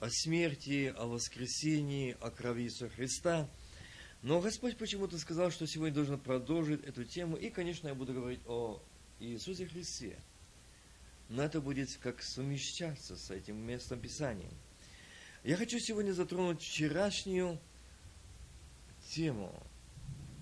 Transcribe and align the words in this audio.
о 0.00 0.10
смерти, 0.10 0.94
о 0.96 1.06
воскресении, 1.06 2.16
о 2.20 2.30
крови 2.30 2.64
Иисуса 2.64 2.88
Христа. 2.90 3.48
Но 4.22 4.40
Господь 4.40 4.76
почему-то 4.76 5.18
сказал, 5.18 5.50
что 5.50 5.66
сегодня 5.66 5.94
должен 5.94 6.18
продолжить 6.18 6.84
эту 6.84 7.04
тему. 7.04 7.36
И, 7.36 7.50
конечно, 7.50 7.88
я 7.88 7.94
буду 7.94 8.12
говорить 8.12 8.40
о 8.46 8.82
Иисусе 9.20 9.66
Христе. 9.66 10.18
Но 11.28 11.42
это 11.42 11.60
будет 11.60 11.96
как 11.96 12.22
совмещаться 12.22 13.16
с 13.16 13.30
этим 13.30 13.56
местом 13.56 14.00
Писания. 14.00 14.50
Я 15.42 15.56
хочу 15.56 15.78
сегодня 15.78 16.12
затронуть 16.12 16.60
вчерашнюю 16.60 17.58
тему 19.10 19.62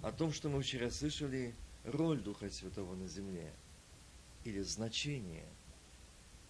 о 0.03 0.13
том, 0.13 0.33
что 0.33 0.49
мы 0.49 0.63
вчера 0.63 0.91
слышали, 0.91 1.55
роль 1.85 2.21
Духа 2.21 2.51
Святого 2.51 2.95
на 2.95 3.07
земле 3.07 3.53
или 4.45 4.61
значение 4.63 5.47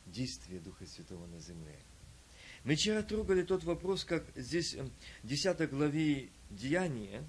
действия 0.07 0.59
Духа 0.59 0.87
Святого 0.87 1.27
на 1.27 1.41
земле. 1.41 1.79
Мы 2.65 2.77
вчера 2.77 3.03
трогали 3.03 3.43
тот 3.43 3.63
вопрос, 3.65 4.05
как 4.05 4.25
здесь 4.35 4.75
в 4.75 4.91
10 5.27 5.69
главе 5.69 6.31
Деяния, 6.49 7.23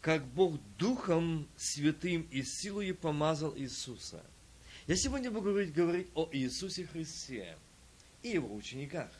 как 0.00 0.26
Бог 0.26 0.58
Духом 0.78 1.46
Святым 1.58 2.22
и 2.30 2.42
силой 2.42 2.94
помазал 2.94 3.54
Иисуса. 3.54 4.24
Я 4.86 4.96
сегодня 4.96 5.30
буду 5.30 5.50
говорить, 5.50 5.74
говорить 5.74 6.08
о 6.14 6.26
Иисусе 6.32 6.86
Христе 6.86 7.58
и 8.22 8.30
его 8.30 8.54
учениках. 8.54 9.10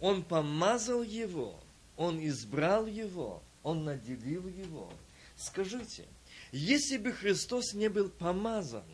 Он 0.00 0.22
помазал 0.22 1.02
его, 1.02 1.60
он 1.98 2.18
избрал 2.26 2.86
его, 2.86 3.42
он 3.62 3.84
наделил 3.84 4.48
его. 4.48 4.90
Скажите, 5.36 6.06
если 6.52 6.96
бы 6.96 7.12
Христос 7.12 7.74
не 7.74 7.88
был 7.88 8.08
помазан, 8.08 8.84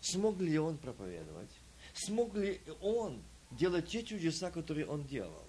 смог 0.00 0.40
ли 0.40 0.56
он 0.56 0.78
проповедовать? 0.78 1.50
Смог 1.94 2.36
ли 2.36 2.60
он 2.80 3.20
делать 3.50 3.88
те 3.88 4.02
чудеса, 4.02 4.50
которые 4.50 4.86
он 4.86 5.04
делал? 5.04 5.46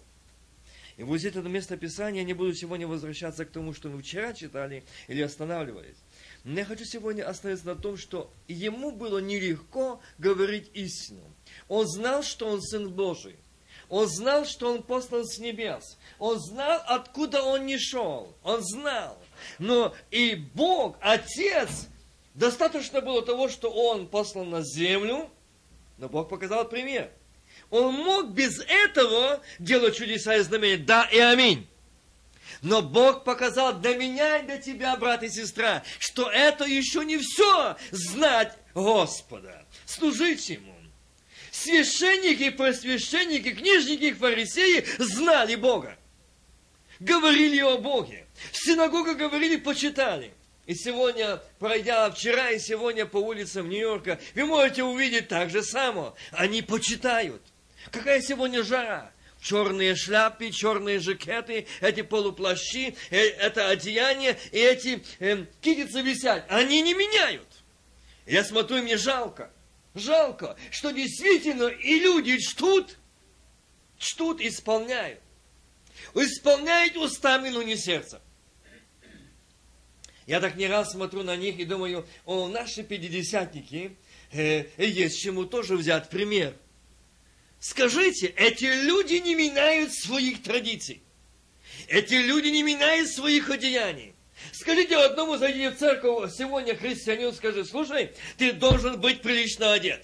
И 0.97 1.03
вот 1.03 1.23
это 1.23 1.41
место 1.41 1.77
Писания, 1.77 2.23
не 2.23 2.33
буду 2.33 2.53
сегодня 2.53 2.88
возвращаться 2.88 3.45
к 3.45 3.52
тому, 3.52 3.73
что 3.73 3.89
мы 3.89 4.02
вчера 4.02 4.33
читали 4.33 4.83
или 5.08 5.21
останавливались. 5.21 5.97
Но 6.43 6.59
я 6.59 6.66
хочу 6.66 6.85
сегодня 6.85 7.27
остановиться 7.27 7.67
на 7.67 7.75
том, 7.75 7.97
что 7.97 8.31
ему 8.47 8.91
было 8.91 9.19
нелегко 9.19 10.02
говорить 10.17 10.69
истину. 10.73 11.23
Он 11.67 11.88
знал, 11.88 12.23
что 12.23 12.47
он 12.47 12.61
Сын 12.61 12.91
Божий. 12.91 13.38
Он 13.89 14.08
знал, 14.08 14.45
что 14.45 14.71
он 14.71 14.83
послан 14.83 15.25
с 15.25 15.38
небес. 15.39 15.97
Он 16.17 16.39
знал, 16.39 16.81
откуда 16.88 17.43
он 17.43 17.65
не 17.65 17.77
шел. 17.77 18.36
Он 18.43 18.61
знал. 18.61 19.17
Но 19.59 19.93
и 20.11 20.36
Бог, 20.36 20.97
Отец, 21.02 21.88
достаточно 22.33 23.02
было 23.02 23.21
того, 23.21 23.49
что 23.49 23.69
он 23.69 24.08
послан 24.08 24.49
на 24.49 24.61
землю, 24.61 25.30
но 25.97 26.09
Бог 26.09 26.30
показал 26.30 26.67
пример. 26.67 27.11
Он 27.72 27.95
мог 27.95 28.30
без 28.31 28.59
этого 28.59 29.41
делать 29.58 29.97
чудеса 29.97 30.36
и 30.36 30.41
знамения. 30.41 30.77
Да 30.77 31.09
и 31.11 31.17
аминь. 31.17 31.67
Но 32.61 32.83
Бог 32.83 33.23
показал 33.23 33.73
для 33.80 33.95
меня 33.95 34.38
и 34.38 34.45
для 34.45 34.59
тебя, 34.59 34.95
брат 34.95 35.23
и 35.23 35.30
сестра, 35.30 35.81
что 35.97 36.30
это 36.30 36.66
еще 36.66 37.03
не 37.03 37.17
все 37.17 37.75
знать 37.89 38.55
Господа, 38.75 39.66
служить 39.88 40.47
Ему 40.49 40.72
священники, 41.52 42.49
просвященники, 42.49 43.52
книжники 43.53 44.05
и 44.05 44.14
фарисеи 44.14 44.86
знали 44.97 45.55
Бога. 45.55 45.97
Говорили 46.99 47.59
о 47.61 47.77
Боге. 47.77 48.25
В 48.52 48.58
синагогах 48.58 49.17
говорили, 49.17 49.58
почитали. 49.58 50.33
И 50.66 50.75
сегодня, 50.75 51.42
пройдя 51.59 52.09
вчера 52.11 52.52
и 52.52 52.59
сегодня 52.59 53.05
по 53.05 53.17
улицам 53.17 53.69
Нью-Йорка, 53.69 54.19
вы 54.36 54.45
можете 54.45 54.83
увидеть 54.83 55.27
так 55.27 55.49
же 55.49 55.64
само. 55.64 56.16
Они 56.31 56.61
почитают. 56.61 57.42
Какая 57.89 58.21
сегодня 58.21 58.63
жара? 58.63 59.11
черные 59.41 59.95
шляпы, 59.95 60.51
черные 60.51 60.99
жакеты, 60.99 61.65
эти 61.81 62.03
полуплащи, 62.03 62.95
э, 63.09 63.17
это 63.17 63.69
одеяние, 63.69 64.37
и 64.52 64.59
эти 64.59 65.03
э, 65.19 65.45
китицы 65.61 66.02
висят. 66.02 66.45
Они 66.47 66.81
не 66.81 66.93
меняют. 66.93 67.47
Я 68.25 68.43
смотрю, 68.43 68.77
и 68.77 68.81
мне 68.81 68.97
жалко. 68.97 69.52
Жалко, 69.93 70.55
что 70.70 70.91
действительно 70.91 71.65
и 71.65 71.99
люди 71.99 72.37
чтут, 72.37 72.97
чтут, 73.97 74.39
исполняют. 74.39 75.20
Исполняют 76.14 76.95
устами, 76.95 77.49
но 77.49 77.61
не 77.61 77.75
сердцем. 77.75 78.20
Я 80.27 80.39
так 80.39 80.55
не 80.55 80.67
раз 80.67 80.91
смотрю 80.91 81.23
на 81.23 81.36
них 81.36 81.59
и 81.59 81.65
думаю, 81.65 82.08
о, 82.25 82.47
наши 82.47 82.83
пятидесятники, 82.83 83.97
э, 84.31 84.65
есть 84.77 85.20
чему 85.20 85.45
тоже 85.45 85.75
взять 85.75 86.09
пример. 86.09 86.55
Скажите, 87.61 88.26
эти 88.26 88.66
люди 88.66 89.14
не 89.16 89.36
меняют 89.36 89.94
своих 89.94 90.42
традиций. 90.42 91.04
Эти 91.88 92.16
люди 92.16 92.48
не 92.48 92.64
меняют 92.64 93.08
своих 93.08 93.52
одеяний. 93.52 94.16
Скажите 94.52 94.98
одному, 94.98 95.38
зайди 95.38 95.67
в 95.67 95.77
церковь 95.77 96.33
сегодня 96.36 96.76
христианин, 96.76 97.32
скажи, 97.32 97.64
слушай, 97.64 98.16
ты 98.39 98.52
должен 98.52 99.00
быть 99.00 99.21
прилично 99.21 99.73
одет. 99.73 100.04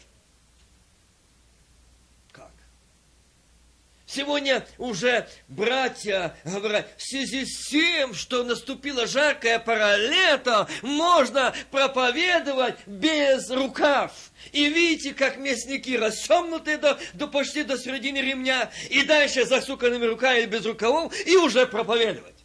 Сегодня 4.17 4.66
уже 4.79 5.29
братья 5.47 6.35
говорят, 6.44 6.89
в 6.97 7.03
связи 7.03 7.45
с 7.45 7.67
тем, 7.67 8.16
что 8.16 8.44
наступила 8.44 9.05
жаркая 9.05 9.59
пора 9.59 9.95
лета, 9.95 10.67
можно 10.81 11.53
проповедовать 11.69 12.79
без 12.88 13.51
рукав. 13.51 14.11
И 14.53 14.69
видите, 14.69 15.13
как 15.13 15.38
мясники 15.38 15.95
растемнуты 15.95 16.79
до, 16.79 16.97
до 17.13 17.28
почти 17.28 17.61
до 17.61 17.78
середины 17.78 18.17
ремня, 18.17 18.72
и 18.89 19.03
дальше 19.03 19.45
засуканными 19.45 20.05
руками 20.05 20.45
без 20.47 20.66
рукавов, 20.66 21.13
и 21.28 21.38
уже 21.38 21.67
проповедовать. 21.67 22.44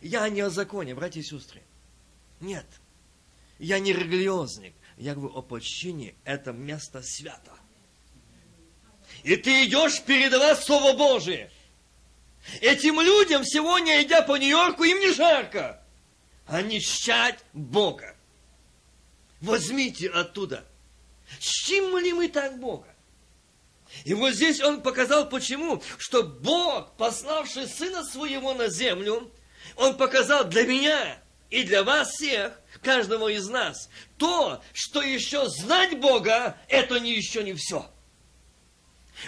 Я 0.00 0.28
не 0.28 0.40
о 0.40 0.50
законе, 0.50 0.92
братья 0.92 1.20
и 1.20 1.22
сестры. 1.22 1.62
Нет. 2.40 2.66
Я 3.60 3.78
не 3.78 3.92
религиозник. 3.92 4.74
Я 4.96 5.14
говорю 5.14 5.36
о 5.36 5.42
почине. 5.42 6.16
Это 6.24 6.52
место 6.52 7.00
свято. 7.00 7.57
И 9.24 9.36
ты 9.36 9.64
идешь 9.64 10.02
передавать 10.02 10.62
Слово 10.62 10.92
Божие. 10.94 11.50
Этим 12.60 13.00
людям 13.00 13.44
сегодня, 13.44 14.02
идя 14.02 14.22
по 14.22 14.36
Нью-Йорку, 14.36 14.84
им 14.84 15.00
не 15.00 15.12
жарко. 15.12 15.82
Они 16.46 16.80
чтят 16.80 17.44
Бога. 17.52 18.16
Возьмите 19.40 20.08
оттуда. 20.08 20.64
Чтим 21.38 21.98
ли 21.98 22.12
мы 22.12 22.28
так 22.28 22.58
Бога? 22.58 22.88
И 24.04 24.14
вот 24.14 24.34
здесь 24.34 24.60
он 24.60 24.82
показал, 24.82 25.28
почему, 25.28 25.82
что 25.98 26.22
Бог, 26.22 26.96
пославший 26.96 27.66
Сына 27.66 28.04
Своего 28.04 28.54
на 28.54 28.68
землю, 28.68 29.30
он 29.76 29.96
показал 29.96 30.44
для 30.44 30.64
меня 30.64 31.18
и 31.50 31.62
для 31.62 31.82
вас 31.82 32.10
всех, 32.10 32.58
каждого 32.82 33.28
из 33.28 33.48
нас, 33.48 33.88
то, 34.16 34.62
что 34.72 35.00
еще 35.02 35.48
знать 35.48 35.98
Бога, 35.98 36.58
это 36.68 37.00
не 37.00 37.14
еще 37.14 37.42
не 37.42 37.54
все. 37.54 37.90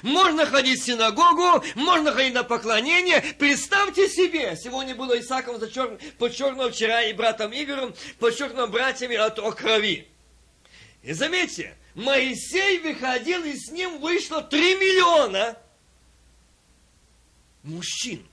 Можно 0.02 0.46
ходить 0.46 0.80
в 0.80 0.84
синагогу, 0.84 1.64
можно 1.74 2.12
ходить 2.12 2.34
на 2.34 2.44
поклонение. 2.44 3.22
Представьте 3.38 4.08
себе, 4.08 4.56
сегодня 4.56 4.94
было 4.94 5.18
Исааком 5.18 5.58
зачер... 5.58 5.98
подчеркнуто 6.18 6.72
вчера 6.72 7.02
и 7.02 7.12
братом 7.12 7.52
Игорем, 7.52 7.94
подчеркнуто 8.18 8.68
братьями 8.68 9.16
от 9.16 9.38
о 9.38 9.52
крови. 9.52 10.08
И 11.02 11.12
заметьте, 11.12 11.76
Моисей 11.94 12.78
выходил, 12.78 13.44
и 13.44 13.54
с 13.54 13.70
ним 13.70 13.98
вышло 13.98 14.42
3 14.42 14.76
миллиона 14.76 15.56
мужчин. 17.62 18.26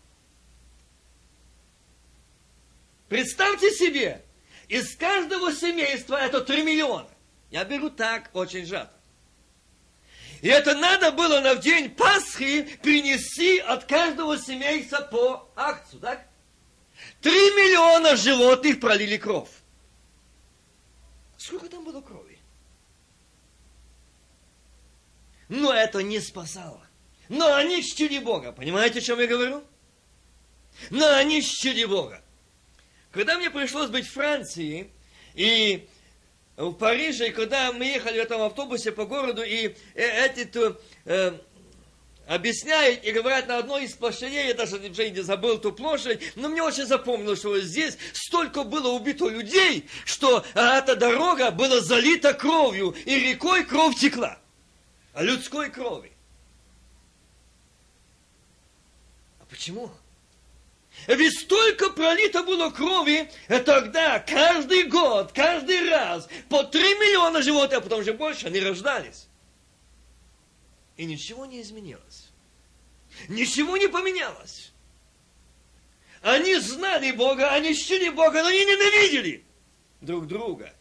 Представьте 3.10 3.72
себе, 3.72 4.24
из 4.68 4.96
каждого 4.96 5.54
семейства 5.54 6.16
это 6.16 6.42
3 6.42 6.64
миллиона. 6.64 7.10
Я 7.50 7.64
беру 7.64 7.90
так, 7.90 8.30
очень 8.34 8.66
сжато. 8.66 8.97
И 10.42 10.48
это 10.48 10.76
надо 10.76 11.12
было 11.12 11.40
на 11.40 11.56
в 11.56 11.60
день 11.60 11.90
Пасхи 11.90 12.64
принести 12.84 13.60
от 13.60 13.86
каждого 13.86 14.38
семейства 14.38 15.02
по 15.02 15.50
акцию, 15.56 16.02
так? 16.02 16.28
Три 17.22 17.32
миллиона 17.32 18.16
животных 18.16 18.80
пролили 18.80 19.18
кровь. 19.18 19.50
Сколько 21.38 21.68
там 21.70 21.84
было 21.84 22.02
крови? 22.02 22.38
Но 25.50 25.74
это 25.74 26.04
не 26.04 26.20
спасало. 26.20 26.86
Но 27.30 27.56
они 27.56 27.84
чтили 27.84 28.20
Бога. 28.20 28.52
Понимаете, 28.52 29.00
о 29.00 29.02
чем 29.02 29.20
я 29.20 29.28
говорю? 29.28 29.64
Но 30.90 31.08
они 31.16 31.42
чтили 31.42 31.86
Бога. 31.86 32.22
Когда 33.12 33.38
мне 33.38 33.50
пришлось 33.50 33.90
быть 33.90 34.08
в 34.08 34.14
Франции 34.14 34.92
и 35.34 35.88
в 36.58 36.74
Париже, 36.74 37.30
и 37.30 37.32
когда 37.32 37.72
мы 37.72 37.86
ехали 37.86 38.20
в 38.20 38.24
этом 38.24 38.42
автобусе 38.42 38.92
по 38.92 39.06
городу, 39.06 39.44
и 39.44 39.76
э, 39.94 40.26
эти 40.26 40.50
э, 41.06 41.38
объясняют 42.26 43.04
и 43.04 43.12
говорят 43.12 43.48
на 43.48 43.60
одной 43.60 43.86
из 43.86 43.94
площадей, 43.94 44.48
я 44.48 44.54
даже 44.56 44.78
уже 44.78 45.10
не 45.12 45.22
забыл 45.22 45.60
ту 45.60 45.72
площадь, 45.72 46.36
но 46.36 46.50
мне 46.50 46.64
очень 46.64 46.88
запомнилось, 46.88 47.40
что 47.40 47.60
здесь 47.60 47.98
столько 48.12 48.64
было 48.64 48.90
убито 48.90 49.30
людей, 49.30 49.88
что 50.04 50.44
эта 50.56 50.96
дорога 50.96 51.52
была 51.52 51.80
залита 51.80 52.34
кровью, 52.34 52.96
и 53.06 53.16
рекой 53.20 53.64
кровь 53.64 53.96
текла, 53.96 54.40
а 55.14 55.22
людской 55.22 55.70
крови. 55.70 56.12
Почему? 59.48 59.92
Ведь 61.08 61.40
столько 61.40 61.90
пролито 61.92 62.44
было 62.44 62.70
крови, 62.70 63.32
и 63.48 63.60
тогда 63.60 64.20
каждый 64.20 64.84
год, 64.84 65.32
каждый 65.32 65.90
раз 65.90 66.28
по 66.50 66.64
три 66.64 66.84
миллиона 66.96 67.42
животных, 67.42 67.80
а 67.80 67.82
потом 67.82 68.04
же 68.04 68.14
больше, 68.14 68.48
они 68.48 68.60
рождались. 68.60 69.28
И 70.98 71.06
ничего 71.06 71.46
не 71.46 71.62
изменилось. 71.62 72.30
Ничего 73.30 73.78
не 73.78 73.88
поменялось. 73.88 74.74
Они 76.22 76.56
знали 76.56 77.12
Бога, 77.12 77.52
они 77.52 77.74
чтили 77.74 78.10
Бога, 78.10 78.42
но 78.42 78.50
они 78.50 78.66
ненавидели 78.66 79.46
друг 80.02 80.28
друга. 80.28 80.74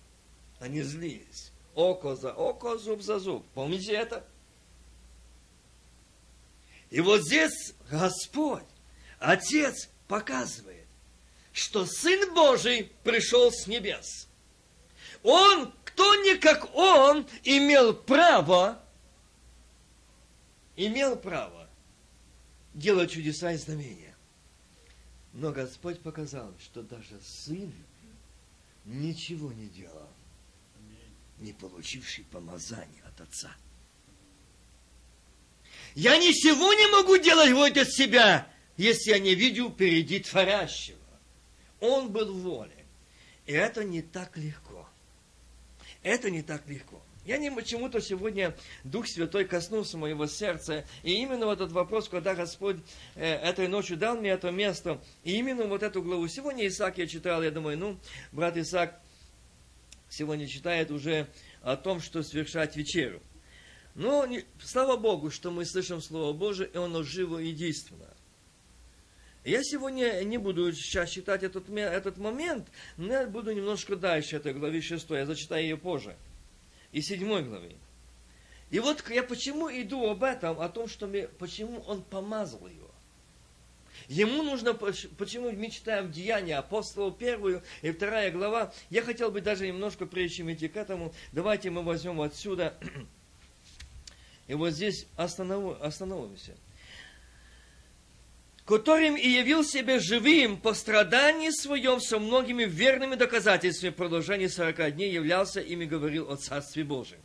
Они 0.59 0.83
злились. 0.83 1.53
Око 1.75 2.17
за 2.17 2.33
око, 2.33 2.79
зуб 2.79 3.03
за 3.03 3.21
зуб. 3.21 3.47
Помните 3.55 3.93
это? 3.93 4.27
И 6.91 7.01
вот 7.01 7.23
здесь 7.23 7.75
Господь, 7.91 8.65
Отец, 9.19 9.89
показывает, 10.09 10.87
что 11.53 11.87
Сын 11.87 12.35
Божий 12.35 12.93
пришел 13.03 13.51
с 13.51 13.67
небес. 13.67 14.29
Он, 15.23 15.73
кто 15.85 16.15
не 16.23 16.37
как 16.37 16.75
Он, 16.75 17.27
имел 17.43 17.95
право, 17.95 18.83
имел 20.77 21.17
право 21.17 21.69
делать 22.75 23.11
чудеса 23.11 23.53
и 23.53 23.57
знамения. 23.57 24.15
Но 25.33 25.53
Господь 25.53 26.01
показал, 26.01 26.53
что 26.61 26.83
даже 26.83 27.21
Сын 27.23 27.73
ничего 28.85 29.53
не 29.53 29.69
делал, 29.69 30.09
не 31.39 31.53
получивший 31.53 32.25
помазания 32.25 33.03
от 33.07 33.21
Отца. 33.21 33.55
Я 35.95 36.19
ничего 36.19 36.73
не 36.75 36.87
могу 36.89 37.17
делать 37.17 37.53
вот 37.53 37.77
от 37.77 37.91
себя, 37.91 38.47
если 38.77 39.11
я 39.11 39.19
не 39.19 39.35
видел 39.35 39.71
впереди 39.71 40.21
творящего. 40.21 40.99
Он 41.81 42.11
был 42.11 42.33
в 42.33 42.43
воле. 42.43 42.85
И 43.47 43.53
это 43.53 43.85
не 43.85 44.03
так 44.03 44.37
легко. 44.37 44.89
Это 46.03 46.31
не 46.31 46.43
так 46.43 46.67
легко. 46.67 47.03
Я 47.25 47.39
не 47.39 47.51
почему-то 47.51 48.01
сегодня 48.01 48.57
Дух 48.85 49.09
Святой 49.09 49.45
коснулся 49.45 49.99
моего 49.99 50.29
сердца. 50.29 50.85
И 51.03 51.15
именно 51.15 51.47
вот 51.47 51.61
этот 51.61 51.73
вопрос, 51.73 52.09
когда 52.09 52.35
Господь 52.35 52.77
э, 53.17 53.25
этой 53.25 53.67
ночью 53.67 53.97
дал 53.97 54.17
мне 54.17 54.31
это 54.31 54.53
место, 54.53 55.03
и 55.25 55.37
именно 55.37 55.65
вот 55.65 55.83
эту 55.83 56.03
главу. 56.03 56.29
Сегодня 56.29 56.67
Исаак 56.69 56.99
я 56.99 57.09
читал, 57.09 57.43
я 57.43 57.51
думаю, 57.51 57.77
ну, 57.77 57.99
брат 58.31 58.57
Исаак 58.57 59.01
сегодня 60.09 60.47
читает 60.47 60.93
уже 60.93 61.27
о 61.63 61.77
том, 61.77 62.01
что 62.01 62.23
совершать 62.23 62.77
вечеру. 62.77 63.21
Но 63.97 64.29
слава 64.63 64.97
Богу, 64.97 65.31
что 65.31 65.51
мы 65.51 65.65
слышим 65.65 66.01
Слово 66.01 66.33
Божие, 66.33 66.69
и 66.69 66.77
оно 66.77 67.03
живо 67.03 67.39
и 67.39 67.53
действенно. 67.53 68.16
Я 69.47 69.63
сегодня 69.63 70.25
не 70.25 70.39
буду 70.39 70.73
сейчас 70.73 71.11
читать 71.11 71.45
этот, 71.45 71.71
этот 71.71 72.19
момент, 72.19 72.67
но 72.97 73.13
я 73.13 73.27
буду 73.29 73.53
немножко 73.53 73.95
дальше 73.95 74.39
этой 74.39 74.53
главы 74.53 74.83
6, 74.83 75.09
я 75.11 75.25
зачитаю 75.25 75.63
ее 75.63 75.77
позже. 75.77 76.17
И 76.91 77.01
7 77.01 77.21
главы. 77.45 77.77
И 78.71 78.81
вот 78.81 79.09
я 79.09 79.23
почему 79.23 79.71
иду 79.71 80.11
об 80.11 80.25
этом, 80.25 80.61
о 80.61 80.69
том, 80.69 80.89
что 80.89 81.07
мы, 81.07 81.29
почему 81.39 81.79
он 81.87 82.03
помазал 82.03 82.67
его. 82.67 82.91
Ему 84.09 84.43
нужно, 84.43 84.75
почему 84.75 85.53
мы 85.53 85.71
читаем 85.71 86.11
Деяния 86.11 86.57
апостолов, 86.57 87.17
первую 87.17 87.63
и 87.83 87.93
вторая 87.93 88.33
глава. 88.33 88.73
Я 88.91 89.03
хотел 89.03 89.31
бы 89.31 89.41
даже 89.41 89.69
немножко, 89.69 90.07
прежде 90.07 90.39
чем 90.39 90.53
идти 90.53 90.67
к 90.67 90.77
этому, 90.77 91.15
давайте 91.31 91.71
мы 91.71 91.85
возьмем 91.85 92.21
отсюда, 92.21 92.75
и 94.49 94.55
вот 94.55 94.71
здесь 94.71 95.07
останов, 95.17 95.81
остановимся 95.81 96.57
которым 98.67 99.15
и 99.15 99.29
явил 99.29 99.65
себя 99.65 100.01
живым 100.01 100.57
по 100.61 100.75
страдании 100.75 101.51
своем 101.51 102.01
со 102.01 102.19
многими 102.19 102.65
верными 102.65 103.15
доказательствами 103.15 103.91
в 103.91 103.95
продолжении 103.95 104.49
сорока 104.49 104.91
дней 104.91 105.13
являлся 105.13 105.61
ими 105.61 105.85
говорил 105.85 106.31
о 106.31 106.37
Царстве 106.37 106.83
Божьем. 106.83 107.21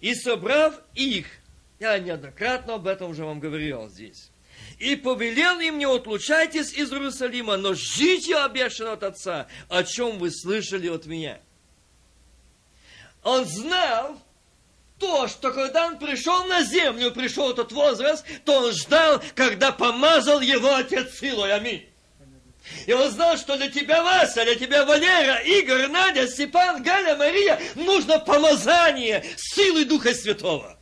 И 0.00 0.14
собрав 0.14 0.74
их, 0.94 1.26
я 1.78 1.98
неоднократно 1.98 2.74
об 2.74 2.88
этом 2.88 3.10
уже 3.10 3.24
вам 3.24 3.38
говорил 3.38 3.88
здесь, 3.88 4.30
и 4.78 4.96
повелел 4.96 5.60
им, 5.60 5.78
не 5.78 5.84
отлучайтесь 5.84 6.72
из 6.72 6.92
Иерусалима, 6.92 7.56
но 7.56 7.74
жите 7.74 8.36
обещано 8.36 8.94
от 8.94 9.04
Отца, 9.04 9.46
о 9.68 9.84
чем 9.84 10.18
вы 10.18 10.32
слышали 10.32 10.88
от 10.88 11.06
меня. 11.06 11.40
Он 13.22 13.44
знал, 13.44 14.20
то, 15.00 15.26
что 15.26 15.50
когда 15.50 15.86
он 15.86 15.98
пришел 15.98 16.44
на 16.44 16.62
землю, 16.62 17.10
пришел 17.10 17.50
этот 17.50 17.72
возраст, 17.72 18.24
то 18.44 18.58
он 18.58 18.72
ждал, 18.72 19.20
когда 19.34 19.72
помазал 19.72 20.40
его 20.40 20.74
отец 20.74 21.18
силой. 21.18 21.52
Аминь. 21.52 21.86
И 22.86 22.92
он 22.92 23.10
знал, 23.10 23.36
что 23.36 23.56
для 23.56 23.68
тебя, 23.68 24.04
Вася, 24.04 24.44
для 24.44 24.54
тебя, 24.54 24.84
Валера, 24.84 25.38
Игорь, 25.38 25.88
Надя, 25.88 26.28
Степан, 26.28 26.82
Галя, 26.82 27.16
Мария, 27.16 27.58
нужно 27.74 28.20
помазание 28.20 29.24
силы 29.36 29.86
Духа 29.86 30.14
Святого. 30.14 30.76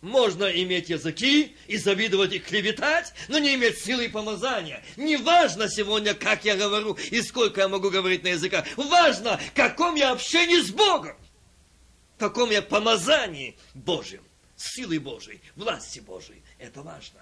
Можно 0.00 0.44
иметь 0.44 0.88
языки 0.88 1.54
и 1.66 1.76
завидовать 1.76 2.32
и 2.32 2.38
клеветать, 2.38 3.12
но 3.28 3.38
не 3.38 3.54
иметь 3.56 3.78
силы 3.80 4.06
и 4.06 4.08
помазания. 4.08 4.82
Не 4.96 5.18
важно 5.18 5.68
сегодня, 5.68 6.14
как 6.14 6.46
я 6.46 6.56
говорю 6.56 6.96
и 7.10 7.20
сколько 7.20 7.60
я 7.60 7.68
могу 7.68 7.90
говорить 7.90 8.22
на 8.22 8.28
языках. 8.28 8.64
Важно, 8.76 9.38
каком 9.54 9.96
я 9.96 10.12
общении 10.12 10.62
с 10.62 10.70
Богом 10.70 11.19
каком 12.20 12.50
я 12.50 12.60
помазании 12.60 13.56
Божьем, 13.72 14.22
силы 14.54 15.00
Божьей, 15.00 15.40
власти 15.56 16.00
Божьей. 16.00 16.42
Это 16.58 16.82
важно. 16.82 17.20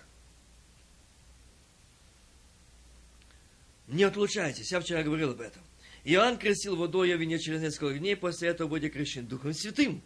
Не 3.87 4.03
отлучайтесь, 4.03 4.71
я 4.71 4.81
вчера 4.81 5.03
говорил 5.03 5.31
об 5.31 5.41
этом. 5.41 5.63
Иоанн 6.05 6.37
крестил 6.37 6.77
водой 6.77 7.15
в 7.15 7.21
вине 7.21 7.39
через 7.39 7.63
несколько 7.63 7.99
дней, 7.99 8.17
после 8.17 8.49
этого 8.49 8.69
будет 8.69 8.93
крещен 8.93 9.27
Духом 9.27 9.55
Святым. 9.55 10.03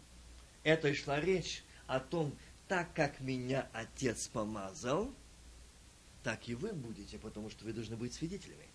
Это 0.63 0.89
и 0.89 0.93
шла 0.93 1.19
речь 1.19 1.63
о 1.87 1.99
том, 1.99 2.37
так 2.67 2.93
как 2.93 3.19
меня 3.19 3.67
Отец 3.73 4.27
помазал, 4.27 5.13
так 6.23 6.47
и 6.47 6.53
вы 6.53 6.71
будете, 6.71 7.17
потому 7.17 7.49
что 7.49 7.65
вы 7.65 7.73
должны 7.73 7.97
быть 7.97 8.13
свидетелями. 8.13 8.67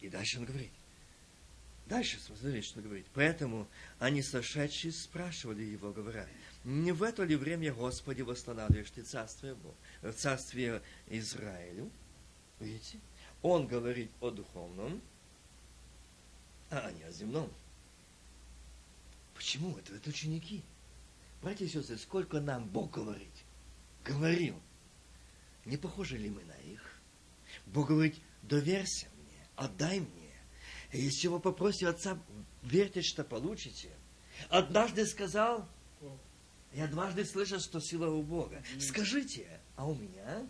И 0.00 0.08
дальше 0.08 0.38
он 0.38 0.44
говорит, 0.44 0.72
Дальше 1.86 2.18
смотрите, 2.20 2.66
что 2.66 2.80
говорит. 2.80 3.06
Поэтому 3.14 3.68
они 3.98 4.22
сошедшие 4.22 4.92
спрашивали 4.92 5.62
его, 5.62 5.92
говоря, 5.92 6.26
не 6.64 6.92
в 6.92 7.02
это 7.02 7.24
ли 7.24 7.36
время, 7.36 7.72
Господи, 7.74 8.22
восстанавливаешь 8.22 8.90
ты 8.90 9.02
царствие, 9.02 9.56
царствие 10.16 10.80
Израилю? 11.08 11.90
Видите? 12.60 13.00
Он 13.42 13.66
говорит 13.66 14.10
о 14.20 14.30
духовном, 14.30 15.02
а 16.70 16.90
не 16.92 17.02
о 17.02 17.10
земном. 17.10 17.52
Почему 19.34 19.76
это? 19.76 19.94
Это 19.96 20.08
ученики. 20.08 20.62
Братья 21.42 21.64
и 21.64 21.68
сестры, 21.68 21.98
сколько 21.98 22.40
нам 22.40 22.68
Бог 22.68 22.92
говорит? 22.92 23.32
Говорил. 24.04 24.54
Не 25.64 25.76
похожи 25.76 26.16
ли 26.16 26.30
мы 26.30 26.44
на 26.44 26.56
их? 26.72 27.00
Бог 27.66 27.88
говорит, 27.88 28.16
доверься 28.42 29.08
мне, 29.16 29.46
отдай 29.56 29.98
мне. 29.98 30.21
Если 30.92 31.28
вы 31.28 31.40
попросите 31.40 31.88
отца, 31.88 32.18
верьте, 32.62 33.02
что 33.02 33.24
получите. 33.24 33.88
Однажды 34.50 35.06
сказал, 35.06 35.66
я 36.74 36.86
дважды 36.86 37.24
слышал, 37.24 37.60
что 37.60 37.80
сила 37.80 38.10
у 38.10 38.22
Бога. 38.22 38.62
Скажите, 38.78 39.46
а 39.76 39.86
у 39.86 39.94
меня? 39.94 40.46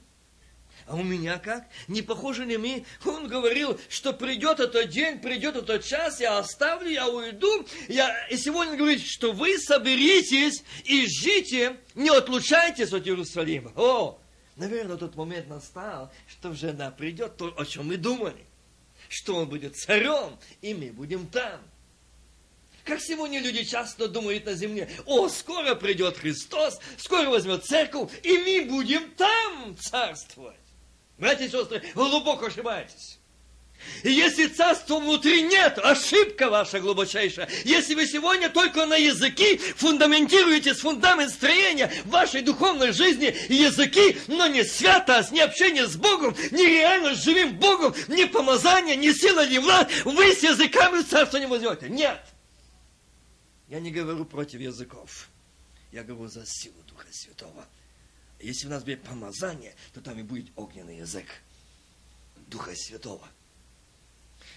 А 0.86 0.96
у 0.96 1.02
меня 1.02 1.38
как? 1.38 1.68
Не 1.86 2.02
похоже 2.02 2.44
ли 2.44 2.56
мы? 2.56 2.84
Он 3.04 3.28
говорил, 3.28 3.78
что 3.88 4.12
придет 4.12 4.58
этот 4.58 4.88
день, 4.88 5.20
придет 5.20 5.54
этот 5.54 5.84
час, 5.84 6.20
я 6.20 6.38
оставлю, 6.38 6.90
я 6.90 7.08
уйду. 7.08 7.66
Я... 7.88 8.26
И 8.28 8.36
сегодня 8.36 8.76
говорит, 8.76 9.02
что 9.02 9.32
вы 9.32 9.58
соберитесь 9.58 10.64
и 10.84 11.06
жите, 11.06 11.76
не 11.94 12.08
отлучайтесь 12.08 12.92
от 12.92 13.06
Иерусалима. 13.06 13.72
О, 13.76 14.18
наверное, 14.56 14.96
тот 14.96 15.14
момент 15.14 15.48
настал, 15.48 16.12
что 16.26 16.52
жена 16.52 16.90
придет, 16.90 17.36
то, 17.36 17.54
о 17.56 17.64
чем 17.64 17.88
мы 17.88 17.96
думали 17.96 18.44
что 19.12 19.36
он 19.36 19.48
будет 19.48 19.76
царем, 19.76 20.38
и 20.60 20.74
мы 20.74 20.92
будем 20.92 21.26
там. 21.26 21.60
Как 22.84 23.00
сегодня 23.00 23.40
люди 23.40 23.62
часто 23.62 24.08
думают 24.08 24.44
на 24.44 24.54
земле, 24.54 24.90
о, 25.06 25.28
скоро 25.28 25.74
придет 25.76 26.16
Христос, 26.16 26.80
скоро 26.96 27.30
возьмет 27.30 27.64
церковь, 27.64 28.10
и 28.24 28.38
мы 28.38 28.68
будем 28.68 29.10
там 29.12 29.76
царствовать. 29.78 30.56
Братья 31.18 31.44
и 31.44 31.48
сестры, 31.48 31.82
вы 31.94 32.10
глубоко 32.10 32.46
ошибаетесь. 32.46 33.20
И 34.02 34.10
если 34.10 34.46
царства 34.46 34.98
внутри 34.98 35.42
нет, 35.42 35.78
ошибка 35.78 36.50
ваша 36.50 36.80
глубочайшая. 36.80 37.48
Если 37.64 37.94
вы 37.94 38.06
сегодня 38.06 38.48
только 38.50 38.86
на 38.86 38.96
языки 38.96 39.56
фундаментируете 39.56 40.74
с 40.74 40.80
фундамент 40.80 41.30
строения 41.32 41.92
вашей 42.04 42.42
духовной 42.42 42.92
жизни 42.92 43.34
языки, 43.48 44.18
но 44.26 44.46
не 44.48 44.64
святость, 44.64 45.30
не 45.30 45.40
общение 45.40 45.86
с 45.86 45.96
Богом, 45.96 46.36
не 46.50 46.66
реально 46.66 47.14
с 47.14 47.22
живым 47.22 47.56
Богом, 47.58 47.94
не 48.08 48.26
помазание, 48.26 48.96
не 48.96 49.12
сила, 49.12 49.46
не 49.46 49.58
власть, 49.58 50.04
вы 50.04 50.32
с 50.32 50.42
языками 50.42 51.02
царство 51.02 51.38
не 51.38 51.46
возьмете. 51.46 51.88
Нет. 51.88 52.20
Я 53.68 53.80
не 53.80 53.90
говорю 53.90 54.24
против 54.24 54.60
языков. 54.60 55.28
Я 55.92 56.02
говорю 56.02 56.28
за 56.28 56.44
силу 56.46 56.74
Духа 56.88 57.06
Святого. 57.10 57.64
Если 58.40 58.66
у 58.66 58.70
нас 58.70 58.82
будет 58.82 59.02
помазание, 59.02 59.74
то 59.94 60.00
там 60.00 60.18
и 60.18 60.22
будет 60.22 60.46
огненный 60.56 60.98
язык 60.98 61.26
Духа 62.48 62.74
Святого. 62.74 63.28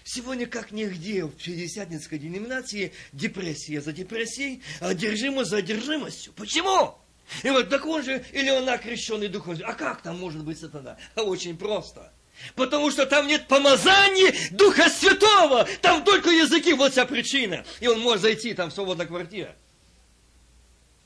Сегодня, 0.08 0.46
как 0.46 0.70
нигде, 0.70 1.24
в 1.24 1.32
Пятидесятницкой 1.32 2.20
деноминации 2.20 2.92
депрессия 3.12 3.80
за 3.80 3.92
депрессией, 3.92 4.62
одержимость 4.78 5.50
за 5.50 5.56
одержимостью. 5.56 6.32
Почему? 6.34 6.96
И 7.42 7.50
вот 7.50 7.68
так 7.68 7.84
он 7.86 8.04
же, 8.04 8.24
или 8.32 8.48
он 8.50 8.68
окрещенный 8.68 9.26
Духом 9.26 9.58
А 9.64 9.74
как 9.74 10.02
там 10.02 10.16
может 10.16 10.44
быть 10.44 10.60
сатана? 10.60 10.96
А 11.16 11.22
очень 11.22 11.58
просто. 11.58 12.12
Потому 12.54 12.92
что 12.92 13.04
там 13.04 13.26
нет 13.26 13.48
помазания 13.48 14.32
Духа 14.52 14.88
Святого. 14.88 15.64
Там 15.82 16.04
только 16.04 16.30
языки, 16.30 16.72
вот 16.74 16.92
вся 16.92 17.04
причина. 17.04 17.64
И 17.80 17.88
он 17.88 17.98
может 17.98 18.22
зайти, 18.22 18.54
там 18.54 18.70
свободная 18.70 19.06
квартира. 19.06 19.56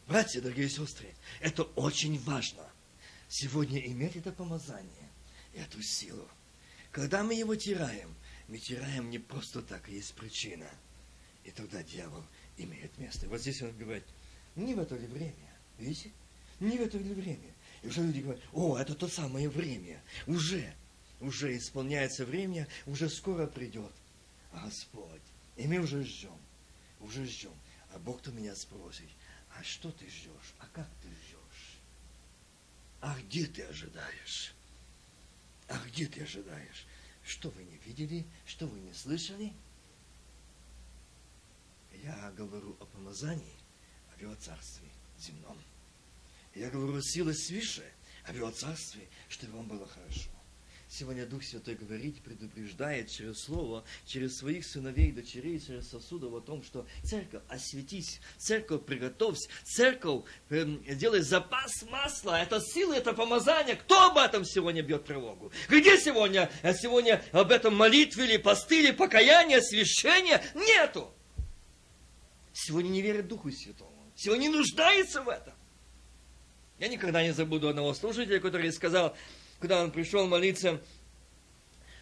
Братья, 0.06 0.42
дорогие 0.42 0.68
сестры, 0.68 1.08
это 1.40 1.62
очень 1.62 2.18
важно. 2.24 2.64
Сегодня 3.30 3.80
иметь 3.80 4.16
это 4.16 4.30
помазание, 4.30 5.08
эту 5.54 5.82
силу. 5.82 6.28
Когда 6.92 7.22
мы 7.22 7.32
его 7.32 7.54
теряем, 7.54 8.14
мы 8.50 8.58
теряем 8.58 9.10
не 9.10 9.20
просто 9.20 9.62
так, 9.62 9.88
а 9.88 9.90
есть 9.92 10.12
причина. 10.14 10.68
И 11.44 11.52
тогда 11.52 11.84
дьявол 11.84 12.24
имеет 12.58 12.98
место. 12.98 13.28
Вот 13.28 13.40
здесь 13.40 13.62
он 13.62 13.70
говорит, 13.78 14.04
не 14.56 14.74
в 14.74 14.80
это 14.80 14.96
ли 14.96 15.06
время? 15.06 15.56
Видите? 15.78 16.10
Не 16.58 16.76
в 16.76 16.80
это 16.80 16.98
ли 16.98 17.14
время? 17.14 17.54
И 17.82 17.86
уже 17.86 18.02
люди 18.02 18.20
говорят, 18.20 18.42
о, 18.52 18.76
это 18.76 18.96
то 18.96 19.06
самое 19.06 19.48
время. 19.48 20.02
Уже, 20.26 20.74
уже 21.20 21.56
исполняется 21.56 22.26
время, 22.26 22.66
уже 22.86 23.08
скоро 23.08 23.46
придет 23.46 23.92
Господь. 24.52 25.22
И 25.56 25.68
мы 25.68 25.78
уже 25.78 26.02
ждем, 26.02 26.36
уже 27.00 27.24
ждем. 27.26 27.54
А 27.94 28.00
Бог-то 28.00 28.32
меня 28.32 28.56
спросит, 28.56 29.08
а 29.56 29.62
что 29.62 29.92
ты 29.92 30.06
ждешь? 30.10 30.54
А 30.58 30.66
как 30.72 30.88
ты 31.02 31.08
ждешь? 31.08 31.78
А 33.00 33.16
где 33.20 33.46
ты 33.46 33.62
ожидаешь? 33.62 34.54
А 35.68 35.78
где 35.86 36.06
ты 36.06 36.22
ожидаешь? 36.22 36.84
Что 37.30 37.48
вы 37.50 37.62
не 37.62 37.76
видели? 37.86 38.26
Что 38.44 38.66
вы 38.66 38.80
не 38.80 38.92
слышали? 38.92 39.52
Я 42.02 42.32
говорю 42.32 42.76
о 42.80 42.86
помазании, 42.86 43.56
о 44.12 44.20
его 44.20 44.34
царстве 44.34 44.88
земном. 45.16 45.56
Я 46.56 46.70
говорю 46.70 47.00
силы 47.00 47.32
свыше, 47.32 47.88
о 48.24 48.32
его 48.32 48.50
царстве, 48.50 49.08
чтобы 49.28 49.58
вам 49.58 49.68
было 49.68 49.86
хорошо. 49.86 50.28
Сегодня 50.92 51.24
Дух 51.24 51.44
Святой 51.44 51.76
говорит, 51.76 52.20
предупреждает 52.20 53.08
через 53.08 53.44
Слово, 53.44 53.84
через 54.04 54.38
своих 54.38 54.66
сыновей 54.66 55.12
дочерей, 55.12 55.60
через 55.60 55.88
сосудов 55.88 56.34
о 56.34 56.40
том, 56.40 56.64
что 56.64 56.84
церковь 57.04 57.42
осветись, 57.48 58.20
церковь 58.36 58.84
приготовься, 58.84 59.48
церковь 59.62 60.24
э, 60.48 60.64
делай 60.96 61.20
запас 61.20 61.84
масла, 61.88 62.42
это 62.42 62.60
сила, 62.60 62.94
это 62.94 63.12
помазание. 63.12 63.76
Кто 63.76 64.10
об 64.10 64.18
этом 64.18 64.44
сегодня 64.44 64.82
бьет 64.82 65.04
тревогу? 65.04 65.52
Где 65.68 65.96
сегодня, 65.96 66.50
э, 66.62 66.74
сегодня 66.74 67.22
об 67.30 67.52
этом 67.52 67.76
молитве 67.76 68.24
или 68.24 68.36
посты, 68.36 68.80
или 68.82 68.90
покаяние, 68.90 69.58
освящение? 69.58 70.42
Нету. 70.56 71.14
Сегодня 72.52 72.88
не 72.88 73.00
верит 73.00 73.28
Духу 73.28 73.52
Святому. 73.52 74.12
Сегодня 74.16 74.48
не 74.48 74.48
нуждается 74.48 75.22
в 75.22 75.28
этом. 75.28 75.54
Я 76.80 76.88
никогда 76.88 77.22
не 77.22 77.32
забуду 77.32 77.68
одного 77.68 77.94
служителя, 77.94 78.40
который 78.40 78.72
сказал, 78.72 79.14
когда 79.60 79.82
он 79.82 79.90
пришел 79.90 80.26
молиться, 80.26 80.80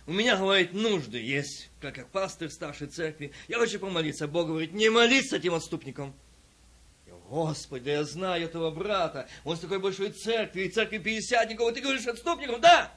у 0.06 0.12
меня, 0.12 0.36
говорит, 0.36 0.72
нужды 0.72 1.20
есть, 1.20 1.68
как, 1.80 1.96
как 1.96 2.08
пастырь 2.08 2.48
старшей 2.48 2.86
церкви. 2.86 3.32
Я 3.46 3.58
хочу 3.58 3.78
помолиться. 3.78 4.26
Бог 4.26 4.46
говорит, 4.46 4.72
не 4.72 4.88
молиться 4.88 5.36
этим 5.36 5.52
отступникам. 5.52 6.14
Господи, 7.28 7.90
я 7.90 8.04
знаю 8.04 8.44
этого 8.44 8.70
брата. 8.70 9.28
Он 9.44 9.56
с 9.56 9.60
такой 9.60 9.80
большой 9.80 10.12
церкви, 10.12 10.62
и 10.62 10.70
церкви 10.70 10.96
пятидесятников. 10.96 11.74
Ты 11.74 11.82
говоришь 11.82 12.06
отступникам? 12.06 12.58
Да. 12.60 12.90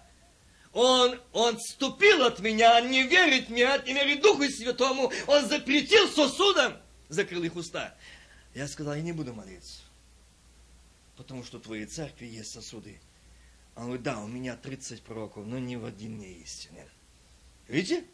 Он, 0.71 1.19
он 1.33 1.59
ступил 1.59 2.23
от 2.23 2.39
меня, 2.39 2.77
он 2.77 2.89
не 2.89 3.03
верит 3.03 3.49
мне, 3.49 3.67
не 3.85 3.93
верит 3.93 4.21
Духу 4.21 4.43
Святому. 4.43 5.11
Он 5.27 5.45
запретил 5.49 6.07
сосудом, 6.07 6.77
закрыл 7.09 7.43
их 7.43 7.57
уста. 7.57 7.93
Я 8.53 8.69
сказал, 8.69 8.95
я 8.95 9.01
не 9.01 9.11
буду 9.11 9.33
молиться. 9.33 9.81
Потому 11.17 11.43
что 11.43 11.57
в 11.57 11.63
твоей 11.63 11.87
церкви 11.87 12.27
есть 12.27 12.53
сосуды 12.53 13.01
он 13.81 13.87
говорит, 13.87 14.03
да, 14.03 14.19
у 14.19 14.27
меня 14.27 14.55
30 14.55 15.01
пророков, 15.01 15.47
но 15.47 15.57
ни 15.57 15.75
в 15.75 15.85
один 15.85 16.19
не 16.19 16.33
истинен. 16.43 16.87
Видите? 17.67 18.05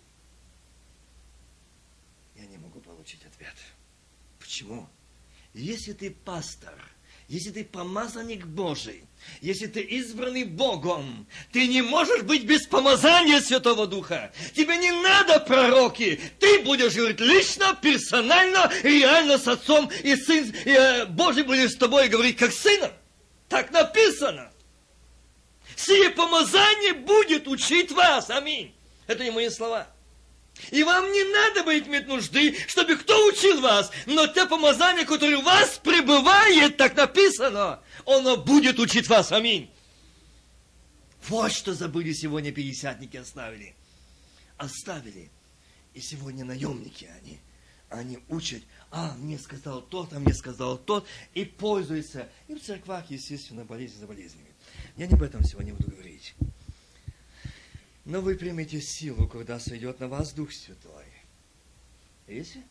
Я 2.37 2.45
не 2.45 2.57
могу 2.57 2.79
получить 2.79 3.19
ответ. 3.25 3.53
Почему? 4.39 4.87
Если 5.53 5.91
ты 5.91 6.11
пастор, 6.11 6.73
если 7.27 7.51
ты 7.51 7.65
помазанник 7.65 8.45
Божий, 8.45 9.03
если 9.41 9.67
ты 9.67 9.81
избранный 9.81 10.45
Богом, 10.45 11.27
ты 11.51 11.67
не 11.67 11.81
можешь 11.81 12.23
быть 12.23 12.45
без 12.45 12.65
помазания 12.65 13.41
Святого 13.41 13.87
Духа. 13.87 14.31
Тебе 14.55 14.77
не 14.77 14.91
надо 14.91 15.41
пророки. 15.41 16.17
Ты 16.39 16.63
будешь 16.63 16.95
говорить 16.95 17.19
лично, 17.19 17.77
персонально, 17.81 18.71
реально 18.83 19.37
с 19.37 19.45
Отцом, 19.49 19.91
и 20.03 20.15
Сын 20.15 20.45
и, 20.63 20.69
э, 20.69 21.05
Божий 21.07 21.43
будет 21.43 21.71
с 21.71 21.75
тобой 21.75 22.07
говорить 22.07 22.37
как 22.37 22.53
сыном. 22.53 22.91
Так 23.49 23.71
написано. 23.71 24.49
Сие 25.77 26.09
помазание 26.09 26.93
будет 26.95 27.47
учить 27.47 27.91
вас. 27.91 28.31
Аминь. 28.31 28.73
Это 29.05 29.23
не 29.23 29.29
мои 29.29 29.47
слова. 29.49 29.87
И 30.71 30.83
вам 30.83 31.11
не 31.11 31.23
надо 31.23 31.63
быть 31.63 31.87
иметь 31.87 32.07
нужды, 32.07 32.57
чтобы 32.67 32.95
кто 32.95 33.27
учил 33.27 33.61
вас. 33.61 33.91
Но 34.07 34.25
те 34.25 34.47
помазание, 34.47 35.05
которое 35.05 35.37
у 35.37 35.43
вас 35.43 35.79
пребывает, 35.83 36.77
так 36.77 36.95
написано, 36.95 37.79
оно 38.07 38.37
будет 38.37 38.79
учить 38.79 39.07
вас. 39.07 39.31
Аминь. 39.31 39.69
Вот 41.27 41.51
что 41.51 41.75
забыли 41.75 42.11
сегодня 42.11 42.51
пятидесятники 42.51 43.17
оставили. 43.17 43.75
Оставили. 44.57 45.29
И 45.93 46.01
сегодня 46.01 46.43
наемники 46.43 47.07
они. 47.21 47.39
Они 47.89 48.17
учат, 48.29 48.63
а, 48.89 49.13
мне 49.13 49.37
сказал 49.37 49.81
тот, 49.81 50.11
а 50.11 50.19
мне 50.19 50.33
сказал 50.33 50.77
тот, 50.77 51.07
и 51.35 51.45
пользуются. 51.45 52.29
И 52.47 52.55
в 52.55 52.63
церквах, 52.63 53.09
естественно, 53.09 53.63
болезнь 53.63 53.99
за 53.99 54.07
болезнями. 54.07 54.46
Я 54.97 55.05
не 55.05 55.13
об 55.13 55.21
этом 55.21 55.43
сегодня 55.43 55.75
буду 55.75 55.91
говорить. 55.91 56.33
Но 58.03 58.19
вы 58.19 58.35
примете 58.35 58.81
силу, 58.81 59.27
когда 59.27 59.59
сойдет 59.59 59.99
на 59.99 60.07
вас 60.07 60.33
Дух 60.33 60.51
Святой. 60.51 61.05
Видите? 62.25 62.63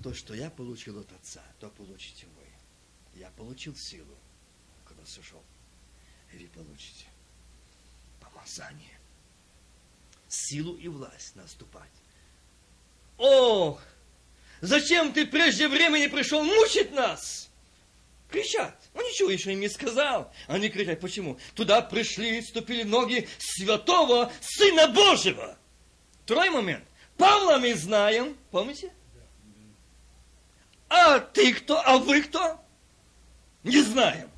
То, 0.00 0.14
что 0.14 0.34
я 0.34 0.48
получил 0.48 1.00
от 1.00 1.10
Отца, 1.12 1.42
то 1.58 1.70
получите 1.70 2.26
вы. 2.36 3.18
Я 3.18 3.30
получил 3.30 3.74
силу, 3.74 4.16
когда 4.84 5.04
сошел. 5.06 5.42
И 6.32 6.36
вы 6.36 6.46
получите 6.48 7.06
помазание. 8.20 8.98
Силу 10.28 10.76
и 10.76 10.86
власть 10.86 11.34
наступать. 11.34 11.90
О, 13.18 13.80
зачем 14.60 15.12
ты 15.12 15.26
прежде 15.26 15.66
времени 15.68 16.06
пришел 16.06 16.44
мучить 16.44 16.92
нас? 16.92 17.50
Кричат. 18.34 18.76
Он 18.94 19.04
ничего 19.04 19.30
еще 19.30 19.52
им 19.52 19.60
не 19.60 19.68
сказал. 19.68 20.32
Они 20.48 20.68
кричат. 20.68 20.98
Почему? 20.98 21.38
Туда 21.54 21.80
пришли, 21.82 22.42
ступили 22.42 22.82
ноги 22.82 23.28
святого 23.38 24.32
Сына 24.40 24.88
Божьего. 24.88 25.56
Второй 26.24 26.50
момент. 26.50 26.84
Павла 27.16 27.58
мы 27.58 27.76
знаем. 27.76 28.36
Помните? 28.50 28.92
А 30.88 31.20
ты 31.20 31.54
кто? 31.54 31.80
А 31.86 31.98
вы 31.98 32.22
кто? 32.22 32.60
Не 33.62 33.80
знаем. 33.82 34.28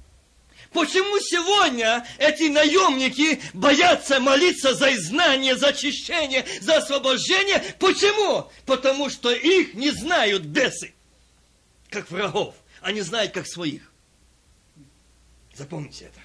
Почему 0.75 1.19
сегодня 1.19 2.07
эти 2.19 2.50
наемники 2.50 3.41
боятся 3.55 4.21
молиться 4.21 4.75
за 4.75 4.95
изгнание, 4.95 5.57
за 5.57 5.69
очищение, 5.69 6.45
за 6.61 6.76
освобождение? 6.76 7.65
Почему? 7.79 8.50
Потому 8.67 9.09
что 9.09 9.33
их 9.33 9.73
не 9.73 9.91
знают 9.91 10.43
бесы, 10.43 10.93
как 11.88 12.11
врагов. 12.11 12.55
Они 12.87 13.00
знают, 13.00 13.33
как 13.33 13.49
своих. 13.49 13.83
Запомните 15.52 16.05
это. 16.05 16.21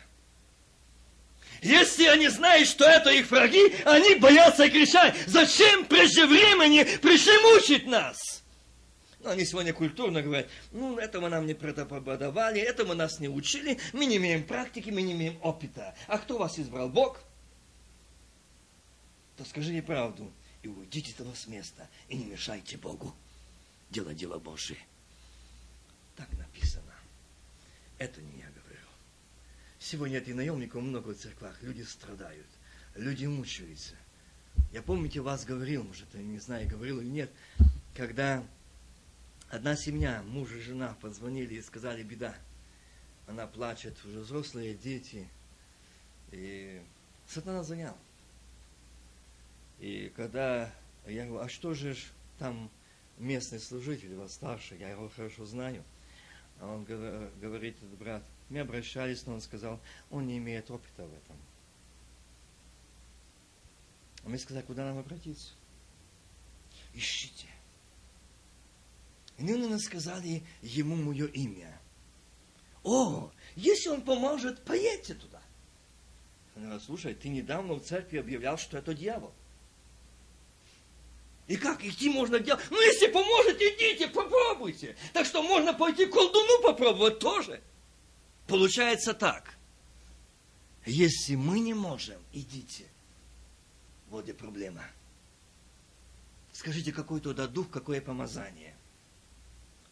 Если 1.63 2.05
они 2.05 2.27
знают, 2.27 2.67
что 2.67 2.85
это 2.85 3.09
их 3.09 3.31
враги, 3.31 3.73
они 3.83 4.13
боятся 4.19 4.65
и 4.65 4.69
кричат, 4.69 5.17
зачем 5.25 5.85
прежде 5.85 6.27
времени 6.27 6.83
пришли 6.97 7.35
мучить 7.39 7.87
нас? 7.87 8.43
Но 9.21 9.31
они 9.31 9.43
сегодня 9.43 9.73
культурно 9.73 10.21
говорят, 10.21 10.49
ну, 10.71 10.99
этого 10.99 11.29
нам 11.29 11.47
не 11.47 11.55
преподавали, 11.55 12.61
этому 12.61 12.93
нас 12.93 13.19
не 13.19 13.27
учили, 13.27 13.79
мы 13.91 14.05
не 14.05 14.17
имеем 14.17 14.43
практики, 14.43 14.91
мы 14.91 15.01
не 15.01 15.13
имеем 15.13 15.39
опыта. 15.41 15.95
А 16.05 16.19
кто 16.19 16.37
вас 16.37 16.59
избрал? 16.59 16.89
Бог? 16.89 17.23
То 19.35 19.45
скажи 19.45 19.71
ей 19.71 19.81
правду 19.81 20.31
и 20.61 20.67
уйдите 20.67 21.11
того 21.13 21.33
с 21.33 21.47
места, 21.47 21.89
и 22.07 22.15
не 22.15 22.25
мешайте 22.25 22.77
Богу 22.77 23.15
делать 23.89 24.17
дело 24.17 24.37
Божие. 24.37 24.77
Так 26.15 26.29
написано. 26.33 26.50
Это 28.01 28.19
не 28.19 28.39
я 28.39 28.49
говорю. 28.49 28.81
Сегодня 29.77 30.17
этих 30.17 30.33
наемников 30.33 30.81
много 30.81 31.09
в 31.09 31.15
церквах. 31.15 31.61
Люди 31.61 31.83
страдают. 31.83 32.47
Люди 32.95 33.27
мучаются. 33.27 33.93
Я 34.71 34.81
помните, 34.81 35.21
вас 35.21 35.45
говорил, 35.45 35.83
может, 35.83 36.07
я 36.15 36.23
не 36.23 36.39
знаю, 36.39 36.67
говорил 36.67 36.99
или 36.99 37.09
нет, 37.09 37.31
когда 37.93 38.43
одна 39.49 39.75
семья, 39.75 40.23
муж 40.23 40.51
и 40.51 40.59
жена 40.61 40.97
позвонили 40.99 41.53
и 41.53 41.61
сказали, 41.61 42.01
беда. 42.01 42.35
она 43.27 43.45
плачет, 43.45 44.03
уже 44.03 44.21
взрослые 44.21 44.73
дети. 44.73 45.27
И 46.31 46.81
сатана 47.27 47.61
занял. 47.61 47.95
И 49.77 50.11
когда 50.15 50.73
я 51.05 51.27
говорю, 51.27 51.45
а 51.45 51.49
что 51.49 51.75
же 51.75 51.95
там 52.39 52.71
местный 53.19 53.59
служитель, 53.59 54.15
вас 54.15 54.33
старший, 54.33 54.79
я 54.79 54.89
его 54.89 55.07
хорошо 55.07 55.45
знаю. 55.45 55.83
А 56.61 56.67
он 56.67 56.83
говорит, 56.83 57.75
брат, 57.97 58.23
мы 58.49 58.59
обращались, 58.59 59.25
но 59.25 59.33
он 59.33 59.41
сказал, 59.41 59.81
он 60.11 60.27
не 60.27 60.37
имеет 60.37 60.69
опыта 60.69 61.07
в 61.07 61.13
этом. 61.13 61.35
А 64.23 64.29
мы 64.29 64.37
сказали, 64.37 64.63
куда 64.63 64.85
нам 64.85 64.99
обратиться? 64.99 65.53
Ищите. 66.93 67.47
И 69.39 69.43
мы 69.43 69.79
сказали 69.79 70.43
ему 70.61 70.95
мое 70.95 71.25
имя. 71.25 71.81
О, 72.83 73.31
если 73.55 73.89
он 73.89 74.03
поможет, 74.03 74.63
поедьте 74.63 75.15
туда. 75.15 75.41
Он 76.55 76.63
говорит, 76.63 76.83
слушай, 76.83 77.15
ты 77.15 77.29
недавно 77.29 77.73
в 77.73 77.81
церкви 77.81 78.17
объявлял, 78.17 78.59
что 78.59 78.77
это 78.77 78.93
дьявол. 78.93 79.33
И 81.47 81.57
как 81.57 81.83
идти 81.83 82.09
можно 82.09 82.39
делать? 82.39 82.63
Ну, 82.69 82.79
если 82.81 83.07
поможет, 83.07 83.61
идите, 83.61 84.07
попробуйте. 84.07 84.95
Так 85.13 85.25
что 85.25 85.43
можно 85.43 85.73
пойти 85.73 86.05
колдуну 86.05 86.61
попробовать 86.61 87.19
тоже. 87.19 87.61
Получается 88.47 89.13
так. 89.13 89.55
Если 90.85 91.35
мы 91.35 91.59
не 91.59 91.73
можем, 91.73 92.19
идите. 92.33 92.85
Вот 94.09 94.23
где 94.23 94.33
проблема. 94.33 94.83
Скажите, 96.53 96.91
какой 96.91 97.21
туда 97.21 97.47
дух, 97.47 97.69
какое 97.69 98.01
помазание. 98.01 98.75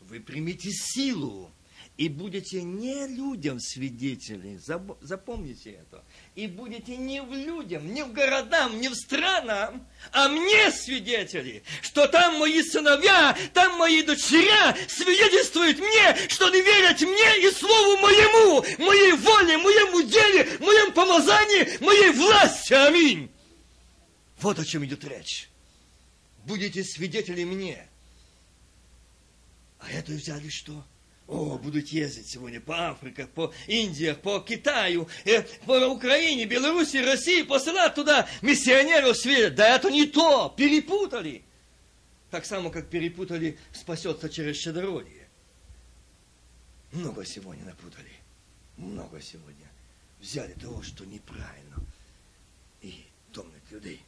Вы 0.01 0.20
примите 0.20 0.70
силу 0.72 1.51
и 2.00 2.08
будете 2.08 2.63
не 2.63 3.08
людям 3.08 3.60
свидетелей, 3.60 4.58
запомните 5.01 5.72
это, 5.72 6.01
и 6.34 6.48
будете 6.48 6.96
не 6.96 7.22
в 7.22 7.34
людям, 7.34 7.94
не 7.94 8.06
в 8.06 8.13
городам, 8.13 8.79
не 8.79 8.88
в 8.88 8.96
странам, 8.96 9.86
а 10.13 10.29
мне 10.29 10.72
свидетели, 10.72 11.62
что 11.82 12.08
там 12.08 12.39
мои 12.39 12.63
сыновья, 12.63 13.38
там 13.53 13.77
мои 13.77 14.01
дочеря 14.01 14.77
свидетельствуют 14.88 15.79
мне, 15.79 16.15
что 16.29 16.48
они 16.48 16.62
верят 16.62 17.01
мне 17.01 17.46
и 17.46 17.51
слову 17.51 17.98
моему, 17.98 18.63
моей 18.77 19.12
воле, 19.12 19.58
моему 19.58 20.01
деле, 20.03 20.58
моем 20.62 20.94
помазании, 20.94 21.84
моей 21.84 22.12
власти. 22.12 22.72
Аминь. 22.75 23.29
Вот 24.39 24.58
о 24.58 24.63
чем 24.63 24.86
идет 24.86 25.03
речь. 25.03 25.50
Будете 26.46 26.82
свидетели 26.82 27.44
мне. 27.44 27.89
А 29.79 29.91
это 29.91 30.13
взяли 30.13 30.48
что? 30.48 30.86
О, 31.29 31.59
будут 31.59 31.89
ездить 31.89 32.27
сегодня 32.27 32.59
по 32.59 32.89
Африке, 32.89 33.27
по 33.27 33.53
Индии, 33.67 34.13
по 34.13 34.39
Китаю, 34.39 35.07
э, 35.25 35.43
по 35.67 35.88
Украине, 35.88 36.45
Беларуси, 36.45 36.98
России, 36.98 37.43
посылать 37.43 37.93
туда 37.93 38.27
миссионеров 38.41 39.15
света. 39.15 39.55
Да 39.57 39.75
это 39.75 39.91
не 39.91 40.07
то, 40.07 40.51
перепутали. 40.57 41.43
Так 42.31 42.45
само, 42.45 42.71
как 42.71 42.89
перепутали 42.89 43.59
спасется 43.71 44.27
через 44.27 44.57
щедрородие. 44.57 45.27
Много 46.93 47.24
сегодня 47.25 47.63
напутали. 47.63 48.12
Много 48.77 49.21
сегодня. 49.21 49.67
Взяли 50.19 50.53
того, 50.53 50.81
что 50.81 51.05
неправильно. 51.05 51.75
И 52.81 53.05
томных 53.33 53.62
людей. 53.69 54.01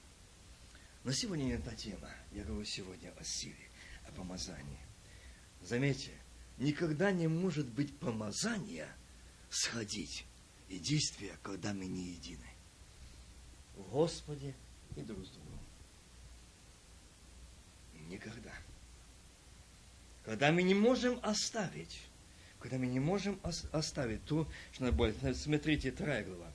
Но 1.04 1.12
сегодня 1.12 1.44
не 1.44 1.58
та 1.60 1.76
тема. 1.76 2.10
Я 2.32 2.44
говорю 2.46 2.66
сегодня 2.66 3.14
о 3.20 3.24
силе, 3.24 3.70
о 4.08 4.12
помазании. 4.12 4.80
Заметьте, 5.62 6.10
никогда 6.62 7.12
не 7.12 7.28
может 7.28 7.68
быть 7.68 7.94
помазания 7.98 8.88
сходить 9.50 10.26
и 10.70 10.78
действия, 10.78 11.38
когда 11.42 11.74
мы 11.74 11.88
не 11.88 12.12
едины. 12.12 12.46
В 13.76 13.90
Господе 13.90 14.56
и 14.96 15.02
друг 15.02 15.26
с 15.26 15.30
другом. 15.30 15.60
Никогда. 18.10 18.54
Когда 20.24 20.52
мы 20.52 20.62
не 20.62 20.76
можем 20.76 21.20
оставить, 21.24 22.00
когда 22.60 22.78
мы 22.78 22.86
не 22.86 23.00
можем 23.00 23.40
оставить 23.72 24.24
то, 24.26 24.48
что 24.72 24.84
надо 24.84 24.96
будет. 24.96 25.38
Смотрите, 25.38 25.92
вторая 25.92 26.24
глава. 26.24 26.52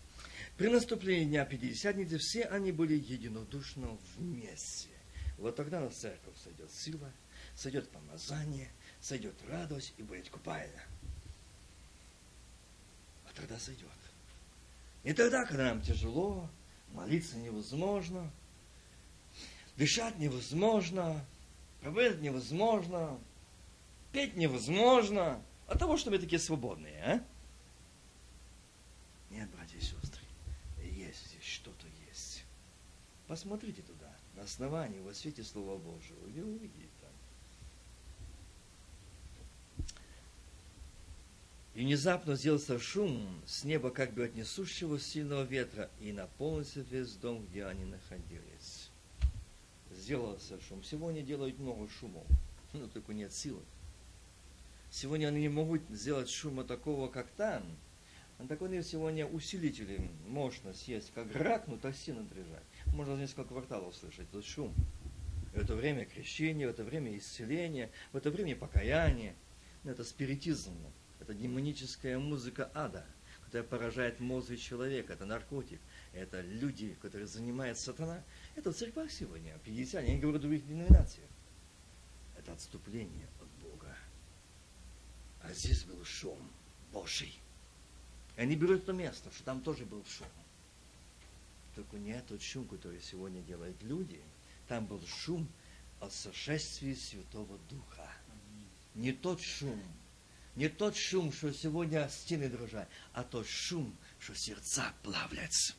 При 0.56 0.68
наступлении 0.68 1.24
Дня 1.24 1.44
Пятидесятницы 1.44 2.18
все 2.18 2.44
они 2.44 2.70
были 2.70 2.94
единодушно 2.94 3.98
вместе. 4.16 4.88
Вот 5.36 5.56
тогда 5.56 5.80
на 5.80 5.90
церковь 5.90 6.36
сойдет 6.42 6.70
сила, 6.72 7.12
сойдет 7.56 7.90
помазание– 7.90 8.70
сойдет 9.00 9.34
радость 9.48 9.94
и 9.96 10.02
будет 10.02 10.28
купальня. 10.28 10.82
А 13.28 13.32
тогда 13.34 13.58
сойдет. 13.58 13.88
И 15.04 15.12
тогда, 15.12 15.44
когда 15.44 15.66
нам 15.66 15.82
тяжело, 15.82 16.48
молиться 16.92 17.36
невозможно, 17.36 18.30
дышать 19.76 20.18
невозможно, 20.18 21.24
проповедовать 21.80 22.22
невозможно, 22.22 23.20
петь 24.12 24.36
невозможно, 24.36 25.42
от 25.66 25.78
того, 25.78 25.96
что 25.96 26.10
мы 26.10 26.18
такие 26.18 26.38
свободные, 26.38 27.02
а? 27.02 27.24
Нет, 29.30 29.48
братья 29.50 29.76
и 29.78 29.80
сестры, 29.80 30.22
есть 30.82 31.26
здесь 31.26 31.44
что-то 31.44 31.86
есть. 32.08 32.44
Посмотрите 33.26 33.82
туда, 33.82 34.12
на 34.34 34.42
основании, 34.42 35.00
во 35.00 35.12
свете 35.12 35.42
Слова 35.42 35.76
Божьего, 35.78 36.26
и 36.28 36.40
увидите. 36.40 36.85
И 41.76 41.80
внезапно 41.80 42.36
сделался 42.36 42.78
шум 42.78 43.28
с 43.44 43.62
неба, 43.62 43.90
как 43.90 44.14
бы 44.14 44.24
от 44.24 44.34
несущего 44.34 44.98
сильного 44.98 45.42
ветра, 45.42 45.90
и 46.00 46.10
наполнился 46.10 46.80
весь 46.80 47.12
дом, 47.16 47.44
где 47.44 47.66
они 47.66 47.84
находились. 47.84 48.88
Сделался 49.90 50.58
шум. 50.62 50.82
Сегодня 50.82 51.20
делают 51.20 51.58
много 51.58 51.86
шумов, 51.90 52.26
но 52.72 52.86
только 52.86 53.12
нет 53.12 53.30
силы. 53.30 53.60
Сегодня 54.90 55.26
они 55.26 55.42
не 55.42 55.48
могут 55.50 55.82
сделать 55.90 56.30
шума 56.30 56.64
такого, 56.64 57.08
как 57.08 57.28
там. 57.32 57.62
А 58.38 58.46
они 58.64 58.82
сегодня 58.82 59.26
усилители 59.26 60.10
можно 60.26 60.72
съесть, 60.72 61.12
как 61.14 61.30
рак, 61.36 61.66
но 61.66 61.76
так 61.76 61.94
сильно 61.94 62.22
дрожать. 62.22 62.64
Можно 62.86 63.16
несколько 63.16 63.48
кварталов 63.48 63.94
слышать 63.94 64.26
этот 64.30 64.46
шум. 64.46 64.72
В 65.52 65.58
это 65.58 65.74
время 65.74 66.06
крещения, 66.06 66.68
в 66.68 66.70
это 66.70 66.84
время 66.84 67.14
исцеления, 67.18 67.90
в 68.12 68.16
это 68.16 68.30
время 68.30 68.56
покаяния. 68.56 69.34
Это 69.84 70.04
спиритизм. 70.04 70.72
Это 71.26 71.34
демоническая 71.34 72.20
музыка 72.20 72.70
ада, 72.72 73.04
которая 73.46 73.66
поражает 73.66 74.20
мозг 74.20 74.56
человека. 74.58 75.14
Это 75.14 75.26
наркотик. 75.26 75.80
Это 76.12 76.40
люди, 76.40 76.96
которые 77.02 77.26
занимаются 77.26 77.86
сатана. 77.86 78.22
Это 78.54 78.70
в 78.70 78.76
церквах 78.76 79.10
сегодня, 79.10 79.58
50, 79.64 80.04
я 80.04 80.14
не 80.14 80.20
говорю 80.20 80.38
о 80.38 80.40
других 80.42 80.64
деноминациях. 80.64 81.28
Это 82.38 82.52
отступление 82.52 83.26
от 83.40 83.48
Бога. 83.60 83.92
А 85.42 85.52
здесь 85.52 85.82
был 85.82 86.04
шум 86.04 86.38
Божий. 86.92 87.36
И 88.36 88.40
они 88.40 88.54
берут 88.54 88.86
то 88.86 88.92
место, 88.92 89.32
что 89.32 89.42
там 89.42 89.62
тоже 89.62 89.84
был 89.84 90.04
шум. 90.04 90.28
Только 91.74 91.96
не 91.98 92.20
тот 92.20 92.40
шум, 92.40 92.68
который 92.68 93.00
сегодня 93.00 93.42
делают 93.42 93.82
люди. 93.82 94.22
Там 94.68 94.86
был 94.86 95.04
шум 95.04 95.48
от 95.98 96.12
сошествия 96.12 96.94
Святого 96.94 97.58
Духа. 97.68 98.08
Не 98.94 99.10
тот 99.10 99.40
шум, 99.40 99.82
не 100.56 100.68
тот 100.70 100.96
шум, 100.96 101.32
что 101.32 101.52
сегодня 101.52 102.08
стены 102.08 102.48
дрожат, 102.48 102.88
а 103.12 103.22
тот 103.22 103.46
шум, 103.46 103.94
что 104.18 104.34
сердца 104.34 104.92
плавляются. 105.02 105.74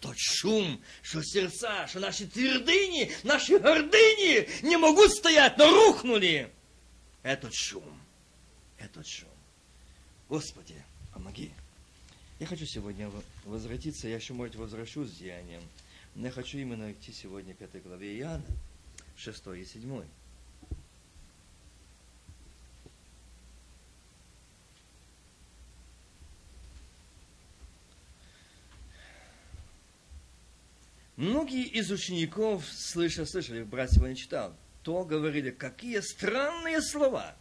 Тот 0.00 0.16
шум, 0.18 0.82
что 1.02 1.22
сердца, 1.22 1.86
что 1.86 2.00
наши 2.00 2.26
твердыни, 2.26 3.12
наши 3.22 3.60
гордыни 3.60 4.66
не 4.66 4.76
могут 4.76 5.12
стоять, 5.12 5.56
но 5.56 5.70
рухнули. 5.70 6.52
Этот 7.22 7.54
шум, 7.54 8.00
этот 8.78 9.06
шум. 9.06 9.30
Господи, 10.28 10.74
помоги. 11.14 11.52
Я 12.40 12.46
хочу 12.46 12.66
сегодня 12.66 13.08
возвратиться, 13.44 14.08
я 14.08 14.16
еще, 14.16 14.32
может, 14.32 14.56
возвращусь 14.56 15.10
с 15.10 15.18
деянием, 15.18 15.62
но 16.16 16.26
я 16.26 16.32
хочу 16.32 16.58
именно 16.58 16.90
идти 16.90 17.12
сегодня 17.12 17.54
к 17.54 17.62
этой 17.62 17.80
главе 17.80 18.18
Иоанна, 18.18 18.44
6 19.16 19.46
и 19.56 19.64
7. 19.64 20.02
Многие 31.22 31.66
из 31.66 31.88
учеников, 31.92 32.64
слыша, 32.68 33.24
слышали, 33.24 33.62
брат 33.62 33.92
сегодня 33.92 34.16
читал, 34.16 34.56
то 34.82 35.04
говорили, 35.04 35.52
какие 35.52 36.00
странные 36.00 36.82
слова. 36.82 37.36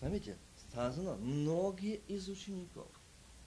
Заметьте, 0.00 0.36
сказано, 0.68 1.14
многие 1.14 2.00
из 2.08 2.26
учеников, 2.28 2.88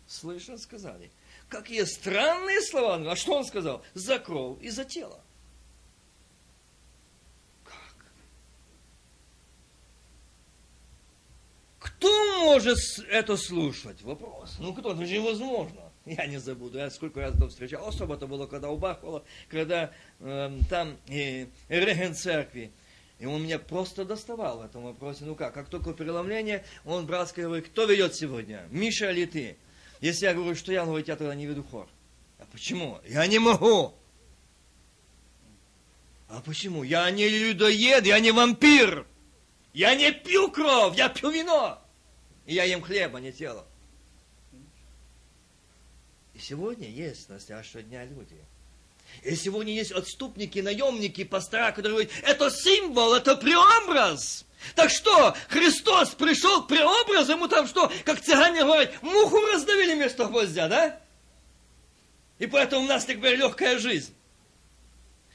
слыша, 0.08 0.58
сказали, 0.58 1.12
какие 1.50 1.84
странные 1.84 2.62
слова. 2.62 3.12
А 3.12 3.18
что 3.18 3.40
он 3.40 3.44
сказал? 3.44 3.84
За 3.94 4.20
кровь 4.20 4.64
и 4.64 4.70
за 4.70 4.86
тело. 4.86 5.22
Как? 7.66 8.06
Кто 11.80 12.46
может 12.46 12.78
это 13.10 13.36
слушать? 13.36 14.02
Вопрос. 14.02 14.56
Ну 14.60 14.74
кто? 14.74 14.94
Это 14.94 15.06
же 15.06 15.14
невозможно. 15.20 15.85
Я 16.06 16.28
не 16.28 16.38
забуду. 16.38 16.78
Я 16.78 16.90
сколько 16.90 17.20
раз 17.20 17.36
это 17.36 17.48
встречал. 17.48 17.88
Особо 17.88 18.16
это 18.16 18.28
было, 18.28 18.46
когда 18.46 18.70
у 18.70 18.78
Бахвала, 18.78 19.24
когда 19.50 19.92
э, 20.20 20.60
там 20.70 20.98
э, 21.08 21.48
реген 21.68 22.14
церкви. 22.14 22.72
И 23.18 23.26
он 23.26 23.44
меня 23.44 23.60
просто 23.60 24.06
доставал 24.06 24.60
в 24.60 24.66
этом 24.66 24.84
вопросе. 24.84 25.24
Ну 25.24 25.36
как, 25.36 25.54
как 25.54 25.70
только 25.70 25.94
преломление, 25.94 26.64
он 26.84 27.06
братский 27.06 27.44
говорит, 27.44 27.68
кто 27.68 27.86
ведет 27.86 28.14
сегодня? 28.14 28.68
Миша 28.70 29.12
или 29.12 29.26
ты? 29.26 29.58
Если 30.02 30.26
я 30.26 30.34
говорю, 30.34 30.56
что 30.56 30.72
я, 30.72 30.82
он 30.84 30.90
говорит, 30.90 31.08
я 31.08 31.16
тогда 31.16 31.34
не 31.34 31.46
веду 31.46 31.64
хор. 31.64 31.88
А 32.40 32.46
почему? 32.52 33.00
Я 33.08 33.26
не 33.26 33.40
могу. 33.40 33.94
А 36.28 36.42
почему? 36.42 36.84
Я 36.84 37.10
не 37.10 37.30
людоед, 37.30 38.06
я 38.06 38.20
не 38.20 38.32
вампир. 38.32 39.08
Я 39.74 39.96
не 39.96 40.12
пью 40.12 40.52
кровь, 40.52 40.98
я 40.98 41.10
пью 41.10 41.32
вино. 41.32 41.82
И 42.46 42.54
я 42.54 42.64
ем 42.66 42.82
хлеб, 42.82 43.16
а 43.16 43.20
не 43.20 43.32
тело. 43.32 43.66
И 46.36 46.40
сегодня 46.40 46.90
есть 46.90 47.30
настоящего 47.30 47.82
дня 47.82 48.04
люди. 48.04 48.36
И 49.24 49.36
сегодня 49.36 49.74
есть 49.74 49.92
отступники, 49.92 50.60
наемники, 50.60 51.24
пастора, 51.24 51.72
которые 51.72 51.94
говорят, 51.94 52.12
это 52.24 52.52
символ, 52.52 53.14
это 53.14 53.38
преобраз. 53.38 54.46
Так 54.76 54.90
что, 54.90 55.36
Христос 55.48 56.10
пришел 56.10 56.64
к 56.64 56.68
преобразу, 56.68 57.32
ему 57.32 57.48
там 57.48 57.68
что, 57.68 57.90
как 58.04 58.20
цыгане 58.20 58.62
говорят, 58.62 59.02
муху 59.02 59.40
раздавили 59.46 59.94
вместо 59.94 60.26
гвоздя, 60.26 60.68
да? 60.68 61.02
И 62.40 62.48
поэтому 62.48 62.84
у 62.84 62.88
нас 62.88 63.06
теперь 63.06 63.38
легкая 63.38 63.80
жизнь. 63.80 64.14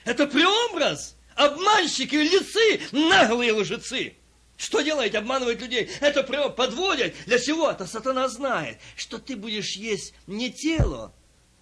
Это 0.04 0.26
преобраз. 0.26 1.16
Обманщики, 1.34 2.16
лицы, 2.16 2.82
наглые 2.92 3.52
лжецы. 3.52 4.16
Что 4.60 4.82
делаете? 4.82 5.16
Обманывать 5.16 5.58
людей. 5.58 5.90
Это 6.00 6.22
прямо 6.22 6.50
подводят. 6.50 7.14
Для 7.24 7.38
чего? 7.38 7.70
Это 7.70 7.86
сатана 7.86 8.28
знает, 8.28 8.78
что 8.94 9.18
ты 9.18 9.34
будешь 9.34 9.74
есть 9.74 10.12
не 10.26 10.52
тело, 10.52 11.14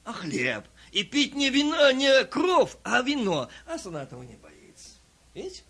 а 0.04 0.12
хлеб. 0.12 0.64
И 0.90 1.04
пить 1.04 1.36
не 1.36 1.48
вино, 1.48 1.92
не 1.92 2.24
кровь, 2.24 2.72
а 2.82 3.00
вино. 3.02 3.50
А 3.66 3.78
сатана 3.78 4.02
этого 4.02 4.24
не 4.24 4.34
боится. 4.34 4.96
Видите? 5.32 5.62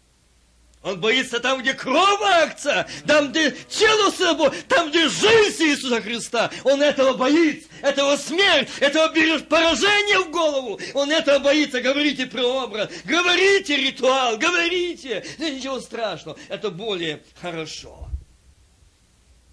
Он 0.83 1.01
боится 1.01 1.41
там, 1.41 1.61
где 1.61 1.75
кровь 1.75 2.21
акция, 2.23 2.89
там, 3.05 3.31
где 3.31 3.51
тело 3.51 4.11
собой, 4.13 4.53
там, 4.69 4.91
где 4.91 5.09
жизнь 5.09 5.65
Иисуса 5.65 6.01
Христа. 6.01 6.51
Он 6.63 6.81
этого 6.81 7.15
боится, 7.15 7.69
этого 7.83 8.17
смерть, 8.17 8.69
этого 8.79 9.13
берет 9.13 9.49
поражение 9.49 10.21
в 10.21 10.31
голову. 10.31 10.81
Он 10.95 11.11
этого 11.11 11.41
боится. 11.41 11.81
Говорите 11.81 12.27
про 12.27 12.43
образ, 12.43 12.91
говорите 13.05 13.77
ритуал, 13.77 14.39
говорите. 14.39 15.25
Да 15.39 15.51
ничего 15.51 15.81
страшного, 15.81 16.39
это 16.49 16.71
более 16.71 17.25
хорошо. 17.41 18.09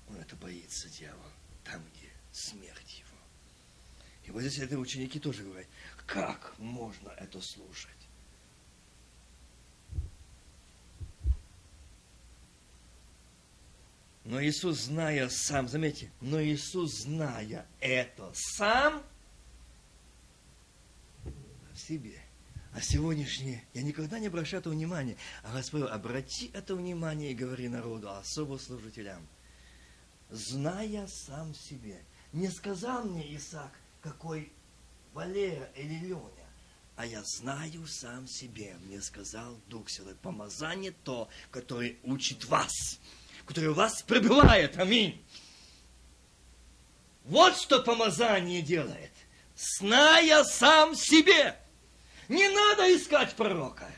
Он 0.08 0.18
это 0.18 0.36
боится, 0.36 0.88
дьявол, 0.90 1.20
там, 1.64 1.82
где 1.92 2.10
смерть 2.32 3.00
его. 3.00 3.18
И 4.26 4.32
вот 4.32 4.42
здесь 4.42 4.60
это 4.60 4.78
ученики 4.78 5.20
тоже 5.20 5.42
говорят, 5.42 5.68
как 6.06 6.54
можно 6.60 7.12
это 7.18 7.42
слушать? 7.42 7.90
Но 14.26 14.44
Иисус, 14.44 14.86
зная 14.86 15.30
сам, 15.30 15.68
заметьте, 15.68 16.12
но 16.20 16.42
Иисус, 16.42 17.04
зная 17.04 17.68
это 17.80 18.32
сам 18.34 19.04
в 21.72 21.78
себе. 21.78 22.20
А 22.74 22.82
сегодняшнее, 22.82 23.64
я 23.74 23.84
никогда 23.84 24.18
не 24.18 24.28
обращаю 24.28 24.62
этого 24.62 24.74
внимания, 24.74 25.16
а 25.44 25.54
Господь, 25.54 25.84
обрати 25.84 26.50
это 26.54 26.76
внимание 26.76 27.32
и 27.32 27.36
говори 27.36 27.70
народу, 27.70 28.10
особо 28.10 28.58
служителям. 28.58 29.26
Зная 30.32 31.08
сам 31.08 31.54
себе. 31.54 32.02
Не 32.34 32.50
сказал 32.50 33.06
мне 33.06 33.36
Исаак, 33.36 33.72
какой 34.02 34.52
Валера 35.14 35.70
или 35.76 36.00
Леня, 36.00 36.50
а 36.96 37.06
я 37.06 37.24
знаю 37.24 37.86
сам 37.88 38.28
себе, 38.28 38.76
мне 38.86 39.00
сказал 39.02 39.58
Дух 39.68 39.88
Святой, 39.88 40.16
помазание 40.16 40.94
то, 41.04 41.30
которое 41.52 41.96
учит 42.04 42.44
вас 42.46 43.00
который 43.46 43.74
вас 43.74 44.02
пребывает. 44.02 44.78
Аминь. 44.78 45.22
Вот 47.26 47.58
что 47.58 47.80
помазание 47.80 48.62
делает. 48.62 49.12
Зная 49.56 50.44
сам 50.44 50.96
себе. 50.96 51.56
Не 52.28 52.48
надо 52.50 52.96
искать 52.96 53.34
пророка. 53.36 53.90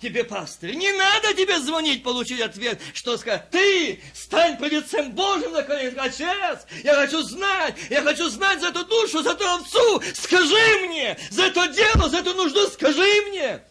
Тебе, 0.00 0.22
пастырь, 0.22 0.74
не 0.74 0.92
надо 0.92 1.32
тебе 1.32 1.58
звонить, 1.60 2.02
получить 2.02 2.40
ответ, 2.40 2.78
что 2.92 3.16
сказать. 3.16 3.48
Ты 3.50 4.02
стань 4.12 4.58
по 4.58 4.64
лицем 4.64 5.12
Божьим 5.12 5.52
на 5.52 5.62
колени. 5.62 5.96
Отец, 5.96 6.66
я 6.82 6.94
хочу 6.94 7.22
знать, 7.22 7.76
я 7.88 8.02
хочу 8.02 8.28
знать 8.28 8.60
за 8.60 8.68
эту 8.68 8.84
душу, 8.84 9.22
за 9.22 9.30
эту 9.30 9.48
овцу. 9.48 10.02
Скажи 10.14 10.86
мне, 10.86 11.18
за 11.30 11.44
это 11.44 11.68
дело, 11.68 12.10
за 12.10 12.18
эту 12.18 12.34
нужду, 12.34 12.66
скажи 12.68 13.22
мне. 13.30 13.62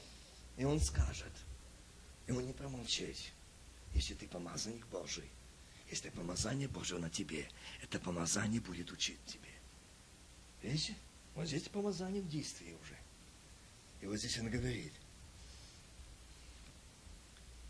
И 0.57 0.65
он 0.65 0.81
скажет. 0.81 1.31
И 2.25 2.31
он 2.31 2.47
не 2.47 2.53
промолчит 2.53 3.32
если 3.93 4.13
ты 4.13 4.27
помазанник 4.27 4.85
Божий, 4.87 5.29
если 5.89 6.09
помазание 6.09 6.67
Божье 6.67 6.97
на 6.97 7.09
тебе, 7.09 7.49
это 7.81 7.99
помазание 7.99 8.61
будет 8.61 8.91
учить 8.91 9.23
тебе. 9.25 9.49
Видите? 10.61 10.95
Вот 11.35 11.47
здесь 11.47 11.63
помазание 11.63 12.21
в 12.21 12.29
действии 12.29 12.75
уже. 12.81 12.97
И 14.01 14.05
вот 14.05 14.17
здесь 14.17 14.37
он 14.39 14.49
говорит, 14.49 14.93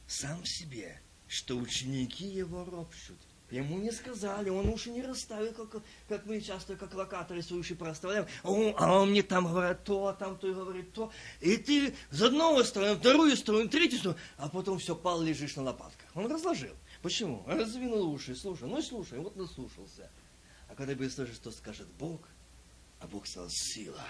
сам 0.08 0.46
себе, 0.46 1.02
что 1.28 1.58
ученики 1.58 2.26
его 2.26 2.64
ропщут– 2.66 3.20
Ему 3.52 3.78
не 3.78 3.92
сказали, 3.92 4.50
он 4.50 4.68
уши 4.70 4.90
не 4.90 5.04
расставил, 5.04 5.54
как, 5.54 5.84
как 6.08 6.26
мы 6.26 6.42
часто, 6.42 6.76
как 6.76 6.94
локаторы 6.94 7.44
свои 7.44 7.60
уши 7.60 7.76
проставляем. 7.76 8.26
О, 8.44 8.74
а 8.78 9.02
он 9.02 9.12
мне 9.12 9.22
там 9.22 9.46
говорит 9.46 9.84
то, 9.84 10.08
а 10.08 10.14
там 10.14 10.38
то 10.38 10.48
и 10.48 10.54
говорит 10.54 10.92
то. 10.94 11.12
И 11.40 11.58
ты 11.58 11.94
с 12.10 12.22
одного 12.22 12.64
стороны, 12.64 12.96
вторую 12.96 13.36
сторону, 13.38 13.70
третью 13.70 14.00
сторону, 14.00 14.20
а 14.38 14.50
потом 14.50 14.80
все 14.80 14.96
пал, 14.96 15.22
лежишь 15.22 15.56
на 15.56 15.64
лопатках. 15.64 16.10
Он 16.16 16.32
разложил. 16.32 16.74
Почему? 17.04 17.44
Раздвинул 17.46 18.12
уши, 18.12 18.36
слушай, 18.36 18.68
ну 18.68 18.80
и 18.80 18.82
слушай, 18.82 19.20
вот 19.20 19.36
наслушался. 19.36 20.10
А 20.70 20.76
когда 20.76 20.96
будешь 20.96 21.14
слышать, 21.14 21.36
что 21.36 21.52
скажет 21.52 21.88
Бог, 22.00 22.22
а 23.00 23.08
Бог 23.08 23.28
сказал 23.28 23.50
сила, 23.52 24.02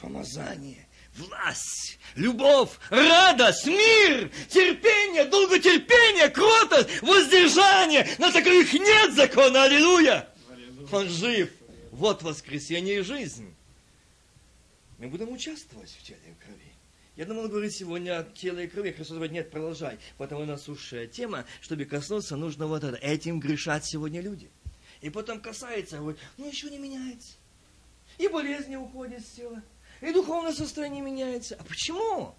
помазание, 0.00 0.88
власть, 1.18 1.98
любовь, 2.14 2.70
радость, 2.90 3.66
мир, 3.66 4.30
терпение, 4.48 5.24
долготерпение, 5.24 6.28
кротость, 6.28 7.02
воздержание. 7.02 8.08
На 8.18 8.32
таковых 8.32 8.72
нет 8.72 9.14
закона. 9.14 9.64
Аллилуйя! 9.64 10.28
Он 10.90 11.08
жив. 11.08 11.50
Вот 11.90 12.22
воскресение 12.22 13.00
и 13.00 13.02
жизнь. 13.02 13.54
Мы 14.98 15.08
будем 15.08 15.30
участвовать 15.30 15.90
в 15.90 16.02
теле 16.02 16.20
и 16.26 16.44
крови. 16.44 16.72
Я 17.16 17.24
думал 17.24 17.48
говорить 17.48 17.74
сегодня 17.74 18.20
о 18.20 18.24
теле 18.24 18.64
и 18.64 18.68
крови. 18.68 18.92
Христос 18.92 19.16
говорит, 19.16 19.32
нет, 19.32 19.50
продолжай. 19.50 19.98
Потому 20.16 20.44
насущая 20.44 21.06
тема, 21.06 21.44
чтобы 21.60 21.84
коснуться, 21.84 22.36
нужно 22.36 22.66
вот 22.66 22.84
это. 22.84 22.96
Этим 22.96 23.40
грешат 23.40 23.84
сегодня 23.84 24.20
люди. 24.20 24.48
И 25.00 25.10
потом 25.10 25.40
касается, 25.40 25.98
говорит, 25.98 26.20
ну 26.36 26.48
еще 26.48 26.70
не 26.70 26.78
меняется. 26.78 27.34
И 28.18 28.28
болезни 28.28 28.76
уходят 28.76 29.24
с 29.24 29.30
тела. 29.30 29.62
И 30.00 30.12
духовное 30.12 30.52
состояние 30.52 31.02
меняется. 31.02 31.56
А 31.56 31.64
почему? 31.64 32.34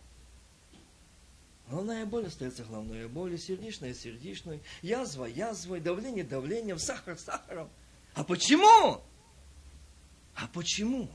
Головная 1.69 2.05
боль 2.05 2.25
остается 2.25 2.63
головной 2.63 3.07
болью, 3.07 3.37
сердечная 3.37 3.93
сердечной, 3.93 4.61
язва 4.81 5.25
язвой, 5.25 5.79
давление 5.79 6.23
давлением, 6.23 6.79
сахар 6.79 7.17
сахаром. 7.17 7.69
А 8.15 8.23
почему? 8.23 9.03
А 10.35 10.47
почему? 10.47 11.09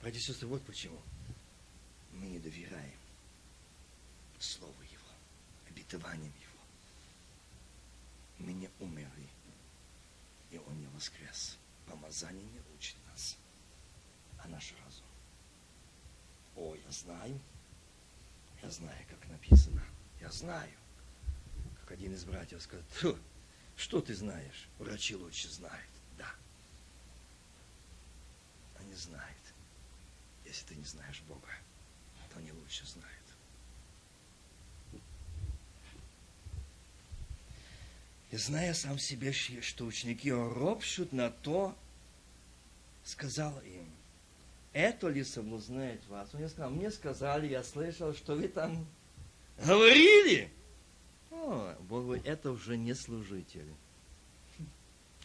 Братья 0.00 0.18
и 0.18 0.22
сестры, 0.22 0.46
вот 0.46 0.62
почему. 0.62 1.00
Мы 2.12 2.26
не 2.26 2.38
доверяем 2.38 2.98
Слову 4.38 4.80
Его, 4.82 5.08
обетованиям 5.68 6.32
Его. 6.32 6.62
Мы 8.38 8.52
не 8.52 8.70
умерли, 8.78 9.28
и 10.52 10.58
Он 10.58 10.78
не 10.78 10.86
воскрес. 10.88 11.56
Помазание 11.86 12.44
не 12.44 12.60
учит 12.76 12.96
нас, 13.10 13.36
а 14.38 14.46
наш 14.48 14.72
разум. 14.84 15.06
О, 16.58 16.74
я 16.74 16.90
знаю. 16.90 17.40
Я 18.62 18.70
знаю, 18.70 19.04
как 19.08 19.28
написано. 19.28 19.80
Я 20.20 20.30
знаю. 20.30 20.72
Как 21.80 21.92
один 21.92 22.12
из 22.12 22.24
братьев 22.24 22.60
сказал, 22.60 22.84
что 23.76 24.00
ты 24.00 24.14
знаешь? 24.14 24.68
Врачи 24.78 25.14
лучше 25.14 25.48
знают. 25.48 25.90
Да. 26.16 26.28
Они 28.80 28.92
знают. 28.94 29.36
Если 30.44 30.66
ты 30.66 30.74
не 30.74 30.84
знаешь 30.84 31.22
Бога, 31.28 31.48
то 32.32 32.38
они 32.40 32.50
лучше 32.50 32.84
знают. 32.86 33.14
И 38.30 38.36
зная 38.36 38.74
сам 38.74 38.98
себе, 38.98 39.32
что 39.32 39.86
ученики 39.86 40.32
ропщут 40.32 41.12
на 41.12 41.30
то, 41.30 41.76
сказал 43.04 43.58
им, 43.60 43.88
это 44.72 45.08
ли 45.08 45.24
соблазняет 45.24 46.06
вас? 46.08 46.34
Он 46.34 46.48
сказал, 46.48 46.70
мне 46.70 46.90
сказали, 46.90 47.48
я 47.48 47.62
слышал, 47.62 48.14
что 48.14 48.34
вы 48.34 48.48
там 48.48 48.86
говорили. 49.64 50.50
О, 51.30 51.74
Бог 51.88 52.04
говорит, 52.04 52.26
это 52.26 52.50
уже 52.50 52.76
не 52.76 52.94
служители. 52.94 53.74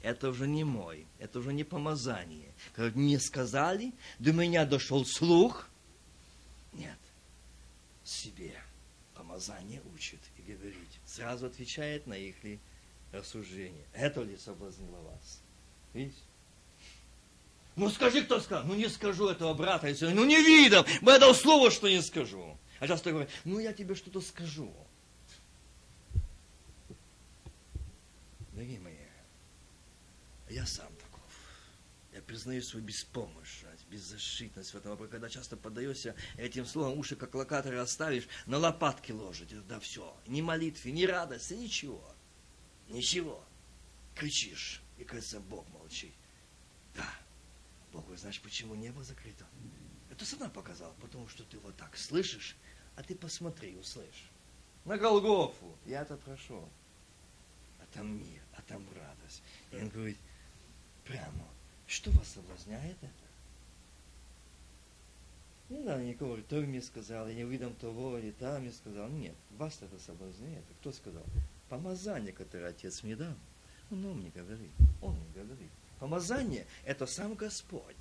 это 0.01 0.29
уже 0.29 0.47
не 0.47 0.63
мой, 0.63 1.05
это 1.19 1.39
уже 1.39 1.53
не 1.53 1.63
помазание. 1.63 2.53
Когда 2.73 2.97
мне 2.97 3.19
сказали, 3.19 3.93
до 4.19 4.33
меня 4.33 4.65
дошел 4.65 5.05
слух. 5.05 5.67
Нет, 6.73 6.97
себе 8.03 8.53
помазание 9.15 9.81
учит 9.93 10.19
и 10.37 10.41
говорит. 10.51 10.89
Сразу 11.05 11.45
отвечает 11.45 12.07
на 12.07 12.13
их 12.13 12.43
ли 12.43 12.59
рассуждение. 13.11 13.85
Это 13.93 14.21
ли 14.23 14.37
соблазнило 14.37 14.99
вас? 15.01 15.41
Видите? 15.93 16.19
Ну 17.75 17.89
скажи, 17.89 18.23
кто 18.23 18.39
сказал. 18.39 18.65
Ну 18.65 18.75
не 18.75 18.87
скажу 18.87 19.29
этого 19.29 19.53
брата. 19.53 19.87
Ну 20.01 20.25
не 20.25 20.41
видом. 20.41 20.85
Я 21.01 21.19
дал 21.19 21.33
слово, 21.33 21.71
что 21.71 21.89
не 21.89 22.01
скажу. 22.01 22.57
А 22.79 22.87
часто 22.87 23.11
говорят, 23.11 23.29
ну 23.45 23.59
я 23.59 23.73
тебе 23.73 23.95
что-то 23.95 24.21
скажу. 24.21 24.73
Дорогие 28.51 28.79
мои, 28.79 28.93
я 30.49 30.65
сам 30.65 30.93
таков. 30.95 31.21
Я 32.13 32.21
признаю 32.21 32.61
свою 32.61 32.85
беспомощность, 32.85 33.87
беззащитность 33.89 34.73
в 34.73 34.77
этом. 34.77 34.95
Когда 35.07 35.27
часто 35.29 35.57
поддаешься 35.57 36.15
этим 36.37 36.65
словом, 36.65 36.99
уши 36.99 37.15
как 37.15 37.33
локаторы 37.33 37.79
оставишь, 37.79 38.27
на 38.45 38.59
лопатки 38.59 39.11
ложить, 39.11 39.55
да 39.67 39.79
все. 39.79 40.15
Ни 40.27 40.41
молитвы, 40.41 40.91
ни 40.91 41.05
радости, 41.05 41.53
ничего. 41.53 42.13
Ничего. 42.89 43.43
Кричишь, 44.13 44.83
и 44.99 45.03
кажется, 45.03 45.39
Бог 45.39 45.67
молчит. 45.69 46.13
Бог, 47.93 48.07
вы 48.07 48.17
знаешь, 48.17 48.41
почему 48.41 48.73
небо 48.73 49.03
закрыто? 49.03 49.45
Это 50.09 50.25
сатана 50.25 50.49
показал, 50.49 50.93
потому 50.99 51.27
что 51.27 51.43
ты 51.43 51.59
вот 51.59 51.77
так 51.77 51.95
слышишь, 51.95 52.55
а 52.95 53.03
ты 53.03 53.15
посмотри, 53.15 53.75
услышь. 53.77 54.29
На 54.85 54.97
Голгофу 54.97 55.77
я-то 55.85 56.17
прошел. 56.17 56.67
А 57.79 57.85
там 57.93 58.17
мир, 58.17 58.41
а 58.57 58.61
там 58.63 58.83
радость. 58.95 59.43
И 59.71 59.75
он 59.77 59.89
говорит, 59.89 60.17
прямо, 61.05 61.47
что 61.87 62.09
вас 62.11 62.27
соблазняет 62.29 62.97
это? 63.01 63.13
Не 65.69 65.79
надо 65.79 66.03
никого 66.03 66.37
то 66.37 66.55
мне 66.57 66.81
сказал, 66.81 67.27
я 67.27 67.35
не 67.35 67.45
увидим 67.45 67.73
того, 67.75 68.17
или 68.17 68.31
там 68.31 68.61
мне 68.61 68.71
сказал. 68.71 69.07
Нет, 69.09 69.35
вас 69.57 69.79
это 69.81 69.99
соблазняет. 69.99 70.63
Кто 70.81 70.91
сказал? 70.91 71.23
Помазание, 71.69 72.33
которое 72.33 72.69
Отец 72.69 73.03
мне 73.03 73.15
дал. 73.15 73.35
Он 73.89 73.99
мне 73.99 74.31
говорит, 74.31 74.71
он 75.01 75.15
мне 75.15 75.43
говорит. 75.43 75.71
Помазание– 76.03 76.67
это 76.83 77.05
сам 77.05 77.33
Господь. 77.33 77.95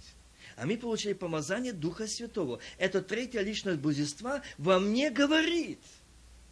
А 0.57 0.67
мы 0.67 0.77
получили 0.77 1.13
помазание 1.13 1.73
Духа 1.73 2.09
Святого. 2.09 2.59
Это 2.77 3.01
третья 3.01 3.43
личность 3.43 3.79
Божества 3.79 4.43
во 4.59 4.81
мне 4.81 5.09
говорит. 5.09 5.79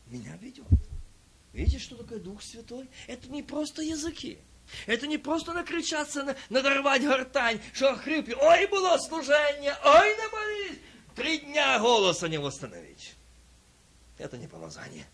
Меня 0.07 0.37
ведет. 0.37 0.69
Видите, 1.53 1.81
что 1.81 1.97
такое 1.97 2.21
Дух 2.21 2.41
Святой? 2.41 2.89
Это 3.09 3.29
не 3.31 3.43
просто 3.43 3.83
языки. 3.83 4.39
Это 4.87 5.09
не 5.09 5.19
просто 5.19 5.53
накричаться, 5.53 6.37
надорвать 6.51 7.03
гортань, 7.03 7.61
что 7.73 7.97
хрипи. 7.97 8.33
Ой, 8.33 8.69
было 8.69 8.97
служение, 8.99 9.75
ой, 9.85 10.17
намолись. 10.19 10.79
Три 11.17 11.39
дня 11.39 11.81
голоса 11.81 12.29
не 12.29 12.39
восстановить. 12.39 13.17
Это 14.19 14.39
не 14.39 14.47
помазание. 14.47 15.09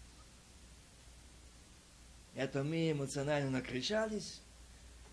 Это 2.35 2.63
мы 2.63 2.91
эмоционально 2.91 3.49
накричались, 3.49 4.43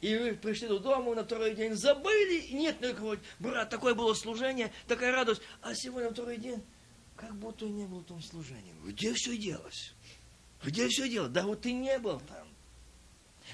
и 0.03 0.17
вы 0.17 0.33
пришли 0.33 0.67
до 0.67 0.79
дома 0.79 1.15
на 1.15 1.23
второй 1.23 1.55
день, 1.55 1.75
забыли, 1.75 2.41
и 2.41 2.53
нет 2.55 2.81
никакого, 2.81 3.17
брат, 3.39 3.69
такое 3.69 3.95
было 3.95 4.13
служение, 4.13 4.69
такая 4.85 5.13
радость, 5.13 5.41
а 5.61 5.73
сегодня 5.73 6.11
второй 6.11 6.35
день, 6.35 6.61
как 7.15 7.33
будто 7.35 7.65
не 7.65 7.85
было 7.85 7.99
в 7.99 8.03
том. 8.03 8.21
Где 8.83 9.13
все 9.13 9.37
делось? 9.37 9.93
Где 10.61 10.89
все 10.89 11.07
дело? 11.07 11.29
Да 11.29 11.43
вот 11.43 11.61
ты 11.61 11.71
не 11.71 11.97
был 11.99 12.19
там. 12.19 12.49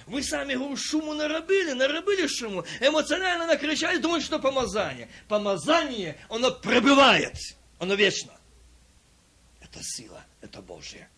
Вы 0.07 0.23
сами 0.23 0.55
говорю, 0.55 0.75
шуму 0.75 1.13
наробили, 1.13 1.73
наробили 1.73 2.25
шуму, 2.25 2.65
эмоционально 2.81 3.45
накричали, 3.45 3.99
думают, 3.99 4.25
что 4.25 4.39
помазание. 4.39 5.07
Помазание, 5.27 6.17
оно 6.29 6.49
пробивает, 6.49 7.37
оно 7.77 7.93
вечно. 7.93 8.33
Это 9.61 9.81
сила, 9.83 10.25
это 10.41 10.63
Божье. 10.63 11.09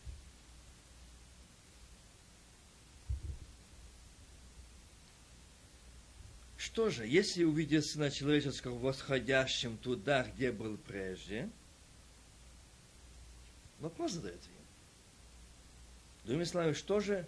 Что 6.61 6.91
же, 6.91 7.07
если 7.07 7.43
увидеть 7.43 7.87
Сына 7.87 8.11
Человеческого 8.11 8.77
восходящим 8.77 9.79
туда, 9.79 10.21
где 10.25 10.51
был 10.51 10.77
прежде, 10.77 11.49
вопрос 13.79 14.11
задает 14.11 14.39
им. 14.43 14.65
Другими 16.23 16.43
словами, 16.43 16.73
что 16.73 16.99
же, 16.99 17.25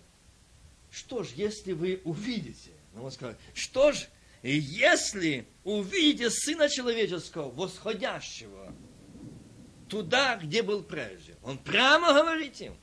что 0.91 1.23
же, 1.23 1.31
если 1.35 1.71
вы 1.71 1.99
увидите, 2.03 2.73
ну, 2.93 3.05
он 3.05 3.11
сказал, 3.11 3.35
что 3.55 3.91
же, 3.91 4.05
если 4.43 5.47
увидите 5.63 6.29
Сына 6.29 6.69
Человеческого 6.69 7.49
восходящего 7.49 8.71
туда, 9.89 10.37
где 10.37 10.61
был 10.61 10.83
прежде, 10.83 11.35
он 11.41 11.57
прямо 11.57 12.13
говорит 12.13 12.61
им, 12.61 12.75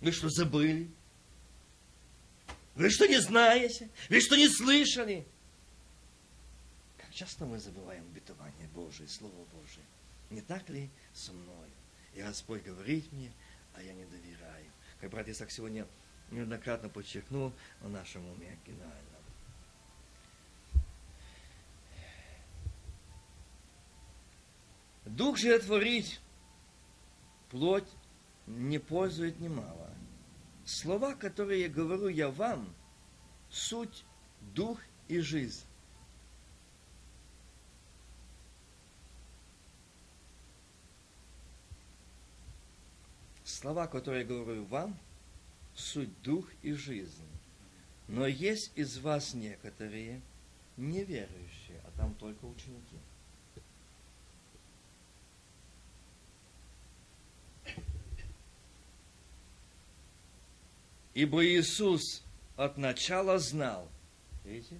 вы 0.00 0.12
что, 0.12 0.30
забыли? 0.30 0.90
Вы 2.76 2.90
что, 2.90 3.06
не 3.06 3.20
знаете? 3.20 3.90
Вы 4.08 4.20
что, 4.20 4.36
не 4.36 4.48
слышали? 4.48 5.26
часто 7.16 7.46
мы 7.46 7.58
забываем 7.58 8.04
обетование 8.12 8.68
Божие, 8.74 9.08
Слово 9.08 9.46
Божие. 9.46 9.86
Не 10.28 10.42
так 10.42 10.68
ли 10.68 10.90
со 11.14 11.32
мной? 11.32 11.68
И 12.14 12.20
Господь 12.20 12.62
говорит 12.62 13.10
мне, 13.10 13.32
а 13.74 13.82
я 13.82 13.94
не 13.94 14.04
доверяю. 14.04 14.70
Как 15.00 15.10
брат 15.10 15.26
Исаак 15.26 15.50
сегодня 15.50 15.86
неоднократно 16.30 16.90
подчеркнул 16.90 17.54
о 17.80 17.88
нашем 17.88 18.28
уме 18.28 18.58
гениальном. 18.66 18.92
Дух 25.06 25.38
же 25.38 25.58
творить, 25.58 26.20
плоть 27.50 27.88
не 28.46 28.78
пользует 28.78 29.40
немало. 29.40 29.85
Слова, 30.66 31.14
которые 31.14 31.62
я 31.62 31.68
говорю 31.70 32.08
я 32.08 32.28
вам, 32.28 32.68
суть, 33.48 34.04
дух 34.54 34.78
и 35.08 35.20
жизнь. 35.20 35.64
слова, 43.66 43.86
которые 43.86 44.22
я 44.22 44.28
говорю 44.28 44.64
вам, 44.64 44.96
суть 45.74 46.22
дух 46.22 46.48
и 46.62 46.72
жизнь. 46.72 47.26
Но 48.06 48.26
есть 48.26 48.70
из 48.76 48.98
вас 48.98 49.34
некоторые 49.34 50.20
неверующие, 50.76 51.80
а 51.84 51.98
там 51.98 52.14
только 52.14 52.44
ученики. 52.44 52.96
Ибо 61.16 61.46
Иисус 61.46 62.22
от 62.56 62.76
начала 62.76 63.38
знал. 63.38 63.88
Видите? 64.44 64.78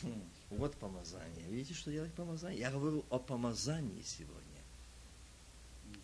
Хм, 0.00 0.22
вот 0.48 0.74
помазание. 0.76 1.46
Видите, 1.46 1.74
что 1.74 1.92
делать 1.92 2.14
помазание? 2.14 2.58
Я 2.58 2.70
говорю 2.70 3.04
о 3.10 3.18
помазании 3.18 4.02
сегодня 4.02 4.52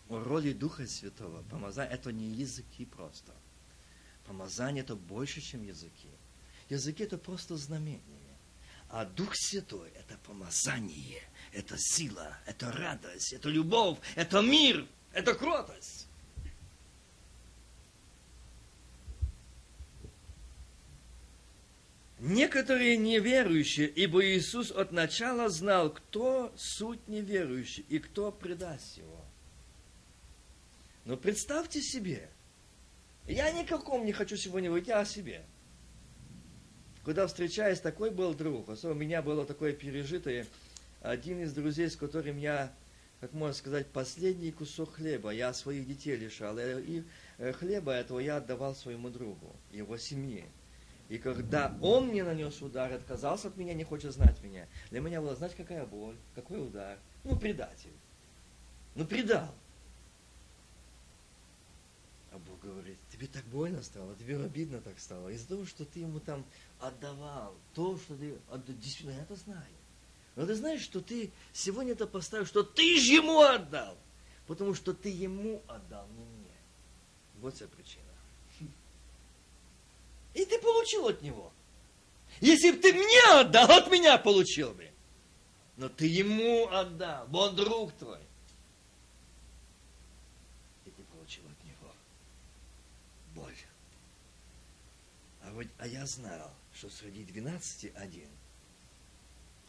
о 0.07 0.19
роли 0.23 0.53
Духа 0.53 0.85
Святого. 0.87 1.41
Помазание– 1.49 1.93
это 1.95 2.11
не 2.11 2.27
языки 2.27 2.85
просто. 2.85 3.31
Помазание– 4.27 4.83
это 4.83 4.95
больше, 4.95 5.41
чем 5.41 5.63
языки. 5.63 6.09
Языки– 6.69 7.03
это 7.05 7.17
просто 7.17 7.57
знамение. 7.57 8.01
А 8.89 9.03
Дух 9.03 9.35
Святой– 9.35 9.89
это 9.95 10.15
помазание, 10.27 11.23
это 11.53 11.75
сила, 11.77 12.37
это 12.45 12.71
радость, 12.71 13.33
это 13.33 13.49
любовь, 13.49 13.97
это 14.15 14.41
мир, 14.41 14.87
это 15.11 15.33
кротость. 15.33 15.98
Некоторые 22.19 22.97
неверующие, 22.97 23.87
ибо 23.87 24.25
Иисус 24.25 24.71
от 24.71 24.91
начала 24.91 25.47
знал, 25.47 25.89
кто 25.89 26.53
суть 26.57 27.07
неверующий 27.07 27.85
и 27.87 27.97
кто 27.97 28.29
предаст 28.29 28.97
его. 28.97 29.23
Но 31.05 31.15
представьте 31.15 31.81
себе, 31.81 32.29
я 33.25 33.49
никаком 33.51 34.05
не 34.05 34.11
хочу 34.11 34.35
сегодня 34.35 34.69
выйти, 34.69 34.91
а 34.91 34.99
о 34.99 35.05
себе. 35.05 35.43
Когда 37.05 37.25
встречаясь, 37.25 37.79
такой 37.79 38.11
был 38.11 38.33
друг, 38.33 38.67
особенно 38.67 38.95
у 38.95 38.99
меня 38.99 39.21
было 39.21 39.45
такое 39.45 39.71
пережитое, 39.71 40.45
один 41.01 41.41
из 41.41 41.53
друзей, 41.53 41.89
с 41.89 41.95
которым 41.95 42.37
я, 42.37 42.73
как 43.21 43.31
можно 43.31 43.53
сказать, 43.53 43.87
последний 43.87 44.51
кусок 44.51 44.95
хлеба, 44.95 45.29
я 45.29 45.53
своих 45.53 45.87
детей 45.87 46.17
лишал, 46.17 46.57
и 46.59 47.03
э, 47.37 47.53
хлеба 47.53 47.93
этого 47.93 48.19
я 48.19 48.37
отдавал 48.37 48.75
своему 48.75 49.09
другу, 49.09 49.55
его 49.71 49.97
семье. 49.97 50.45
И 51.09 51.17
когда 51.17 51.75
он 51.81 52.09
мне 52.09 52.23
нанес 52.23 52.61
удар, 52.61 52.93
отказался 52.93 53.47
от 53.47 53.57
меня, 53.57 53.73
не 53.73 53.83
хочет 53.83 54.13
знать 54.13 54.41
меня, 54.43 54.67
для 54.91 55.01
меня 55.01 55.21
было 55.21 55.35
знать, 55.35 55.55
какая 55.55 55.85
боль, 55.85 56.15
какой 56.35 56.65
удар. 56.65 56.99
Ну, 57.23 57.35
предатель. 57.35 57.93
Ну, 58.93 59.05
предал. 59.05 59.53
А 62.31 62.37
Бог 62.37 62.59
говорит, 62.59 62.99
тебе 63.11 63.25
так 63.25 63.43
больно 63.45 63.81
стало, 63.81 64.15
тебе 64.15 64.37
обидно 64.37 64.81
так 64.81 64.99
стало. 64.99 65.29
Из-за 65.29 65.47
того, 65.47 65.65
что 65.65 65.83
ты 65.83 66.01
ему 66.01 66.19
там 66.19 66.45
отдавал, 66.79 67.55
то, 67.73 67.97
что 67.97 68.15
ты 68.15 68.37
отдал, 68.47 68.75
действительно, 68.75 69.15
я 69.15 69.23
это 69.23 69.35
знаю. 69.35 69.65
Но 70.35 70.45
ты 70.45 70.53
знаешь, 70.53 70.81
что 70.81 71.01
ты 71.01 71.31
сегодня 71.53 71.93
это 71.93 72.05
поставил, 72.05 72.45
что 72.45 72.61
ты 72.61 72.99
же 72.99 73.13
ему 73.13 73.41
отдал. 73.41 73.97
Потому 74.45 74.75
что 74.75 74.93
ты 74.93 75.09
ему 75.09 75.61
отдал, 75.67 76.07
не 76.09 76.23
мне. 76.23 76.55
Вот 77.39 77.55
вся 77.55 77.67
причина. 77.67 78.08
И 80.33 80.45
ты 80.45 80.59
получил 80.59 81.07
от 81.07 81.21
него. 81.21 81.51
Если 82.39 82.71
бы 82.71 82.77
ты 82.77 82.93
мне 82.93 83.21
отдал, 83.31 83.69
от 83.71 83.91
меня 83.91 84.17
получил 84.17 84.71
бы. 84.73 84.89
Но 85.77 85.89
ты 85.89 86.05
ему 86.07 86.67
отдал, 86.69 87.27
он 87.33 87.55
друг 87.55 87.91
твой. 87.93 88.19
И 90.85 90.91
ты 90.91 91.03
получил 91.03 91.43
от 91.45 91.65
него 91.65 91.93
боль. 93.33 93.55
А, 95.41 95.51
вот, 95.51 95.67
а 95.77 95.87
я 95.87 96.05
знал, 96.05 96.51
что 96.73 96.89
среди 96.89 97.23
двенадцати 97.23 97.93
один. 97.95 98.29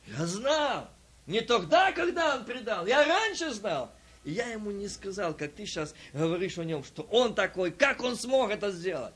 Я 0.07 0.27
знал. 0.27 0.91
Не 1.27 1.41
тогда, 1.43 1.93
когда 1.93 2.37
он 2.37 2.45
предал. 2.45 2.87
Я 2.87 3.05
раньше 3.05 3.53
знал. 3.53 3.93
И 4.25 4.33
я 4.33 4.49
ему 4.49 4.71
не 4.71 4.89
сказал, 4.89 5.35
как 5.35 5.55
ты 5.55 5.65
сейчас 5.65 5.95
говоришь 6.13 6.59
о 6.59 6.65
нем, 6.65 6.85
что 6.85 7.03
он 7.05 7.35
такой, 7.35 7.71
как 7.71 8.03
он 8.03 8.17
смог 8.17 8.51
это 8.51 8.71
сделать. 8.71 9.15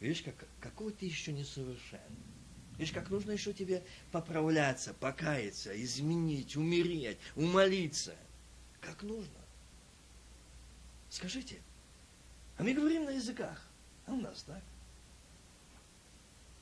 Видишь, 0.00 0.22
как, 0.22 0.34
какой 0.60 0.92
ты 0.92 1.06
еще 1.06 1.32
несовершен. 1.32 2.00
Видишь, 2.78 2.92
как 2.92 3.08
нужно 3.08 3.32
еще 3.32 3.52
тебе 3.52 3.82
поправляться, 4.12 4.92
покаяться, 4.94 5.72
изменить, 5.82 6.56
умереть, 6.56 7.18
умолиться. 7.34 8.14
Как 8.80 9.02
нужно. 9.02 9.40
Скажите, 11.08 11.56
а 12.58 12.62
мы 12.62 12.74
говорим 12.74 13.04
на 13.04 13.10
языках, 13.10 13.66
а 14.06 14.12
у 14.12 14.16
нас 14.16 14.42
так? 14.42 14.62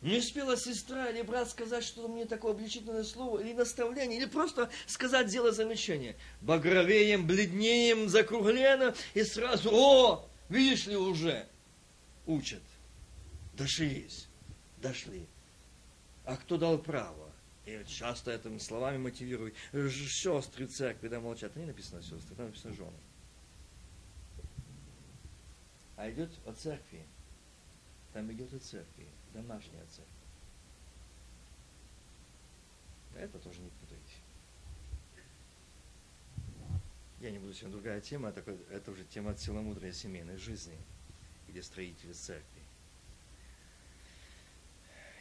Не 0.01 0.19
успела 0.19 0.57
сестра 0.57 1.09
или 1.09 1.23
брат 1.23 1.49
сказать 1.49 1.83
что-то 1.83 2.09
мне 2.09 2.27
такое 2.27 2.53
обличительное 2.53 3.05
слово, 3.05 3.41
или 3.41 3.55
наставление, 3.55 4.19
или 4.19 4.27
просто 4.27 4.71
сказать, 4.87 5.29
сделать 5.29 5.57
замечание. 5.57 6.15
Багровеем, 6.43 7.27
бледнеем, 7.27 8.09
закруглено, 8.11 8.95
и 9.15 9.25
сразу, 9.25 9.71
о, 9.73 10.29
видишь 10.51 10.87
ли, 10.87 10.97
уже 10.97 11.47
учат. 12.27 12.61
Дошлись, 13.57 14.29
дошли. 14.79 15.27
А 16.25 16.37
кто 16.37 16.59
дал 16.59 16.79
право? 16.79 17.31
И 17.67 17.83
часто 17.87 18.33
этими 18.33 18.59
словами 18.59 18.99
мотивируют. 18.99 19.55
Сестры 19.73 20.67
церкви, 20.67 21.09
да, 21.09 21.21
молчат. 21.21 21.53
А 21.57 21.59
не 21.59 21.67
написано 21.67 22.03
сестры, 22.03 22.35
там 22.37 22.47
написано 22.47 22.75
жены. 22.75 22.97
А 25.97 26.11
идет 26.11 26.31
о 26.45 26.53
церкви. 26.53 27.07
Там 28.13 28.31
идет 28.33 28.53
о 28.53 28.59
церкви 28.59 29.07
домашняя 29.33 29.85
церковь. 29.87 30.15
Это 33.17 33.39
тоже 33.39 33.61
не 33.61 33.71
путайте. 33.71 34.15
Я 37.21 37.31
не 37.31 37.39
буду 37.39 37.55
сегодня 37.55 37.73
другая 37.73 38.01
тема, 38.01 38.29
это, 38.29 38.57
это 38.71 38.91
уже 38.91 39.05
тема 39.05 39.35
целомудрия 39.35 39.93
семейной 39.93 40.37
жизни, 40.37 40.77
где 41.49 41.63
строители 41.63 42.13
церкви. 42.13 42.54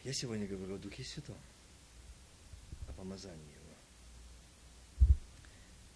Я 0.04 0.14
сегодня 0.14 0.48
говорю 0.48 0.76
о 0.76 0.78
Духе 0.78 1.04
Святом, 1.04 1.38
о 2.88 2.94
помазании 2.94 3.54
Его. 3.54 5.14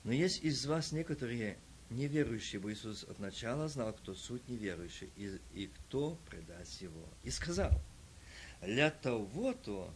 Но 0.04 0.12
есть 0.12 0.44
из 0.44 0.66
вас 0.66 0.92
некоторые 0.92 1.58
неверующие, 1.90 2.60
ибо 2.60 2.72
Иисус 2.72 3.04
от 3.04 3.20
начала 3.20 3.68
знал, 3.68 3.94
кто 3.94 4.14
суть 4.14 4.48
неверующий 4.48 5.10
и, 5.18 5.40
и 5.54 5.68
кто 5.68 6.18
предаст 6.30 6.82
Его. 6.82 7.04
И 7.24 7.30
сказал– 7.30 7.72
для 8.62 8.90
того-то 8.90 9.94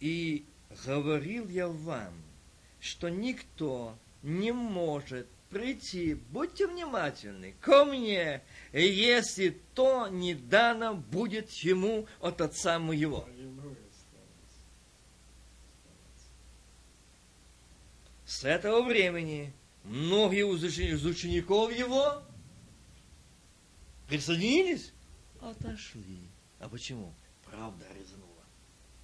и 0.00 0.44
говорил 0.84 1.48
я 1.48 1.68
вам, 1.68 2.12
что 2.80 3.08
никто 3.08 3.96
не 4.22 4.52
может 4.52 5.26
прийти, 5.54 6.14
будьте 6.14 6.66
внимательны, 6.66 7.54
ко 7.60 7.84
мне, 7.84 8.42
если 8.72 9.50
то 9.74 10.08
не 10.08 10.34
дано 10.34 10.94
будет 10.94 11.48
ему 11.50 12.08
от 12.20 12.40
Отца 12.40 12.80
моего. 12.80 13.28
С 18.26 18.44
этого 18.44 18.82
времени 18.82 19.52
многие 19.84 20.52
из 20.52 21.06
учеников 21.06 21.72
его 21.72 22.20
присоединились, 24.08 24.92
отошли. 25.40 26.18
А 26.58 26.68
почему? 26.68 27.14
правда 27.44 27.84
резнула. 27.96 28.42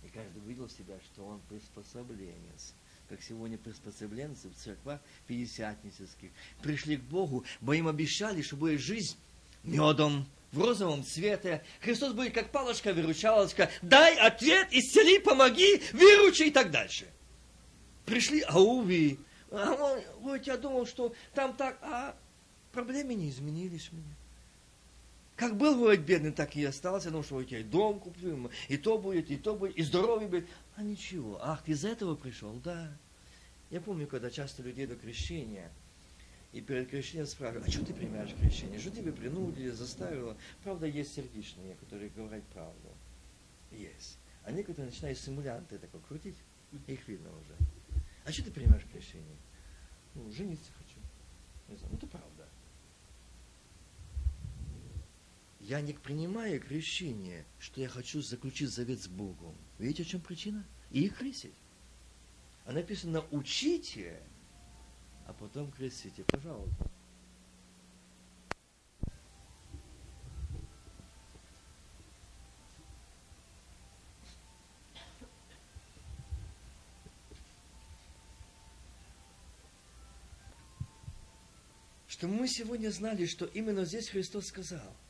И 0.03 0.09
каждый 0.09 0.39
увидел 0.39 0.69
себя, 0.69 0.99
что 1.05 1.25
он 1.27 1.41
приспособленец. 1.49 2.75
Как 3.11 3.21
сегодня 3.23 3.59
приспособленцы 3.59 4.49
в 4.49 4.55
церквах 4.55 5.01
пятидесятнических 5.27 6.31
пришли 6.63 6.97
к 6.97 7.03
Богу, 7.03 7.45
бо 7.61 7.75
им 7.75 7.89
обещали, 7.89 8.41
что 8.41 8.55
будет 8.55 8.81
жизнь 8.81 9.17
медом, 9.65 10.27
в 10.53 10.61
розовом 10.61 11.03
цвете. 11.03 11.65
Христос 11.81 12.13
будет 12.13 12.35
как 12.35 12.53
палочка-выручалочка. 12.53 13.69
Дай 13.83 14.17
ответ, 14.17 14.69
исцели, 14.71 15.19
помоги, 15.19 15.83
выручи 15.93 16.43
и 16.43 16.51
так 16.53 16.71
дальше. 16.71 17.09
Пришли, 18.07 18.43
а 18.43 18.61
уви. 18.61 19.19
А 19.51 19.73
он, 19.73 20.01
вот 20.21 20.47
я 20.47 20.57
думал, 20.57 20.87
что 20.87 21.13
там 21.35 21.57
так, 21.57 21.79
а 21.83 22.17
проблемы 22.71 23.15
не 23.15 23.31
изменились 23.31 23.91
у 23.91 23.97
меня. 23.97 24.15
Как 25.41 25.57
был 25.57 25.75
вроде 25.75 26.03
бедный, 26.03 26.33
так 26.33 26.55
и 26.55 26.63
остался, 26.65 27.11
ну 27.11 27.23
что 27.23 27.37
у 27.37 27.45
тебя 27.45 27.61
и 27.61 27.65
дом 27.65 27.99
куплю, 27.99 28.51
и 28.69 28.77
то 28.77 28.99
будет, 28.99 29.31
и 29.31 29.39
то 29.39 29.55
будет, 29.55 29.75
и 29.75 29.83
здоровье 29.83 30.29
будет. 30.29 30.47
А 30.77 30.83
ничего, 30.83 31.39
ах, 31.43 31.69
из 31.69 31.85
этого 31.85 32.15
пришел, 32.15 32.55
да. 32.65 32.91
Я 33.71 33.81
помню, 33.81 34.07
когда 34.07 34.31
часто 34.31 34.63
людей 34.63 34.87
до 34.87 34.97
крещения, 34.97 35.71
и 36.53 36.61
перед 36.61 36.89
крещением 36.89 37.27
спрашивают, 37.27 37.69
а 37.69 37.71
что 37.71 37.85
ты 37.85 37.95
принимаешь 37.95 38.35
крещение? 38.35 38.81
Что 38.81 38.91
тебя 38.91 39.13
принудили, 39.13 39.71
заставило? 39.71 40.37
Правда, 40.65 40.87
есть 40.87 41.15
сердечные, 41.15 41.77
которые 41.77 42.11
говорят 42.11 42.43
правду. 42.49 42.89
Есть. 43.71 44.19
А 44.45 44.51
некоторые 44.51 44.91
начинают 44.91 45.19
симулянты 45.19 45.79
такой 45.79 46.01
крутить, 46.01 46.37
их 46.87 47.07
видно 47.07 47.31
уже. 47.31 47.55
А 48.25 48.33
что 48.33 48.45
ты 48.45 48.51
принимаешь 48.51 48.85
крещение? 48.93 49.37
Ну, 50.15 50.31
жениться 50.33 50.73
хочу. 50.77 50.99
Не 51.69 51.77
знаю, 51.77 51.93
ну 51.93 51.99
это 51.99 52.07
правда. 52.09 52.40
Я 55.61 55.83
не 55.83 55.93
принимаю 55.93 56.59
крещение, 56.59 57.45
что 57.59 57.83
я 57.83 57.89
хочу 57.89 58.23
заключить 58.23 58.71
завет 58.71 58.99
с 58.99 59.09
Богом. 59.09 59.55
Видите, 59.79 60.05
в 60.05 60.09
чем 60.09 60.23
причина? 60.23 60.65
И 60.91 61.09
крестить. 61.11 61.55
А 62.65 62.73
написано 62.73 63.25
учите, 63.31 64.23
а 65.27 65.35
потом 65.35 65.71
крестите. 65.71 66.25
Пожалуйста. 66.25 66.91
Что 82.09 82.29
мы 82.29 82.49
сегодня 82.49 82.91
знали, 82.91 83.27
что 83.27 83.45
именно 83.45 83.85
здесь 83.85 84.09
Христос 84.09 84.47
сказал– 84.47 84.97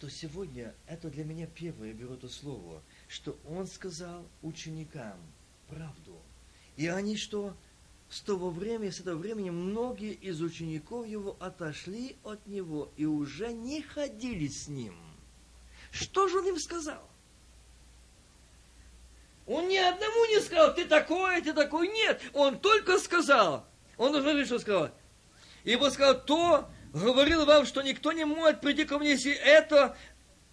что 0.00 0.08
сегодня 0.08 0.74
это 0.86 1.10
для 1.10 1.24
меня 1.24 1.46
первое, 1.46 1.88
я 1.88 1.92
беру 1.92 2.14
это 2.14 2.26
слово, 2.26 2.80
что 3.06 3.36
он 3.46 3.66
сказал 3.66 4.26
ученикам 4.40 5.20
правду. 5.68 6.18
И 6.78 6.86
они 6.86 7.18
что? 7.18 7.54
С 8.08 8.22
того 8.22 8.48
времени, 8.48 8.88
с 8.88 9.00
этого 9.00 9.18
времени 9.18 9.50
многие 9.50 10.14
из 10.14 10.40
учеников 10.40 11.06
его 11.06 11.36
отошли 11.38 12.16
от 12.24 12.46
него 12.46 12.90
и 12.96 13.04
уже 13.04 13.52
не 13.52 13.82
ходили 13.82 14.48
с 14.48 14.68
ним. 14.68 14.94
Что 15.90 16.28
же 16.28 16.38
он 16.38 16.48
им 16.48 16.58
сказал? 16.58 17.06
Он 19.46 19.68
ни 19.68 19.76
одному 19.76 20.24
не 20.30 20.40
сказал, 20.40 20.74
ты 20.74 20.86
такой, 20.86 21.42
ты 21.42 21.52
такой. 21.52 21.88
Нет, 21.88 22.22
он 22.32 22.58
только 22.58 22.98
сказал. 22.98 23.66
Он 23.98 24.14
уже 24.14 24.46
что 24.46 24.60
сказал? 24.60 24.92
Ибо 25.64 25.90
сказал, 25.90 26.24
то, 26.24 26.70
говорил 26.92 27.44
вам, 27.44 27.66
что 27.66 27.82
никто 27.82 28.12
не 28.12 28.24
может 28.24 28.60
прийти 28.60 28.84
ко 28.84 28.98
мне, 28.98 29.10
если 29.10 29.32
это 29.32 29.96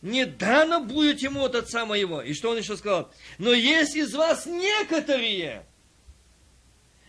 не 0.01 0.25
дано 0.25 0.81
будет 0.81 1.21
ему 1.21 1.43
от 1.45 1.55
отца 1.55 1.85
моего. 1.85 2.21
И 2.21 2.33
что 2.33 2.51
он 2.51 2.57
еще 2.57 2.77
сказал? 2.77 3.11
Но 3.37 3.51
есть 3.51 3.95
из 3.95 4.13
вас 4.13 4.45
некоторые 4.45 5.65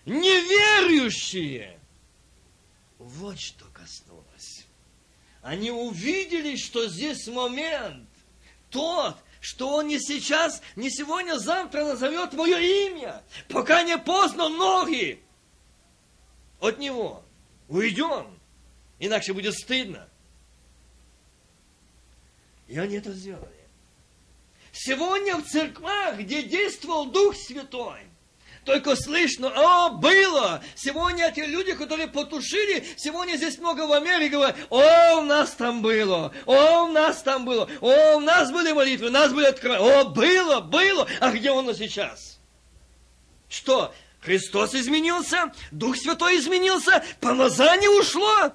неверующие. 0.07 1.79
Вот 2.99 3.39
что 3.39 3.67
коснулось. 3.67 4.67
Они 5.43 5.71
увидели, 5.71 6.57
что 6.57 6.89
здесь 6.89 7.27
момент 7.29 8.09
тот, 8.71 9.17
что 9.41 9.69
он 9.69 9.89
не 9.89 9.99
сейчас, 9.99 10.63
не 10.75 10.91
сегодня, 10.91 11.39
завтра 11.39 11.85
назовет 11.85 12.33
мое 12.33 12.59
имя, 12.59 13.23
пока 13.49 13.83
не 13.83 13.97
поздно 13.99 14.49
ноги 14.49 15.23
от 16.61 16.79
него. 16.79 17.23
Уйдем. 17.69 18.38
Иначе 18.99 19.33
будет 19.33 19.55
стыдно. 19.55 20.09
И 22.67 22.79
они 22.79 22.97
это 22.97 23.13
сделали. 23.13 23.49
Сегодня 24.73 25.37
в 25.37 25.45
церквах, 25.45 26.19
где 26.19 26.43
действовал 26.43 27.07
Дух 27.07 27.35
Святой, 27.35 28.09
только 28.65 28.97
слышно, 28.97 29.51
о, 29.57 29.91
было! 29.91 30.63
Сегодня 30.77 31.29
эти 31.29 31.41
люди, 31.41 31.73
которые 31.73 32.07
потушили, 32.07 32.87
сегодня 32.99 33.37
здесь 33.37 33.57
много 33.57 33.87
в 33.87 33.93
Америке 33.93 34.37
говорят, 34.37 34.57
о, 34.69 35.21
у 35.21 35.23
нас 35.23 35.53
там 35.53 35.81
было, 35.81 36.35
о, 36.45 36.85
у 36.85 36.89
нас 36.89 37.23
там 37.23 37.47
было, 37.47 37.69
о, 37.81 38.17
у 38.17 38.21
нас 38.21 38.53
были 38.53 38.73
молитвы, 38.73 39.07
у 39.09 39.11
нас 39.11 39.33
были 39.33 39.47
откровения, 39.47 40.01
о, 40.01 40.05
было, 40.05 40.61
было, 40.61 41.09
а 41.19 41.31
где 41.33 41.51
оно 41.51 41.73
сейчас? 41.73 42.39
Что, 43.49 43.95
Христос 44.21 44.75
изменился, 44.75 45.51
Дух 45.71 45.97
Святой 45.97 46.39
изменился, 46.39 47.03
помазание 47.21 47.89
ушло? 47.89 48.53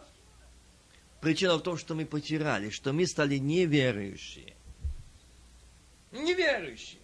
Причина 1.24 1.56
в 1.56 1.64
том, 1.64 1.78
что 1.78 1.96
мы 1.96 2.06
потеряли, 2.06 2.70
что 2.70 2.92
мы 2.92 3.08
стали 3.08 3.38
неверующие. 3.38 4.58
Неверующие. 6.12 7.00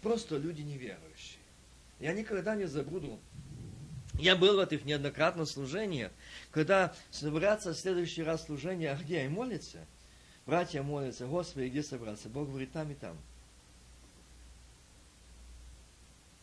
Просто 0.00 0.38
люди 0.38 0.62
неверующие. 0.62 1.38
Я 2.00 2.14
никогда 2.14 2.56
не 2.56 2.64
забуду. 2.64 3.20
Я 4.14 4.36
был 4.36 4.56
в 4.56 4.60
этих 4.60 4.86
неоднократно 4.86 5.44
служениях, 5.44 6.12
когда 6.50 6.94
собраться 7.10 7.74
в 7.74 7.76
следующий 7.76 8.22
раз 8.22 8.46
служение, 8.46 8.92
а 8.92 8.96
где? 8.96 9.26
И 9.26 9.28
молятся. 9.28 9.86
Братья 10.46 10.82
молятся, 10.82 11.26
Господи, 11.26 11.66
где 11.66 11.82
собраться? 11.82 12.30
Бог 12.30 12.48
говорит, 12.48 12.72
там 12.72 12.90
и 12.90 12.94
там. 12.94 13.18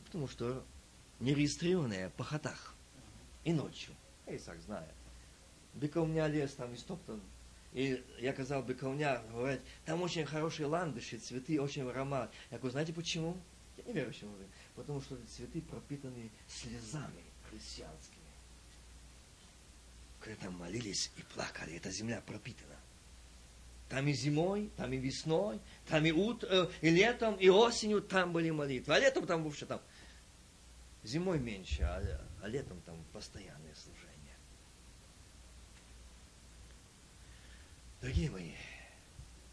Потому 0.05 0.27
что 0.27 0.63
нерегистрированные 1.19 2.11
по 2.11 2.23
хатах. 2.23 2.75
И 3.45 3.51
ночью. 3.51 3.95
Я 4.27 4.35
и 4.35 4.37
так 4.37 4.61
знаю. 4.61 4.87
Бековня 5.79 6.27
лес 6.27 6.53
там 6.53 6.73
истоптан. 6.75 7.21
И 7.73 8.03
я 8.19 8.33
казал 8.33 8.63
Бековня, 8.63 9.21
говорят, 9.31 9.61
там 9.85 10.01
очень 10.01 10.25
хорошие 10.25 10.65
ландыши, 10.65 11.17
цветы, 11.17 11.61
очень 11.61 11.87
аромат. 11.87 12.31
Я 12.51 12.57
говорю, 12.57 12.71
знаете 12.71 12.93
почему? 12.93 13.37
Я 13.77 13.83
не 13.83 13.93
верю, 13.93 14.07
почему 14.07 14.31
потому 14.75 15.01
что 15.01 15.17
цветы 15.27 15.61
пропитаны 15.61 16.31
слезами 16.47 17.23
христианскими. 17.49 18.17
Когда 20.19 20.45
там 20.45 20.55
молились 20.55 21.11
и 21.17 21.21
плакали, 21.33 21.75
эта 21.75 21.91
земля 21.91 22.21
пропитана. 22.21 22.75
Там 23.89 24.07
и 24.07 24.13
зимой, 24.13 24.69
там 24.77 24.93
и 24.93 24.97
весной, 24.97 25.59
там 25.87 26.05
и, 26.05 26.11
ут, 26.11 26.43
э, 26.43 26.69
и 26.81 26.89
летом, 26.89 27.35
и 27.35 27.49
осенью 27.49 28.01
там 28.01 28.31
были 28.31 28.51
молитвы. 28.51 28.95
А 28.95 28.99
летом 28.99 29.25
там 29.25 29.43
вообще 29.43 29.65
там 29.65 29.81
зимой 31.03 31.39
меньше, 31.39 31.83
а, 31.83 32.01
а 32.41 32.47
летом 32.47 32.79
там 32.85 33.03
постоянное 33.11 33.73
служение. 33.75 34.18
Дорогие 38.01 38.29
мои, 38.31 38.51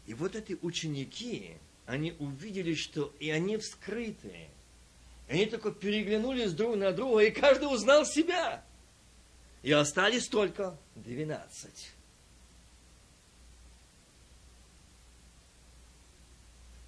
и 0.05 0.13
вот 0.13 0.35
эти 0.35 0.57
ученики, 0.61 1.57
они 1.85 2.13
увидели, 2.19 2.75
что 2.75 3.13
и 3.19 3.29
они 3.29 3.57
вскрыты, 3.57 4.47
они 5.27 5.45
только 5.47 5.71
переглянулись 5.71 6.53
друг 6.53 6.77
на 6.77 6.93
друга, 6.93 7.23
и 7.23 7.31
каждый 7.31 7.65
узнал 7.65 8.05
себя. 8.05 8.63
И 9.63 9.71
остались 9.71 10.27
только 10.27 10.77
двенадцать. 10.95 11.91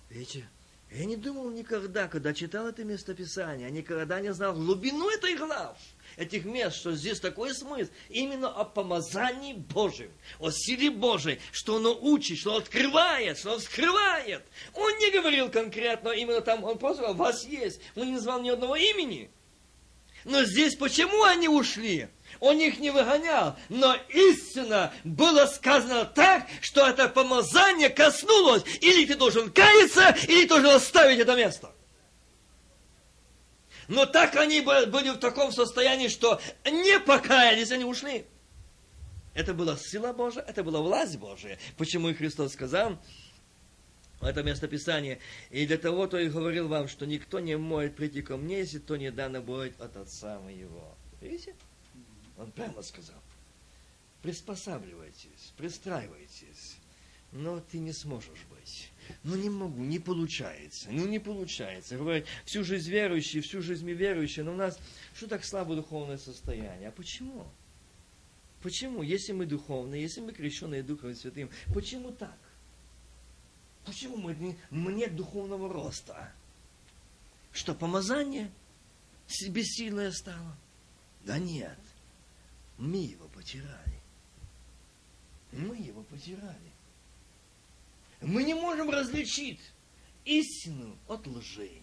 Видите, 0.10 0.48
я 0.92 1.06
не 1.06 1.18
думал 1.18 1.52
никогда, 1.52 2.08
когда 2.08 2.34
читал 2.34 2.68
это 2.68 2.84
местописание, 2.86 3.70
никогда 3.70 4.22
не 4.22 4.34
знал 4.34 4.54
глубину 4.54 5.10
этой 5.10 5.36
глав 5.36 5.78
этих 6.20 6.44
мест, 6.46 6.76
что 6.76 6.92
здесь 6.92 7.20
такой 7.20 7.56
смысл 7.56 7.90
именно 8.10 8.50
о 8.50 8.66
помазании 8.66 9.54
Божьем, 9.54 10.12
о 10.40 10.52
силе 10.52 10.92
Божьей, 10.92 11.40
что 11.52 11.78
оно 11.78 11.98
учит, 12.00 12.38
что 12.38 12.58
открывает, 12.58 13.40
что 13.40 13.54
оно 13.54 13.60
скрывает. 13.60 14.44
Он 14.74 14.96
не 14.98 15.12
говорил 15.12 15.50
конкретно 15.50 16.10
именно 16.10 16.42
там, 16.42 16.64
он 16.64 16.78
просто 16.78 17.04
сказал, 17.04 17.16
вас 17.16 17.46
есть. 17.46 17.80
Он 17.96 18.08
не 18.08 18.14
назвал 18.14 18.42
ни 18.42 18.50
одного 18.50 18.76
имени. 18.76 19.32
Но 20.26 20.44
здесь 20.44 20.76
почему 20.76 21.24
они 21.24 21.48
ушли? 21.48 22.10
Он 22.42 22.60
их 22.60 22.80
не 22.80 22.90
выгонял, 22.90 23.56
но 23.70 23.96
истина 24.10 24.94
было 25.06 25.46
сказано 25.46 26.04
так, 26.04 26.48
что 26.62 26.86
это 26.86 27.08
помазание 27.08 27.90
коснулось. 27.90 28.64
Или 28.82 29.06
ты 29.06 29.16
должен 29.16 29.50
каяться, 29.50 30.16
или 30.28 30.44
ты 30.44 30.50
должен 30.50 30.72
оставить 30.72 31.20
это 31.20 31.36
место. 31.36 31.72
Но 33.90 34.06
так 34.06 34.36
они 34.36 34.62
были 34.62 35.10
в 35.10 35.18
таком 35.18 35.52
состоянии, 35.52 36.10
что 36.10 36.40
не 36.64 37.00
покаялись, 37.00 37.72
они 37.72 37.86
ушли. 37.86 38.24
Это 39.34 39.56
была 39.56 39.78
сила 39.78 40.14
Божия, 40.14 40.44
это 40.44 40.64
была 40.64 40.80
власть 40.80 41.18
Божия. 41.18 41.58
Почему 41.76 42.10
и 42.10 42.14
Христос 42.14 42.54
сказал, 42.54 43.00
это 44.22 44.44
местописание. 44.44 45.20
И 45.50 45.66
для 45.66 45.80
того, 45.80 46.06
то 46.06 46.20
и 46.20 46.30
говорил 46.30 46.68
вам, 46.68 46.88
что 46.88 47.08
никто 47.08 47.40
не 47.40 47.58
может 47.58 47.96
прийти 47.96 48.22
ко 48.22 48.38
мне, 48.38 48.60
если 48.60 48.78
то 48.78 48.96
не 48.96 49.12
дано 49.12 49.42
будет 49.42 49.82
от 49.82 49.98
Отца 49.98 50.40
моего. 50.40 50.96
Видите? 51.20 51.56
Он 52.38 52.52
прямо 52.52 52.84
сказал. 52.84 53.20
Приспосабливайтесь, 54.22 55.54
пристраивайтесь. 55.58 56.76
Но 57.32 57.60
ты 57.60 57.80
не 57.80 57.94
сможешь. 57.94 58.46
Ну 59.24 59.36
не 59.36 59.50
могу, 59.50 59.84
не 59.84 60.00
получается, 60.00 60.90
ну 60.92 61.08
не 61.08 61.20
получается. 61.20 61.98
Говорят, 61.98 62.26
всю 62.46 62.64
жизнь 62.64 62.90
верующие, 62.90 63.42
всю 63.42 63.62
жизнь 63.62 63.90
верующие, 63.92 64.46
но 64.46 64.54
у 64.54 64.56
нас 64.56 64.80
что 65.16 65.28
так 65.28 65.44
слабо 65.44 65.76
духовное 65.76 66.18
состояние? 66.18 66.90
А 66.90 66.92
почему? 66.92 67.48
Почему? 68.62 69.04
Если 69.04 69.32
мы 69.32 69.46
духовные, 69.46 70.02
если 70.02 70.22
мы 70.22 70.34
крещенные 70.34 70.84
Духом 70.84 71.16
Святым, 71.16 71.50
почему 71.74 72.12
так? 72.12 72.38
Почему 73.86 74.18
мы, 74.18 74.36
не, 74.36 74.58
нет 74.72 75.16
духовного 75.16 75.72
роста? 75.72 76.34
Что, 77.52 77.74
помазание 77.74 78.52
бессильное 79.48 80.12
стало? 80.12 80.58
Да 81.26 81.38
нет. 81.38 81.80
Мы 82.78 82.98
его 82.98 83.28
потеряли. 83.30 84.00
Мы 85.52 85.78
его 85.78 86.04
потеряли. 86.04 86.69
Мы 88.22 88.44
не 88.44 88.54
можем 88.54 88.90
различить 88.90 89.62
истину 90.26 90.98
от 91.08 91.26
лжи, 91.26 91.82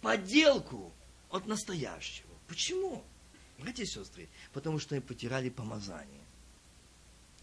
подделку 0.00 0.92
от 1.30 1.46
настоящего. 1.46 2.30
Почему? 2.46 3.04
Братья 3.58 3.82
и 3.82 3.86
сестры, 3.86 4.28
потому 4.52 4.78
что 4.78 4.94
мы 4.94 5.00
потеряли 5.00 5.48
помазание. 5.48 6.22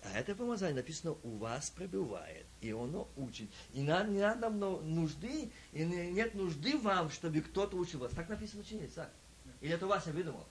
А 0.02 0.18
это 0.18 0.34
помазание 0.34 0.76
написано 0.76 1.18
у 1.24 1.38
вас 1.38 1.70
пребывает, 1.72 2.46
и 2.62 2.72
оно 2.72 3.10
учит. 3.18 3.50
И 3.74 3.82
нам 3.82 4.14
не 4.14 4.20
надо 4.20 4.50
нужды, 4.50 5.52
и 5.74 5.84
нет 5.84 6.36
нужды 6.36 6.78
вам, 6.78 7.10
чтобы 7.10 7.42
кто-то 7.42 7.76
учил 7.76 8.00
вас. 8.00 8.12
Так 8.14 8.30
написано 8.30 8.62
учениц, 8.62 8.94
так? 8.94 9.12
Или 9.60 9.74
это 9.74 9.88
Вася 9.88 10.12
выдумал? 10.12 10.48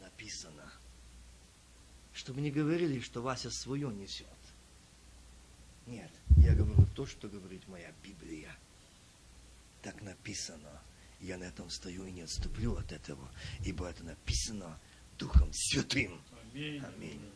Написано. 0.00 0.72
Чтобы 2.12 2.40
не 2.40 2.50
говорили, 2.50 3.00
что 3.00 3.22
Вася 3.22 3.50
свое 3.50 3.88
несет. 3.88 4.26
Нет, 5.86 6.10
я 6.38 6.54
говорю 6.54 6.86
то, 6.94 7.06
что 7.06 7.28
говорит 7.28 7.66
моя 7.68 7.92
Библия. 8.02 8.56
Так 9.82 10.00
написано. 10.02 10.80
Я 11.20 11.38
на 11.38 11.44
этом 11.44 11.70
стою 11.70 12.04
и 12.04 12.10
не 12.10 12.22
отступлю 12.22 12.76
от 12.76 12.92
этого, 12.92 13.30
ибо 13.64 13.88
это 13.88 14.04
написано 14.04 14.78
Духом 15.18 15.50
Святым. 15.54 16.20
Аминь. 16.52 16.82
Аминь. 16.84 17.32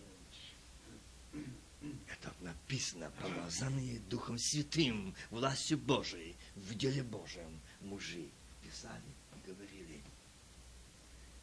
Это 2.07 2.35
написано, 2.41 3.11
помазанные 3.23 4.01
Духом 4.01 4.37
Святым, 4.39 5.15
властью 5.31 5.79
Божией, 5.79 6.37
в 6.57 6.75
деле 6.75 7.03
Божьем 7.03 7.61
мужи 7.81 8.29
писали 8.63 9.01
и 9.37 9.47
говорили. 9.47 10.03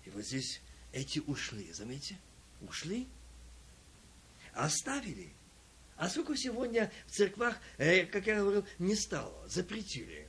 И 0.03 0.09
вот 0.11 0.23
здесь 0.25 0.61
эти 0.91 1.19
ушли, 1.19 1.71
заметьте, 1.71 2.19
ушли, 2.61 3.07
оставили 4.53 5.31
а 5.97 6.09
сколько 6.09 6.35
сегодня 6.35 6.91
в 7.07 7.11
церквах, 7.11 7.57
э, 7.77 8.05
как 8.05 8.27
я 8.27 8.35
говорил, 8.37 8.65
не 8.79 8.95
стало, 8.95 9.47
запретили. 9.47 10.27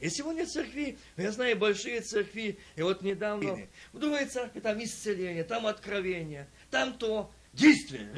И 0.00 0.10
сегодня 0.10 0.46
церкви, 0.46 0.98
я 1.16 1.32
знаю, 1.32 1.56
большие 1.56 2.00
церкви, 2.00 2.58
и 2.76 2.82
вот 2.82 3.02
недавно 3.02 3.66
в 3.92 3.98
другой 3.98 4.26
церкви 4.26 4.60
там 4.60 4.82
исцеление, 4.82 5.44
там 5.44 5.66
откровение, 5.66 6.48
там 6.70 6.94
то, 6.94 7.30
действие, 7.52 8.08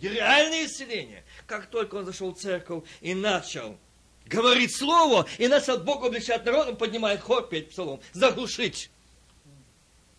реальное 0.00 0.66
исцеление. 0.66 1.24
Как 1.46 1.66
только 1.66 1.96
он 1.96 2.04
зашел 2.04 2.34
в 2.34 2.38
церковь 2.38 2.84
и 3.00 3.14
начал 3.14 3.78
говорить 4.26 4.76
слово, 4.76 5.26
и 5.38 5.48
начал 5.48 5.78
Бог 5.78 6.04
обличать 6.04 6.44
народ, 6.44 6.68
он 6.68 6.76
поднимает 6.76 7.20
хор, 7.20 7.48
петь 7.48 7.70
псалом, 7.70 8.00
заглушить. 8.12 8.90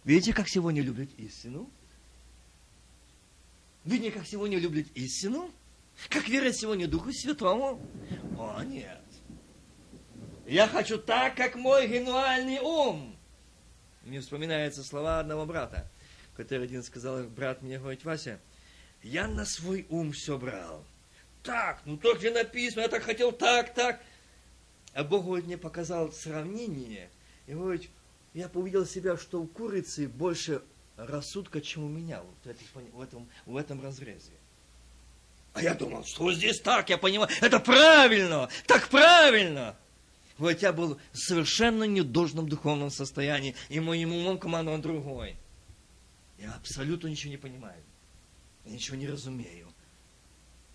Видите, 0.03 0.33
как 0.33 0.47
сегодня 0.47 0.81
любят 0.81 1.09
истину? 1.17 1.69
Видите, 3.87 4.11
как 4.11 4.27
сегодня 4.27 4.59
любят 4.59 4.85
истину? 4.95 5.49
Как 6.09 6.27
верят 6.27 6.57
сегодня 6.57 6.89
Духу 6.89 7.13
Святому? 7.13 7.81
О, 8.37 8.61
нет. 8.65 9.01
Я 10.45 10.67
хочу 10.67 10.97
так, 10.97 11.37
как 11.37 11.55
мой 11.55 11.87
генуальный 11.87 12.59
ум. 12.59 13.17
Мне 14.03 14.19
вспоминаются 14.19 14.83
слова 14.83 15.21
одного 15.21 15.45
брата, 15.45 15.89
который 16.35 16.65
один 16.65 16.83
сказал, 16.83 17.23
брат 17.23 17.61
мне 17.61 17.79
говорит, 17.79 18.03
Вася, 18.03 18.41
я 19.03 19.25
на 19.25 19.45
свой 19.45 19.85
ум 19.89 20.11
все 20.11 20.37
брал. 20.37 20.83
так? 21.41 21.81
Ну 21.85 21.95
так 21.95 22.19
же 22.19 22.31
написано, 22.31 22.81
я 22.81 22.89
так 22.89 23.03
хотел 23.03 23.31
так, 23.31 23.73
так. 23.73 24.01
А 24.91 25.05
Бог 25.05 25.23
говорит, 25.23 25.45
мне 25.45 25.57
показал 25.57 26.11
сравнение. 26.11 27.09
И 27.45 27.53
говорит, 27.53 27.89
я 28.33 28.51
увидел 28.53 28.85
себя, 28.85 29.15
что 29.15 29.41
у 29.41 29.47
курицы 29.47 30.09
больше 30.09 30.61
рассудка, 30.97 31.61
чем 31.61 31.83
у 31.83 31.89
меня 31.89 32.21
вот 32.21 32.55
в, 32.93 33.01
этом, 33.01 33.29
в 33.45 33.55
этом 33.55 33.81
разрезе. 33.81 34.33
А 35.53 35.61
я 35.61 35.73
думал, 35.73 36.03
что 36.05 36.31
здесь 36.33 36.59
так, 36.59 36.89
я 36.89 36.97
понимаю, 36.97 37.31
это 37.41 37.59
правильно, 37.59 38.49
так 38.65 38.89
правильно. 38.89 39.75
Вот 40.37 40.61
я 40.61 40.71
был 40.71 40.99
в 41.13 41.17
совершенно 41.17 41.83
недолжном 41.85 42.47
духовном 42.47 42.91
состоянии, 42.91 43.55
и 43.69 43.79
моим 43.79 44.13
умом 44.13 44.37
командовал 44.37 44.77
другой. 44.79 45.35
Я 46.37 46.53
абсолютно 46.53 47.07
ничего 47.07 47.31
не 47.31 47.37
понимаю. 47.37 47.81
Я 48.65 48.73
ничего 48.73 48.97
не 48.97 49.07
разумею. 49.07 49.67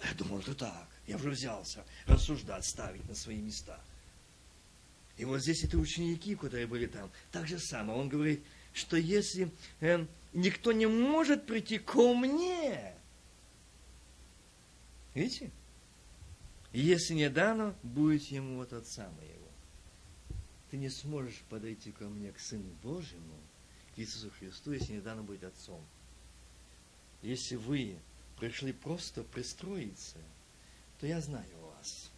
Я 0.04 0.14
думал, 0.14 0.40
это 0.40 0.54
так. 0.54 0.88
Я 1.06 1.16
уже 1.16 1.30
взялся 1.30 1.84
рассуждать, 2.06 2.64
ставить 2.64 3.08
на 3.08 3.14
свои 3.14 3.36
места. 3.36 3.78
И 5.16 5.24
вот 5.24 5.40
здесь 5.40 5.62
эти 5.62 5.76
ученики, 5.76 6.34
которые 6.34 6.66
были 6.66 6.86
там, 6.86 7.10
так 7.30 7.46
же 7.46 7.58
самое. 7.60 7.98
Он 7.98 8.08
говорит, 8.08 8.42
что 8.72 8.96
если 8.96 9.50
э, 9.80 10.06
никто 10.32 10.72
не 10.72 10.86
может 10.86 11.46
прийти 11.46 11.78
ко 11.78 12.14
мне, 12.14 12.94
видите, 15.14 15.50
если 16.72 17.14
не 17.14 17.28
дано, 17.28 17.74
будет 17.82 18.22
ему 18.24 18.60
от 18.60 18.72
Отца 18.72 19.10
моего. 19.10 19.48
Ты 20.70 20.78
не 20.78 20.88
сможешь 20.88 21.42
подойти 21.50 21.92
ко 21.92 22.04
мне, 22.04 22.32
к 22.32 22.40
Сыну 22.40 22.70
Божьему, 22.82 23.36
к 23.94 23.98
Иисусу 23.98 24.30
Христу, 24.38 24.72
если 24.72 24.94
не 24.94 25.00
дано 25.00 25.22
будет 25.22 25.44
Отцом. 25.44 25.84
Если 27.20 27.56
вы 27.56 27.98
пришли 28.38 28.72
просто 28.72 29.22
пристроиться, 29.22 30.16
то 30.98 31.06
я 31.06 31.20
знаю 31.20 31.58
вас. 31.60 32.10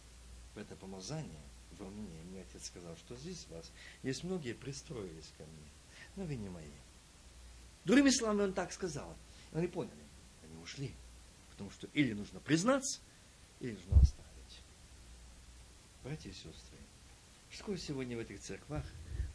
В 0.53 0.57
это 0.57 0.75
помазание 0.77 1.43
во 1.77 1.89
мне. 1.89 2.21
Мне 2.29 2.41
отец 2.41 2.67
сказал, 2.67 2.95
что 2.97 3.17
здесь 3.17 3.45
вас 3.49 3.69
есть 4.03 4.23
многие 4.23 4.53
пристроились 4.53 5.31
ко 5.37 5.43
мне, 5.43 5.69
но 6.15 6.23
вы 6.23 6.35
не 6.35 6.49
мои. 6.49 6.69
Другими 7.83 8.09
словами, 8.09 8.43
он 8.43 8.53
так 8.53 8.73
сказал. 8.73 9.15
Они 9.53 9.67
поняли. 9.67 9.93
Они 10.43 10.61
ушли. 10.61 10.93
Потому 11.51 11.71
что 11.71 11.87
или 11.93 12.13
нужно 12.13 12.39
признаться, 12.39 12.99
или 13.59 13.71
нужно 13.71 13.99
оставить. 14.01 14.61
Братья 16.03 16.29
и 16.29 16.33
сестры, 16.33 16.77
что 17.49 17.75
сегодня 17.77 18.17
в 18.17 18.19
этих 18.19 18.39
церквах 18.41 18.83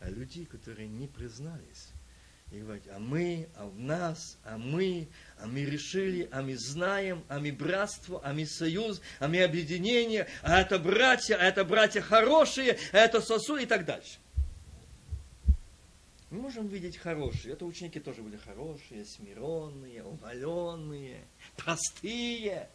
людей, 0.02 0.44
которые 0.44 0.88
не 0.88 1.06
признались, 1.06 1.88
и 2.52 2.58
говорить, 2.58 2.88
а 2.88 2.98
мы, 2.98 3.48
а 3.54 3.66
в 3.66 3.78
нас, 3.78 4.36
а 4.44 4.58
мы, 4.58 5.08
а 5.38 5.46
мы 5.46 5.64
решили, 5.64 6.28
а 6.32 6.42
мы 6.42 6.56
знаем, 6.56 7.24
а 7.28 7.38
мы 7.38 7.52
братство, 7.52 8.20
а 8.24 8.32
мы 8.32 8.44
союз, 8.44 9.00
а 9.20 9.28
мы 9.28 9.42
объединение, 9.42 10.26
а 10.42 10.60
это 10.60 10.78
братья, 10.78 11.36
а 11.36 11.44
это 11.44 11.64
братья 11.64 12.00
хорошие, 12.00 12.76
а 12.92 12.98
это 12.98 13.20
сосуд 13.20 13.60
и 13.60 13.66
так 13.66 13.84
дальше. 13.84 14.18
Мы 16.30 16.40
можем 16.40 16.68
видеть 16.68 16.96
хорошие. 16.96 17.54
Это 17.54 17.64
ученики 17.64 17.98
тоже 17.98 18.22
были 18.22 18.36
хорошие, 18.36 19.04
смиренные, 19.04 20.04
умаленные, 20.04 21.24
простые. 21.56 22.68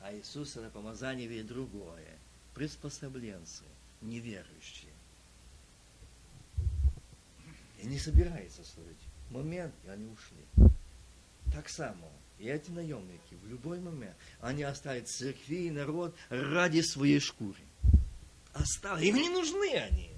А 0.00 0.14
Иисус 0.14 0.56
это 0.56 0.68
помазание 0.68 1.26
видит 1.26 1.46
другое. 1.46 2.18
Приспособленцы, 2.54 3.64
неверующие. 4.02 4.92
И 7.82 7.86
не 7.86 7.98
собирается 7.98 8.62
служить. 8.64 8.96
Момент, 9.30 9.74
и 9.84 9.88
они 9.88 10.06
ушли. 10.06 10.72
Так 11.52 11.68
само, 11.70 12.10
и 12.38 12.48
эти 12.48 12.70
наемники 12.70 13.34
в 13.42 13.48
любой 13.48 13.80
момент, 13.80 14.16
они 14.40 14.62
оставят 14.62 15.08
церкви 15.08 15.66
и 15.66 15.70
народ 15.70 16.14
ради 16.28 16.82
своей 16.82 17.18
шкуры. 17.18 17.60
Оставят. 18.52 19.02
Им 19.02 19.16
не 19.16 19.30
нужны 19.30 19.74
они. 19.74 20.15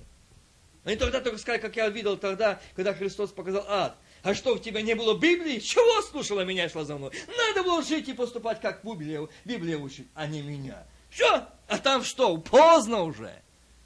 Они 0.89 0.97
тогда 0.97 1.21
только 1.21 1.37
сказали, 1.37 1.61
как 1.61 1.77
я 1.77 1.91
видел 1.91 2.17
тогда, 2.17 2.63
когда 2.75 2.95
Христос 2.95 3.31
показал 3.31 3.63
ад. 3.69 3.99
А 4.23 4.33
что, 4.33 4.55
в 4.55 4.63
тебя 4.63 4.81
не 4.81 4.95
было 4.95 5.19
Библии? 5.19 5.59
Чего 5.59 6.01
слушала 6.01 6.47
меня 6.47 6.65
и 6.65 6.69
шла 6.71 6.87
за 6.87 6.97
мной? 6.97 7.13
Надо 7.27 7.63
было 7.63 7.83
жить 7.83 8.09
и 8.09 8.15
поступать, 8.15 8.63
как 8.63 8.83
Библия, 8.83 9.29
Библия 9.45 9.77
учит, 9.77 10.07
а 10.15 10.27
не 10.27 10.41
меня. 10.41 10.87
Все, 11.11 11.47
а 11.67 11.79
там 11.79 12.03
что, 12.03 12.39
поздно 12.39 13.03
уже. 13.03 13.39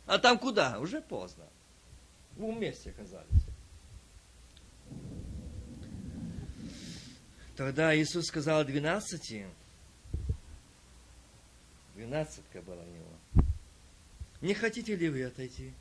А 0.06 0.20
там 0.20 0.38
куда? 0.38 0.78
Уже 0.78 1.00
поздно. 1.00 1.44
В 2.36 2.42
месте 2.42 2.90
оказались. 2.90 3.26
Тогда 7.56 7.96
Иисус 7.96 8.26
сказал 8.26 8.64
двенадцати, 8.64 9.48
двенадцатка 11.96 12.62
была 12.62 12.84
у 12.84 13.42
него. 13.42 13.48
Не 14.40 14.54
хотите 14.54 14.94
ли 14.94 15.08
вы 15.08 15.24
отойти? 15.24 15.72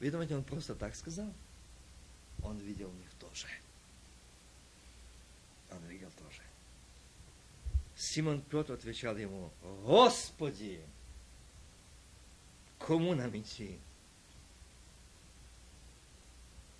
Вы 0.00 0.10
думаете, 0.10 0.34
он 0.34 0.42
просто 0.42 0.74
так 0.74 0.96
сказал? 0.96 1.32
Он 2.42 2.58
видел 2.58 2.88
в 2.88 2.96
них 2.96 3.10
тоже. 3.18 3.46
Он 5.70 5.84
видел 5.88 6.10
тоже. 6.18 6.42
Симон 7.96 8.40
Петр 8.40 8.72
отвечал 8.72 9.16
ему, 9.18 9.52
Господи, 9.84 10.80
кому 12.78 13.14
нам 13.14 13.36
идти? 13.38 13.78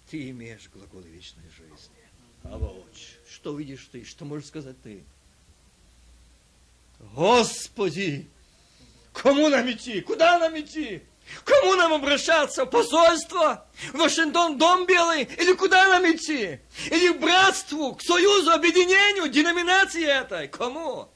Ты 0.08 0.30
имеешь 0.30 0.70
глаголы 0.70 1.08
вечной 1.08 1.48
жизни. 1.50 2.00
Аваоч. 2.42 3.18
Что 3.28 3.56
видишь 3.56 3.86
ты? 3.92 4.02
Что 4.02 4.24
можешь 4.24 4.48
сказать 4.48 4.80
ты? 4.82 5.04
Господи! 7.14 8.28
Кому 9.12 9.48
нам 9.50 9.70
идти? 9.70 10.00
Куда 10.00 10.38
нам 10.38 10.58
идти? 10.58 11.02
Кому 11.44 11.74
нам 11.74 11.92
обращаться? 11.92 12.66
Посольство? 12.66 13.66
Вашингтон, 13.92 14.58
Дом 14.58 14.86
Белый? 14.86 15.22
Или 15.22 15.52
куда 15.54 15.86
нам 15.88 16.04
идти? 16.10 16.60
Или 16.90 17.12
к 17.12 17.20
братству, 17.20 17.94
к 17.94 18.02
союзу, 18.02 18.52
объединению, 18.52 19.28
деноминации 19.28 20.04
этой? 20.04 20.48
Кому? 20.48 21.08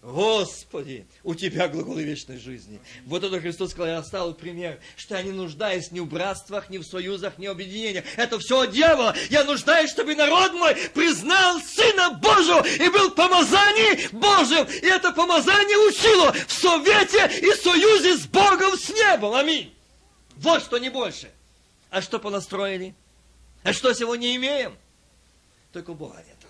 Господи, 0.00 1.06
у 1.24 1.34
Тебя 1.34 1.66
глаголы 1.66 2.04
вечной 2.04 2.38
жизни. 2.38 2.78
Вот 3.04 3.24
это 3.24 3.40
Христос 3.40 3.72
сказал, 3.72 3.88
я 3.88 3.98
оставил 3.98 4.32
пример, 4.32 4.78
что 4.96 5.16
я 5.16 5.22
не 5.22 5.32
нуждаюсь 5.32 5.90
ни 5.90 5.98
в 5.98 6.06
братствах, 6.06 6.70
ни 6.70 6.78
в 6.78 6.84
союзах, 6.84 7.36
ни 7.38 7.48
в 7.48 7.50
объединениях. 7.50 8.04
Это 8.16 8.38
все 8.38 8.60
от 8.60 8.70
дьявола. 8.70 9.16
Я 9.28 9.42
нуждаюсь, 9.42 9.90
чтобы 9.90 10.14
народ 10.14 10.52
мой 10.52 10.76
признал 10.94 11.60
Сына 11.60 12.10
Божьего 12.12 12.64
и 12.64 12.88
был 12.90 13.10
помазанием 13.10 14.16
Божьим. 14.20 14.64
И 14.66 14.86
это 14.86 15.10
помазание 15.10 15.76
учило 15.78 16.32
в 16.32 16.52
совете 16.52 17.28
и 17.40 17.52
союзе 17.56 18.18
с 18.18 18.26
Богом 18.26 18.78
с 18.78 18.90
небом. 18.90 19.34
Аминь. 19.34 19.74
Вот 20.36 20.62
что 20.62 20.78
не 20.78 20.90
больше. 20.90 21.32
А 21.90 22.00
что 22.02 22.20
понастроили? 22.20 22.94
А 23.64 23.72
что 23.72 23.92
сегодня 23.92 24.36
имеем? 24.36 24.76
Только 25.72 25.92
Бога 25.92 26.18
нету. 26.18 26.46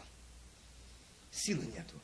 Силы 1.33 1.65
нету. 1.75 1.95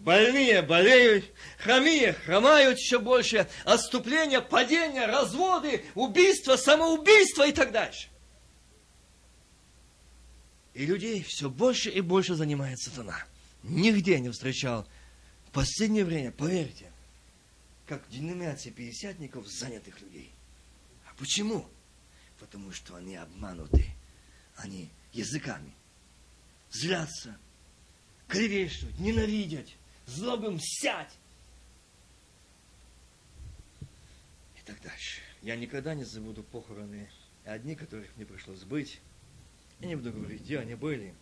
Больные 0.00 0.62
болеют, 0.62 1.26
хромие 1.58 2.14
хромают 2.14 2.78
еще 2.78 2.98
больше, 2.98 3.46
отступления, 3.64 4.40
падения, 4.40 5.04
разводы, 5.04 5.84
убийства, 5.94 6.56
самоубийства 6.56 7.46
и 7.46 7.52
так 7.52 7.70
дальше. 7.70 8.08
И 10.72 10.86
людей 10.86 11.22
все 11.22 11.50
больше 11.50 11.90
и 11.90 12.00
больше 12.00 12.34
занимает 12.34 12.78
сатана. 12.78 13.26
Нигде 13.62 14.18
не 14.20 14.30
встречал 14.30 14.88
в 15.48 15.50
последнее 15.50 16.06
время, 16.06 16.32
поверьте, 16.32 16.90
как 17.86 18.08
деноминация 18.08 18.72
пятидесятников 18.72 19.46
занятых 19.48 20.00
людей. 20.00 20.32
А 21.10 21.14
почему? 21.18 21.66
Потому 22.38 22.72
что 22.72 22.94
они 22.94 23.16
обмануты. 23.16 23.84
Они 24.56 24.88
языками 25.12 25.74
злятся, 26.70 27.36
клевещут, 28.28 28.98
ненавидят, 28.98 29.66
злобым 30.06 30.58
сядь. 30.60 31.12
И 34.56 34.62
так 34.64 34.80
дальше. 34.82 35.22
Я 35.42 35.56
никогда 35.56 35.94
не 35.94 36.04
забуду 36.04 36.42
похороны 36.42 37.08
одни, 37.44 37.74
которых 37.74 38.14
мне 38.16 38.26
пришлось 38.26 38.64
быть. 38.64 39.00
Я 39.80 39.88
не 39.88 39.96
буду 39.96 40.12
говорить, 40.12 40.42
где 40.42 40.58
они 40.58 40.74
были. 40.74 41.14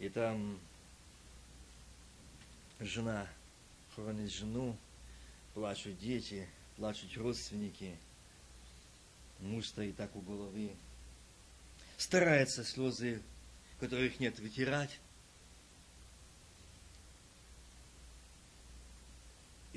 И 0.00 0.08
там 0.08 0.58
жена 2.80 3.28
хоронит 3.94 4.32
жену, 4.32 4.76
плачут 5.54 5.98
дети, 5.98 6.48
плачут 6.76 7.16
родственники. 7.16 7.96
Муж 9.40 9.66
стоит 9.66 9.96
так 9.96 10.14
у 10.16 10.20
головы. 10.20 10.74
Старается 11.96 12.64
слезы, 12.64 13.22
которых 13.78 14.20
нет, 14.20 14.38
вытирать. 14.38 14.98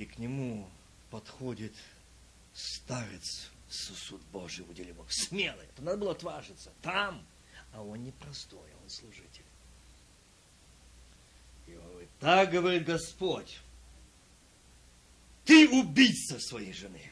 И 0.04 0.06
к 0.06 0.18
нему 0.18 0.70
подходит 1.12 1.74
старец 2.54 3.50
сосуд 3.70 4.22
Божий 4.34 4.66
удели 4.70 4.92
Бог. 4.92 5.10
Смелый. 5.10 5.66
Это 5.68 5.82
надо 5.82 5.98
было 6.00 6.12
отважиться. 6.12 6.74
Там. 6.82 7.26
А 7.72 7.82
он 7.82 8.04
не 8.04 8.12
простой, 8.12 8.70
он 8.84 8.90
служитель. 8.90 9.46
И 11.68 11.76
он 11.78 11.88
говорит, 11.88 12.10
так 12.20 12.52
говорит 12.52 12.84
Господь, 12.84 13.62
ты 15.46 15.70
убийца 15.70 16.38
своей 16.38 16.74
жены. 16.74 17.10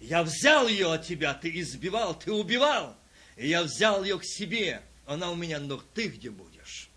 Я 0.00 0.24
взял 0.24 0.66
ее 0.66 0.92
от 0.92 1.06
тебя, 1.06 1.32
ты 1.32 1.60
избивал, 1.60 2.18
ты 2.18 2.32
убивал. 2.32 2.96
И 3.36 3.48
я 3.48 3.62
взял 3.62 4.02
ее 4.02 4.18
к 4.18 4.24
себе. 4.24 4.82
Она 5.06 5.30
у 5.30 5.36
меня, 5.36 5.60
но 5.60 5.76
ты 5.94 6.08
где 6.08 6.28
будешь? 6.28 6.90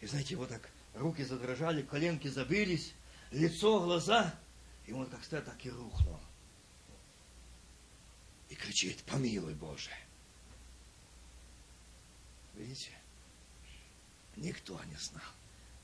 И 0.00 0.06
знаете, 0.06 0.36
вот 0.36 0.48
так 0.48 0.70
руки 0.94 1.24
задрожали, 1.24 1.82
коленки 1.82 2.28
забились, 2.28 2.94
лицо, 3.30 3.80
глаза. 3.80 4.34
И 4.86 4.92
он 4.92 5.06
как 5.06 5.24
стоит, 5.24 5.44
так 5.44 5.64
и 5.64 5.70
рухнул. 5.70 6.20
И 8.48 8.54
кричит, 8.54 9.02
помилуй 9.04 9.54
Боже. 9.54 9.90
Видите? 12.54 12.90
Никто 14.36 14.82
не 14.84 14.96
знал. 14.96 15.22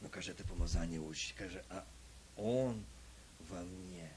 Но, 0.01 0.09
каже, 0.09 0.33
это 0.33 0.47
помазание 0.47 1.01
учит. 1.01 1.37
Каже, 1.37 1.65
а 1.71 1.87
он 2.37 2.85
во 3.49 3.61
мне. 3.63 4.11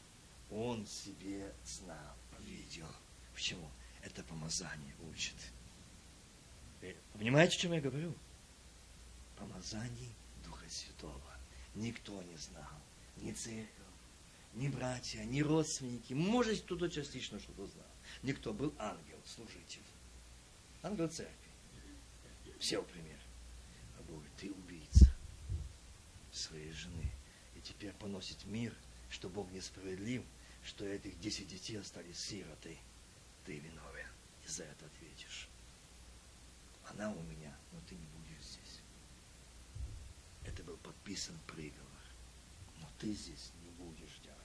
Он 0.52 0.86
себе 0.86 1.52
знал, 1.66 2.16
видел. 2.40 2.88
Почему? 3.34 3.70
Это 4.02 4.24
помазание 4.24 4.96
учит. 5.10 5.36
Понимаете, 7.14 7.58
о 7.58 7.60
чем 7.62 7.74
я 7.74 7.82
говорю? 7.82 8.14
Помазание 9.38 10.14
Духа 10.54 10.70
Святого. 10.70 11.22
Никто 11.76 12.22
не 12.24 12.38
знал. 12.38 12.64
Ни 13.18 13.32
церковь, 13.32 13.70
ни 14.54 14.68
братья, 14.68 15.24
ни 15.24 15.42
родственники. 15.42 16.14
Может, 16.14 16.62
кто-то 16.62 16.90
частично 16.90 17.40
что-то 17.40 17.66
знал. 17.66 17.88
Никто 18.22 18.54
был 18.54 18.74
ангел, 18.78 19.18
служитель. 19.26 19.82
Ангел 20.84 21.10
церкви. 21.10 21.34
Все, 22.60 22.84
пример. 22.84 23.20
А 23.98 24.04
Бог, 24.04 24.22
ты 24.38 24.52
убийца 24.52 25.16
своей 26.32 26.72
жены. 26.72 27.12
И 27.56 27.62
теперь 27.62 27.94
поносит 27.94 28.46
мир, 28.46 28.76
что 29.10 29.30
Бог 29.30 29.52
несправедлив, 29.52 30.24
что 30.64 30.86
этих 30.86 31.20
десять 31.20 31.48
детей 31.48 31.78
остались 31.78 32.20
сиротой. 32.20 32.80
Ты 33.46 33.58
виновен. 33.58 34.08
И 34.46 34.48
за 34.48 34.64
это 34.64 34.86
ответишь. 34.86 35.48
Она 36.86 37.12
у 37.12 37.22
меня, 37.24 37.56
но 37.72 37.80
ты 37.88 37.96
не. 37.96 38.13
Это 40.64 40.72
был 40.72 40.78
подписан 40.78 41.36
приговор. 41.48 41.84
Но 42.80 42.88
ты 43.00 43.14
здесь 43.14 43.52
не 43.64 43.70
будешь, 43.72 44.20
Диана. 44.24 44.40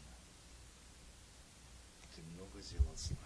Ты 2.14 2.22
много 2.34 2.60
сделал 2.60 2.94
зла. 2.96 3.16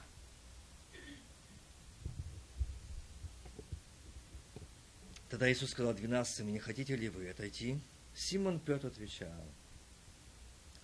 Тогда 5.31 5.51
Иисус 5.51 5.71
сказал 5.71 5.95
двенадцатым, 5.95 6.53
не 6.53 6.59
хотите 6.59 6.95
ли 6.95 7.09
вы 7.09 7.31
отойти? 7.31 7.81
Симон 8.15 8.61
Петр 8.61 8.89
отвечал, 8.89 9.47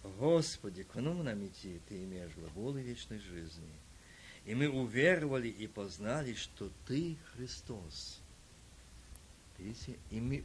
Господи, 0.02 0.84
к 0.84 0.94
нам 0.94 1.46
идти? 1.46 1.80
Ты 1.88 2.02
имеешь 2.04 2.32
глаголы 2.32 2.80
вечной 2.80 3.18
жизни. 3.18 3.74
И 4.46 4.54
мы 4.54 4.70
уверовали 4.70 5.48
и 5.48 5.66
познали, 5.66 6.32
что 6.32 6.70
Ты 6.86 7.18
Христос. 7.34 8.20
Видите? 9.58 9.98
И 10.10 10.20
мы 10.20 10.42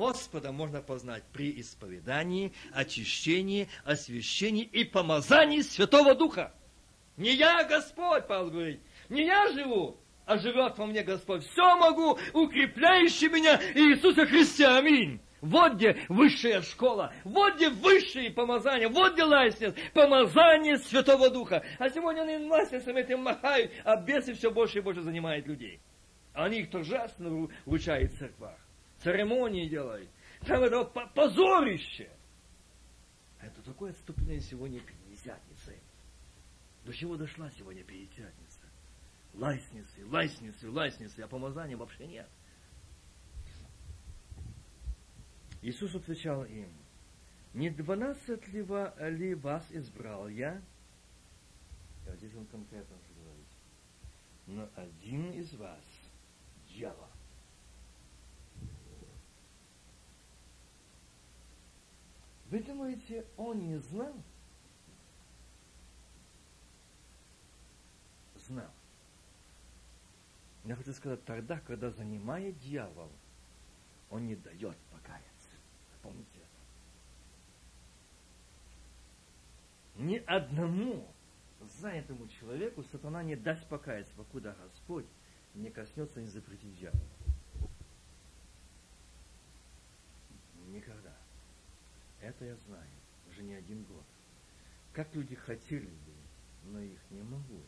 Господа 0.00 0.50
можно 0.50 0.80
познать 0.80 1.22
при 1.30 1.60
исповедании, 1.60 2.54
очищении, 2.72 3.68
освящении 3.84 4.64
и 4.64 4.84
помазании 4.84 5.60
Святого 5.60 6.14
Духа. 6.14 6.54
Не 7.18 7.34
я 7.34 7.64
Господь, 7.64 8.26
Павел 8.26 8.50
говорит, 8.50 8.80
не 9.10 9.26
я 9.26 9.52
живу, 9.52 9.98
а 10.24 10.38
живет 10.38 10.78
во 10.78 10.86
мне 10.86 11.02
Господь. 11.02 11.44
Все 11.44 11.76
могу, 11.76 12.18
укрепляющий 12.32 13.28
меня 13.28 13.60
Иисуса 13.74 14.24
Христа. 14.24 14.78
Аминь. 14.78 15.20
Вот 15.42 15.74
где 15.74 15.98
высшая 16.08 16.62
школа, 16.62 17.12
вот 17.24 17.56
где 17.56 17.68
высшие 17.68 18.30
помазания, 18.30 18.88
вот 18.88 19.12
где 19.12 19.24
лайснес, 19.24 19.74
помазание 19.92 20.78
Святого 20.78 21.28
Духа. 21.28 21.62
А 21.78 21.90
сегодня 21.90 22.22
они 22.22 22.46
лайснесом 22.46 22.96
этим 22.96 23.20
махают, 23.20 23.70
а 23.84 23.96
бесы 23.96 24.32
все 24.32 24.50
больше 24.50 24.78
и 24.78 24.80
больше 24.80 25.02
занимают 25.02 25.46
людей. 25.46 25.78
Они 26.32 26.60
их 26.60 26.70
торжественно 26.70 27.50
вручают 27.66 28.12
в 28.12 28.18
церквах 28.18 28.56
церемонии 29.02 29.68
делает. 29.68 30.08
Там 30.46 30.62
это 30.62 30.84
позорище. 30.84 32.10
Это 33.40 33.62
такое 33.62 33.92
отступление 33.92 34.40
сегодня 34.40 34.80
Пятидесятницы. 34.80 35.78
До 36.84 36.92
чего 36.92 37.16
дошла 37.16 37.50
сегодня 37.50 37.82
Пятидесятница? 37.84 38.60
Лайсницы, 39.34 40.06
лайсницы, 40.06 40.70
лайсницы, 40.70 41.20
а 41.20 41.28
помазания 41.28 41.76
вообще 41.76 42.06
нет. 42.06 42.28
Иисус 45.62 45.94
отвечал 45.94 46.44
им, 46.44 46.72
не 47.52 47.70
двенадцать 47.70 48.48
ли, 48.48 48.64
ли 49.10 49.34
вас 49.34 49.66
избрал 49.70 50.28
я? 50.28 50.62
И 52.06 52.16
здесь 52.16 52.34
он 52.34 52.46
конкретно 52.46 52.96
говорит. 53.14 53.46
Но 54.46 54.68
один 54.74 55.30
из 55.32 55.52
вас– 55.54 55.84
дьявол. 56.68 57.09
Вы 62.50 62.60
думаете, 62.64 63.24
он 63.36 63.68
не 63.68 63.78
знал? 63.78 64.12
Знал. 68.34 68.70
Я 70.64 70.74
хочу 70.74 70.92
сказать, 70.92 71.24
тогда, 71.24 71.60
когда 71.60 71.90
занимает 71.90 72.58
дьявол, 72.58 73.10
он 74.10 74.26
не 74.26 74.34
дает 74.34 74.76
покаяться. 74.90 75.50
Помните 76.02 76.40
это? 79.94 80.02
Ни 80.02 80.16
одному 80.16 81.06
занятому 81.80 82.26
человеку 82.28 82.82
сатана 82.82 83.22
не 83.22 83.36
даст 83.36 83.64
покаяться, 83.68 84.12
покуда 84.16 84.56
Господь 84.60 85.06
не 85.54 85.70
коснется 85.70 86.18
и 86.18 86.24
не 86.24 86.28
запретит 86.28 86.74
дьявола. 86.76 87.00
Никогда. 90.66 91.09
Это 92.20 92.44
я 92.44 92.56
знаю, 92.56 92.90
уже 93.28 93.42
не 93.42 93.54
один 93.54 93.82
год. 93.84 94.04
Как 94.92 95.14
люди 95.14 95.34
хотели 95.34 95.86
бы, 95.86 96.12
но 96.64 96.80
их 96.80 97.00
не 97.10 97.22
могут, 97.22 97.66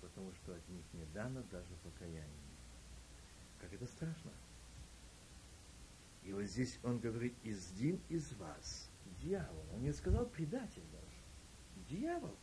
потому 0.00 0.32
что 0.32 0.54
от 0.54 0.68
них 0.68 0.84
не 0.92 1.04
дано 1.14 1.42
даже 1.50 1.74
покаяние. 1.84 2.26
Как 3.60 3.72
это 3.72 3.86
страшно. 3.86 4.32
И 6.24 6.32
вот 6.32 6.44
здесь 6.44 6.78
он 6.82 6.98
говорит, 6.98 7.34
издин 7.44 8.00
из 8.08 8.32
вас, 8.32 8.90
дьявол. 9.20 9.64
Он 9.74 9.82
не 9.82 9.92
сказал 9.92 10.26
предатель 10.26 10.82
даже. 10.92 11.88
Дьявол. 11.88 12.34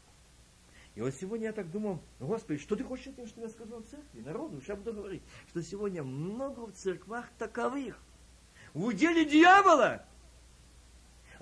И 0.95 1.01
вот 1.01 1.13
сегодня 1.15 1.47
я 1.47 1.53
так 1.53 1.69
думал, 1.71 2.01
Господи, 2.19 2.59
что 2.59 2.75
ты 2.75 2.83
хочешь 2.83 3.07
этим, 3.07 3.27
что 3.27 3.41
я 3.41 3.49
сказал 3.49 3.81
в 3.81 3.87
церкви, 3.87 4.21
народу? 4.21 4.61
Сейчас 4.61 4.77
буду 4.77 4.93
говорить, 4.93 5.23
что 5.49 5.61
сегодня 5.63 6.03
много 6.03 6.67
в 6.67 6.73
церквах 6.73 7.27
таковых. 7.37 7.97
В 8.73 8.85
уделе 8.85 9.25
дьявола 9.25 10.05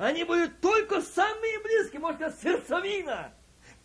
они 0.02 0.24
будут 0.24 0.60
только 0.62 1.02
самые 1.02 1.60
близкие, 1.60 2.02
можно 2.02 2.32
сказать, 2.32 2.42
сердцевина 2.42 3.34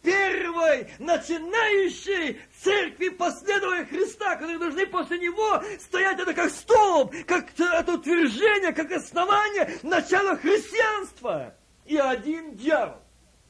первой 0.03 0.89
начинающей 0.99 2.41
церкви 2.63 3.09
последования 3.11 3.85
Христа, 3.85 4.37
которые 4.37 4.59
должны 4.59 4.87
после 4.87 5.19
него 5.19 5.63
стоять 5.81 6.19
это 6.19 6.33
как 6.33 6.51
столб, 6.51 7.13
как 7.27 7.49
это 7.59 7.93
утверждение, 7.93 8.73
как 8.73 8.91
основание 8.93 9.79
начала 9.83 10.37
христианства. 10.37 11.55
И 11.85 11.97
один 11.97 12.55
дьявол 12.55 13.01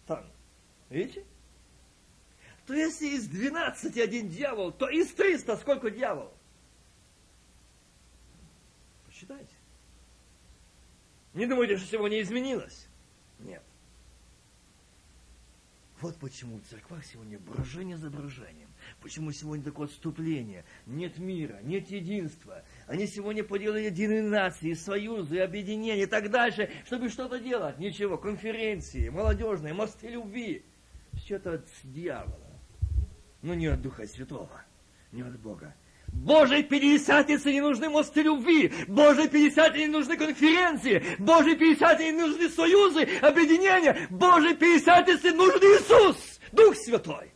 там. 0.06 0.24
Видите? 0.90 1.24
То 2.66 2.74
если 2.74 3.06
из 3.08 3.28
12 3.28 3.96
один 3.98 4.28
дьявол, 4.28 4.72
то 4.72 4.88
из 4.88 5.12
300 5.12 5.56
сколько 5.58 5.90
дьявол? 5.90 6.32
Посчитайте. 9.06 9.55
Не 11.37 11.45
думайте, 11.45 11.76
что 11.76 11.87
сегодня 11.87 12.22
изменилось. 12.22 12.89
Нет. 13.41 13.62
Вот 16.01 16.16
почему 16.16 16.59
в 16.59 16.62
церквах 16.62 17.05
сегодня 17.05 17.39
брожение 17.39 17.99
за 17.99 18.09
брожением. 18.09 18.70
Почему 19.03 19.32
сегодня 19.32 19.62
такое 19.62 19.87
отступление. 19.87 20.64
Нет 20.87 21.18
мира, 21.18 21.59
нет 21.62 21.91
единства. 21.91 22.64
Они 22.87 23.07
сегодня 23.07 23.45
поделали 23.45 23.82
единые 23.82 24.22
нации, 24.22 24.72
союзы, 24.72 25.41
объединения 25.41 26.05
и 26.05 26.07
так 26.07 26.30
дальше, 26.30 26.70
чтобы 26.87 27.11
что-то 27.11 27.39
делать. 27.39 27.78
Ничего, 27.78 28.16
конференции, 28.16 29.11
молодежные, 29.11 29.74
мосты 29.74 30.09
любви. 30.09 30.64
Все 31.12 31.37
это 31.37 31.55
от 31.55 31.66
дьявола. 31.84 32.61
Но 33.43 33.53
не 33.53 33.66
от 33.66 33.82
Духа 33.82 34.07
Святого, 34.07 34.64
не 35.12 35.20
от 35.20 35.39
Бога. 35.39 35.74
Божьей 36.24 36.64
Пятидесятнице 36.64 37.52
не 37.52 37.60
нужны 37.60 37.88
мосты 37.88 38.22
любви. 38.22 38.72
Божьей 38.88 39.28
Пятидесятнице 39.28 39.86
не 39.86 39.92
нужны 39.92 40.16
конференции. 40.16 41.04
Божьей 41.18 41.54
Пятидесятнице 41.54 42.12
не 42.12 42.20
нужны 42.20 42.48
союзы, 42.48 43.02
объединения. 43.20 44.08
Божьей 44.10 44.54
Пятидесятнице 44.54 45.32
нужен 45.32 45.60
Иисус, 45.60 46.40
Дух 46.52 46.74
Святой. 46.76 47.32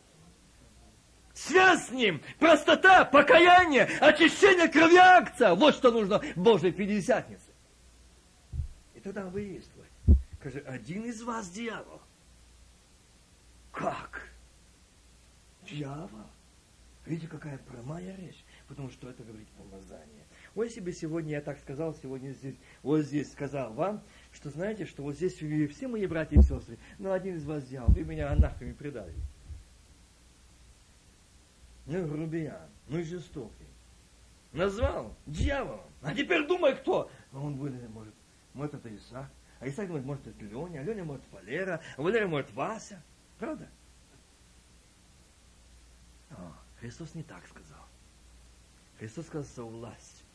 Связь 1.33 1.87
с 1.87 1.91
Ним, 1.91 2.21
простота, 2.37 3.05
покаяние, 3.05 3.85
очищение 4.01 4.67
крови 4.67 4.97
акция. 4.97 5.55
Вот 5.55 5.75
что 5.75 5.91
нужно 5.91 6.21
Божьей 6.35 6.71
Пятидесятнице. 6.71 7.51
И 8.93 8.99
тогда 8.99 9.25
выяснилось. 9.25 9.89
Скажи, 10.39 10.59
один 10.67 11.05
из 11.05 11.21
вас 11.21 11.49
дьявол. 11.49 12.01
Как? 13.71 14.27
Дьявол? 15.63 16.27
Видите, 17.05 17.27
какая 17.27 17.57
прямая 17.57 18.15
речь 18.17 18.43
потому 18.71 18.89
что 18.89 19.09
это 19.09 19.21
говорит 19.21 19.49
помазание. 19.49 20.25
Вот 20.55 20.63
если 20.63 20.79
бы 20.79 20.93
сегодня 20.93 21.31
я 21.31 21.41
так 21.41 21.59
сказал, 21.59 21.93
сегодня 21.93 22.31
здесь, 22.31 22.55
вот 22.83 23.01
здесь 23.01 23.29
сказал 23.29 23.73
вам, 23.73 24.01
что 24.31 24.49
знаете, 24.49 24.85
что 24.85 25.03
вот 25.03 25.15
здесь 25.17 25.33
все 25.33 25.87
мои 25.89 26.05
братья 26.07 26.39
и 26.39 26.41
сестры, 26.41 26.77
но 26.97 27.11
один 27.11 27.35
из 27.35 27.43
вас 27.43 27.65
взял, 27.65 27.85
вы 27.87 28.05
меня 28.05 28.31
анахами 28.31 28.71
предали. 28.71 29.13
Ну, 31.85 32.07
грубиян, 32.07 32.69
ну, 32.87 33.03
жестокий. 33.03 33.67
Назвал 34.53 35.17
дьяволом. 35.25 35.91
А 36.01 36.15
теперь 36.15 36.47
думай, 36.47 36.73
кто. 36.77 37.11
А 37.33 37.39
он 37.39 37.57
будет, 37.57 37.89
может, 37.89 38.13
может, 38.53 38.73
это 38.73 38.95
Исаак. 38.95 39.29
А 39.59 39.67
Исаак 39.67 39.87
думает, 39.87 40.05
может, 40.05 40.25
это 40.27 40.45
Леня, 40.45 40.79
а 40.79 40.83
Леня, 40.83 41.03
может, 41.03 41.23
Валера, 41.29 41.81
а 41.97 42.01
Валера, 42.01 42.29
может, 42.29 42.53
Вася. 42.53 43.03
Правда? 43.37 43.67
О, 46.29 46.53
Христос 46.79 47.13
не 47.15 47.23
так 47.23 47.45
сказал. 47.47 47.80
Христос 49.01 49.25
сказал 49.25 49.49
со 49.49 49.63
властью. 49.63 50.27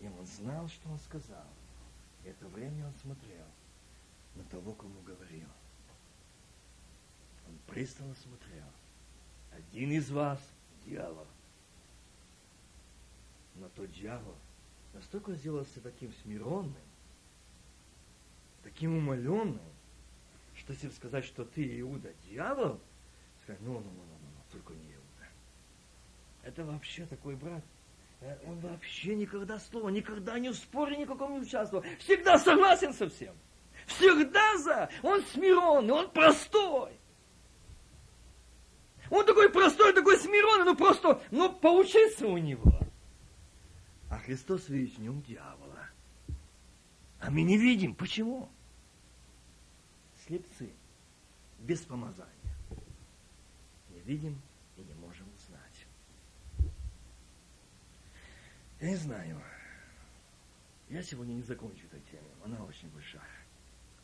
И 0.00 0.06
он 0.06 0.26
знал, 0.26 0.68
что 0.68 0.90
он 0.90 0.98
сказал. 0.98 1.46
И 2.22 2.28
это 2.28 2.46
время 2.48 2.86
он 2.86 2.92
смотрел 3.00 3.46
на 4.34 4.44
того, 4.44 4.74
кому 4.74 5.00
говорил. 5.00 5.48
Он 7.48 7.56
пристально 7.68 8.14
смотрел. 8.16 8.66
Один 9.50 9.92
из 9.92 10.10
вас– 10.10 10.38
дьявол. 10.84 11.26
Но 13.54 13.70
тот 13.70 13.90
дьявол 13.92 14.36
настолько 14.92 15.32
сделался 15.32 15.80
таким 15.80 16.12
смиренным, 16.22 16.76
таким 18.62 18.94
умоленным, 18.94 19.72
что 20.54 20.74
если 20.74 20.90
сказать, 20.90 21.24
что 21.24 21.46
ты, 21.46 21.80
Иуда, 21.80 22.12
дьявол, 22.28 22.78
сказать, 23.42 23.62
ну, 23.62 23.72
ну, 23.72 23.80
ну, 23.80 23.90
ну, 23.90 24.18
ну, 24.20 24.42
только 24.52 24.74
не 24.74 24.87
это 26.42 26.64
вообще 26.64 27.06
такой 27.06 27.36
брат. 27.36 27.64
Э, 28.20 28.36
он 28.46 28.58
вообще 28.60 29.14
никогда 29.14 29.58
слова, 29.58 29.88
никогда 29.88 30.38
не 30.38 30.50
в 30.50 30.56
споре 30.56 30.96
никаком 30.96 31.34
не 31.34 31.40
участвовал. 31.40 31.84
Всегда 31.98 32.38
согласен 32.38 32.92
со 32.92 33.08
всем. 33.08 33.34
Всегда 33.86 34.56
за. 34.58 34.90
Он 35.02 35.22
смиренный, 35.32 35.92
он 35.92 36.10
простой. 36.10 36.92
Он 39.10 39.24
такой 39.24 39.50
простой, 39.50 39.92
такой 39.94 40.18
смиренный, 40.18 40.64
ну 40.64 40.76
просто, 40.76 41.22
ну 41.30 41.52
поучиться 41.52 42.26
у 42.26 42.36
него. 42.36 42.78
А 44.10 44.18
Христос 44.18 44.68
видит 44.68 44.96
в 44.96 45.00
нем 45.00 45.22
дьявола. 45.22 45.88
А 47.20 47.30
мы 47.30 47.42
не 47.42 47.56
видим. 47.56 47.94
Почему? 47.94 48.48
Слепцы. 50.26 50.70
Без 51.58 51.80
помазания. 51.80 52.32
Не 53.90 54.00
видим 54.00 54.40
Я 58.80 58.90
не 58.90 58.96
знаю. 58.96 59.42
Я 60.88 61.02
сегодня 61.02 61.32
не 61.32 61.42
закончу 61.42 61.84
этой 61.86 62.00
тему. 62.12 62.28
Она 62.44 62.64
очень 62.64 62.88
большая. 62.90 63.22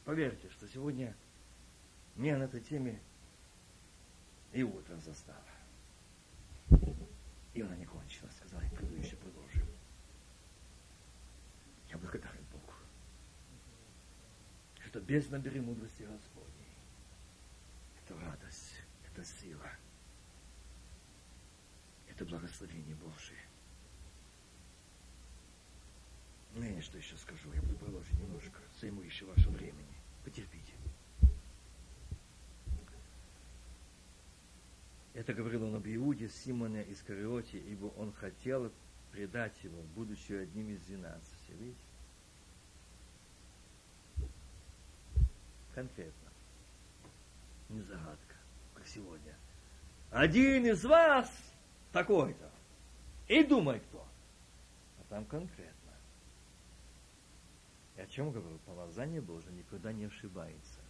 Поверьте, 0.04 0.50
что 0.50 0.68
сегодня 0.68 1.14
мне 2.16 2.36
на 2.36 2.44
этой 2.44 2.60
теме 2.60 3.00
и 4.52 4.62
утро 4.62 4.96
застава. 4.96 5.38
И 7.54 7.62
она 7.62 7.76
не 7.76 7.86
кончилась. 7.86 8.34
Сказала, 8.36 8.62
я 8.62 8.70
приду 8.70 8.94
еще 8.96 9.16
продолжим. 9.16 9.66
Я 11.88 11.98
благодарен 11.98 12.44
Богу, 12.50 12.72
что 14.86 15.00
без 15.00 15.28
набери 15.30 15.60
мудрости 15.60 16.02
Господней. 16.02 16.74
Это 18.02 18.18
радость, 18.18 18.82
это 19.06 19.24
сила, 19.24 19.70
это 22.08 22.24
благословение 22.24 22.96
Божие. 22.96 23.43
Я 26.56 26.82
что 26.82 26.98
еще 26.98 27.16
скажу, 27.16 27.52
я 27.52 27.60
буду 27.62 27.74
продолжить 27.76 28.18
немножко, 28.18 28.60
займу 28.80 29.02
еще 29.02 29.24
ваше 29.26 29.48
времени. 29.50 29.96
Потерпите. 30.24 30.72
Это 35.14 35.32
говорил 35.34 35.64
он 35.64 35.76
об 35.76 35.86
Иуде, 35.86 36.28
Симоне 36.28 36.84
Искариоте, 36.92 37.58
ибо 37.58 37.86
он 37.86 38.12
хотел 38.12 38.72
предать 39.12 39.54
его, 39.62 39.80
будучи 39.94 40.32
одним 40.32 40.70
из 40.70 40.80
двенадцати. 40.82 41.52
Видите? 41.52 41.78
Конкретно. 45.74 46.30
Не 47.68 47.80
загадка, 47.80 48.34
как 48.74 48.86
сегодня. 48.86 49.36
Один 50.10 50.66
из 50.66 50.84
вас 50.84 51.32
такой-то. 51.92 52.50
И 53.28 53.42
думай 53.42 53.80
кто. 53.80 54.06
А 54.98 55.04
там 55.08 55.24
конкретно. 55.24 55.83
И 57.96 58.00
о 58.00 58.06
чем 58.06 58.30
говорю? 58.32 58.58
Помазание 58.66 59.20
Божие 59.20 59.52
никогда 59.52 59.92
не 59.92 60.06
ошибается. 60.06 60.80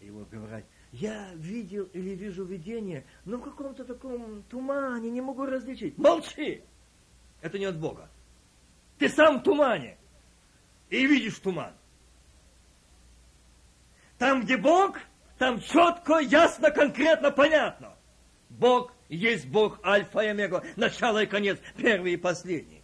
И 0.00 0.10
вот 0.10 0.28
говорят, 0.30 0.64
я 0.92 1.32
видел 1.34 1.84
или 1.92 2.10
вижу 2.10 2.44
видение, 2.44 3.04
но 3.24 3.38
в 3.38 3.42
каком-то 3.42 3.84
таком 3.84 4.42
тумане 4.44 5.10
не 5.10 5.20
могу 5.20 5.46
различить. 5.46 5.96
Молчи! 5.96 6.62
Это 7.40 7.58
не 7.58 7.66
от 7.66 7.78
Бога. 7.78 8.08
Ты 8.98 9.08
сам 9.08 9.40
в 9.40 9.42
тумане. 9.42 9.96
И 10.90 11.06
видишь 11.06 11.38
туман. 11.38 11.72
Там, 14.18 14.42
где 14.42 14.56
Бог, 14.56 14.98
там 15.38 15.60
четко, 15.60 16.18
ясно, 16.18 16.70
конкретно, 16.70 17.30
понятно. 17.30 17.96
Бог 18.48 18.92
есть 19.08 19.48
Бог 19.48 19.84
Альфа 19.84 20.20
и 20.20 20.28
Омега, 20.28 20.62
начало 20.76 21.22
и 21.22 21.26
конец, 21.26 21.58
первый 21.76 22.12
и 22.12 22.16
последний 22.16 22.81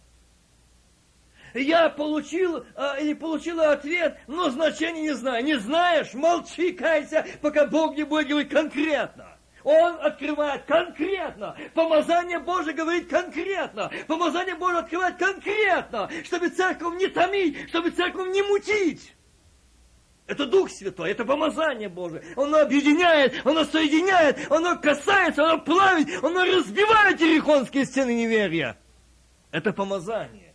я 1.53 1.89
получил 1.89 2.65
а, 2.75 2.97
или 2.99 3.13
получила 3.13 3.71
ответ, 3.71 4.17
но 4.27 4.49
значения 4.49 5.01
не 5.01 5.15
знаю. 5.15 5.43
Не 5.43 5.57
знаешь, 5.59 6.13
молчи, 6.13 6.71
кайся, 6.71 7.25
пока 7.41 7.65
Бог 7.65 7.95
не 7.95 8.03
будет 8.03 8.27
говорить 8.27 8.49
конкретно. 8.49 9.37
Он 9.63 9.95
открывает 10.01 10.63
конкретно. 10.63 11.55
Помазание 11.73 12.39
Божие 12.39 12.73
говорит 12.73 13.09
конкретно. 13.09 13.91
Помазание 14.07 14.55
Божие 14.55 14.79
открывает 14.79 15.17
конкретно, 15.17 16.09
чтобы 16.23 16.49
церковь 16.49 16.97
не 16.97 17.07
томить, 17.07 17.69
чтобы 17.69 17.91
церковь 17.91 18.29
не 18.29 18.41
мутить. 18.41 19.13
Это 20.27 20.45
Дух 20.45 20.69
Святой, 20.69 21.11
это 21.11 21.25
помазание 21.25 21.89
Божие. 21.89 22.23
Оно 22.35 22.59
объединяет, 22.59 23.43
оно 23.45 23.65
соединяет, 23.65 24.39
оно 24.51 24.77
касается, 24.77 25.43
оно 25.43 25.59
плавит, 25.59 26.23
оно 26.23 26.45
разбивает 26.45 27.19
ерехонские 27.19 27.85
стены 27.85 28.13
неверия. 28.13 28.77
Это 29.51 29.73
помазание. 29.73 30.48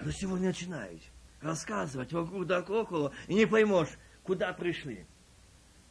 А 0.00 0.04
то 0.04 0.12
сегодня 0.12 0.48
начинаете 0.48 1.04
рассказывать 1.42 2.12
вокруг 2.12 2.46
да 2.46 2.60
около, 2.60 3.12
и 3.28 3.34
не 3.34 3.46
поймешь, 3.46 3.88
куда 4.22 4.52
пришли. 4.52 5.06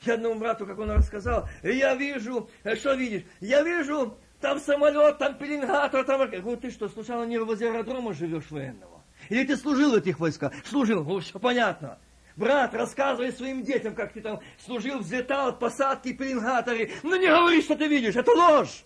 Я 0.03 0.15
одному 0.15 0.39
брату, 0.39 0.65
как 0.65 0.79
он 0.79 0.91
рассказал, 0.91 1.47
я 1.61 1.95
вижу, 1.95 2.49
э, 2.63 2.75
что 2.75 2.93
видишь? 2.93 3.23
Я 3.39 3.61
вижу, 3.61 4.17
там 4.39 4.59
самолет, 4.59 5.17
там 5.17 5.37
пеленгатор, 5.37 6.03
там... 6.05 6.21
Я 6.31 6.39
говорю, 6.39 6.57
ты 6.57 6.71
что, 6.71 6.87
случайно 6.87 7.25
не 7.25 7.37
возле 7.37 7.69
аэродрома 7.69 8.13
живешь 8.13 8.49
военного? 8.49 9.03
Или 9.27 9.45
ты 9.45 9.57
служил 9.57 9.91
в 9.91 9.95
этих 9.95 10.19
войсках? 10.19 10.53
Служил, 10.65 11.03
ну 11.03 11.19
все 11.19 11.37
понятно. 11.37 11.99
Брат, 12.35 12.73
рассказывай 12.73 13.33
своим 13.33 13.63
детям, 13.63 13.93
как 13.93 14.13
ты 14.13 14.21
там 14.21 14.39
служил, 14.65 14.99
взлетал, 14.99 15.57
посадки, 15.57 16.13
пеленгаторы. 16.13 16.91
Но 17.03 17.09
ну, 17.09 17.15
не 17.17 17.27
говори, 17.27 17.61
что 17.61 17.75
ты 17.75 17.87
видишь, 17.87 18.15
это 18.15 18.31
ложь. 18.31 18.85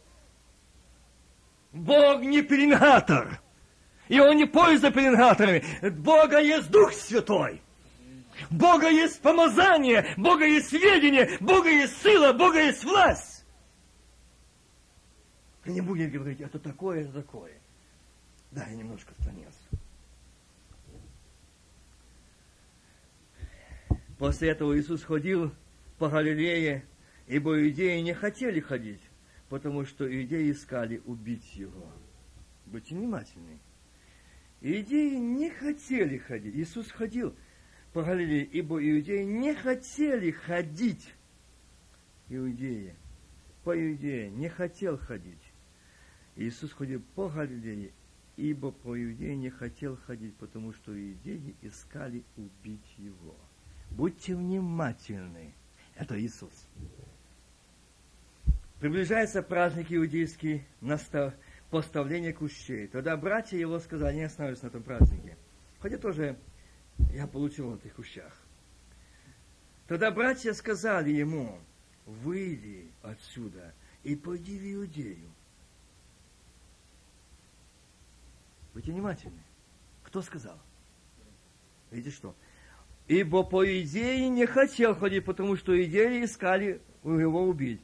Бог 1.71 2.21
не 2.21 2.41
пеленгатор. 2.41 3.42
И 4.13 4.19
он 4.19 4.37
не 4.37 4.45
пользуется 4.45 4.91
пеленгаторами. 4.91 5.63
Бога 5.89 6.39
есть 6.39 6.69
Дух 6.69 6.93
Святой. 6.93 7.63
Бога 8.51 8.87
есть 8.87 9.19
помазание, 9.21 10.13
Бога 10.17 10.45
есть 10.45 10.69
сведения, 10.69 11.35
Бога 11.39 11.71
есть 11.71 11.99
сила, 12.03 12.31
Бога 12.31 12.61
есть 12.61 12.83
власть. 12.83 13.43
Не 15.65 15.81
будем 15.81 16.11
говорить, 16.11 16.41
это 16.41 16.59
такое, 16.59 17.01
это 17.01 17.23
такое. 17.23 17.53
Да, 18.51 18.67
я 18.67 18.75
немножко 18.75 19.13
отклонился. 19.17 19.57
После 24.19 24.49
этого 24.49 24.79
Иисус 24.79 25.01
ходил 25.01 25.51
по 25.97 26.07
Галилее, 26.07 26.85
ибо 27.25 27.59
иудеи 27.59 27.99
не 28.01 28.13
хотели 28.13 28.59
ходить, 28.59 29.01
потому 29.49 29.85
что 29.85 30.05
иудеи 30.05 30.51
искали 30.51 31.01
убить 31.07 31.55
его. 31.55 31.91
Будьте 32.67 32.93
внимательны. 32.93 33.57
Иудеи 34.63 35.17
не 35.17 35.49
хотели 35.49 36.17
ходить. 36.17 36.55
Иисус 36.55 36.89
ходил 36.89 37.35
по 37.91 38.01
Галилее, 38.01 38.45
ибо 38.45 38.81
иудеи 38.81 39.23
не 39.23 39.53
хотели 39.53 40.31
ходить. 40.31 41.13
Иудеи. 42.29 42.95
По 43.65 43.77
Иудее 43.77 44.29
не 44.29 44.47
хотел 44.47 44.97
ходить. 44.97 45.51
Иисус 46.37 46.71
ходил 46.71 47.01
по 47.13 47.27
Галилее, 47.27 47.91
ибо 48.37 48.71
по 48.71 48.97
Иудее 48.97 49.35
не 49.35 49.49
хотел 49.49 49.97
ходить, 49.97 50.33
потому 50.37 50.71
что 50.71 50.91
иудеи 50.93 51.55
искали 51.61 52.23
убить 52.37 52.95
его. 52.97 53.35
Будьте 53.91 54.33
внимательны. 54.33 55.53
Это 55.95 56.19
Иисус. 56.19 56.67
Приближается 58.79 59.43
праздник 59.43 59.91
иудейский, 59.91 60.63
настав, 60.79 61.33
поставление 61.73 62.33
кущей. 62.33 62.85
Тогда 62.85 63.17
братья 63.17 63.57
его 63.57 63.79
сказали, 63.79 64.17
не 64.17 64.23
останавливаются 64.25 64.65
на 64.65 64.69
этом 64.69 64.83
празднике. 64.83 65.35
Хотя 65.79 65.97
тоже 65.97 66.37
я 67.11 67.25
получил 67.25 67.71
на 67.71 67.77
этих 67.77 67.95
кущах. 67.95 68.31
Тогда 69.87 70.11
братья 70.11 70.53
сказали 70.53 71.09
ему, 71.09 71.57
выйди 72.05 72.91
отсюда 73.01 73.73
и 74.03 74.15
пойди 74.15 74.59
в 74.59 74.71
Иудею. 74.71 75.31
Будьте 78.75 78.91
внимательны. 78.91 79.41
Кто 80.03 80.21
сказал? 80.21 80.59
Видите 81.89 82.15
что? 82.15 82.35
Ибо 83.07 83.41
по 83.41 83.65
идее 83.65 84.29
не 84.29 84.45
хотел 84.45 84.93
ходить, 84.93 85.25
потому 85.25 85.57
что 85.57 85.73
идеи 85.83 86.23
искали 86.23 86.83
его 87.03 87.47
убить. 87.47 87.81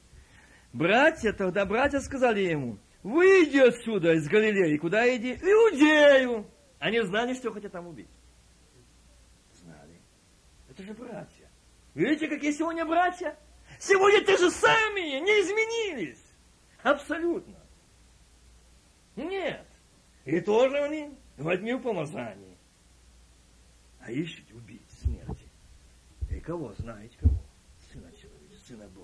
Братья, 0.74 1.34
тогда 1.34 1.66
братья 1.66 2.00
сказали 2.00 2.42
ему, 2.42 2.78
Выйди 3.04 3.58
отсюда 3.58 4.14
из 4.14 4.28
Галилеи. 4.28 4.78
Куда 4.78 5.16
иди? 5.16 5.36
В 5.36 5.44
Иудею. 5.44 6.46
Они 6.80 7.02
знали, 7.02 7.34
что 7.34 7.52
хотят 7.52 7.72
там 7.72 7.88
убить. 7.88 8.10
Знали. 9.54 10.00
Это 10.70 10.84
же 10.84 10.94
братья. 10.94 11.50
Видите, 11.96 12.28
какие 12.28 12.52
сегодня 12.52 12.86
братья? 12.86 13.38
Сегодня 13.80 14.24
те 14.26 14.38
же 14.38 14.52
сами, 14.52 15.20
не 15.20 15.42
изменились. 15.42 16.24
Абсолютно. 16.84 17.56
Нет. 19.16 19.66
И 20.26 20.42
тоже 20.42 20.78
они 20.78 21.18
в 21.38 21.80
помазании. 21.80 22.58
А 24.02 24.12
ищут 24.12 24.52
убить 24.52 24.82
смерти. 25.02 25.46
И 26.30 26.40
кого? 26.40 26.74
Знаете 26.78 27.18
кого? 27.20 27.36
Сына 27.92 28.12
человека, 28.12 28.66
Сына 28.68 28.88
Божьего. 28.90 28.99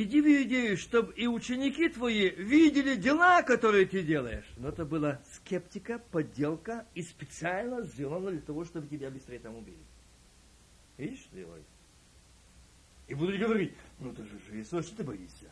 Иди 0.00 0.20
в 0.20 0.26
Иудею, 0.26 0.76
чтобы 0.76 1.12
и 1.14 1.26
ученики 1.26 1.88
твои 1.88 2.30
видели 2.30 2.94
дела, 2.94 3.42
которые 3.42 3.86
ты 3.86 4.02
делаешь. 4.02 4.46
Но 4.56 4.68
это 4.68 4.84
была 4.84 5.20
скептика, 5.34 5.98
подделка 5.98 6.86
и 6.94 7.02
специально 7.02 7.82
сделано 7.82 8.30
для 8.30 8.40
того, 8.40 8.64
чтобы 8.64 8.86
тебя 8.86 9.10
быстрее 9.10 9.40
там 9.40 9.56
убили. 9.56 9.84
Видишь, 10.96 11.26
делают? 11.32 11.66
И 13.08 13.14
будут 13.14 13.38
говорить, 13.38 13.74
ну 13.98 14.12
ты 14.14 14.24
же 14.24 14.38
Иисус, 14.52 14.86
что 14.86 14.96
ты 14.96 15.04
боишься? 15.04 15.50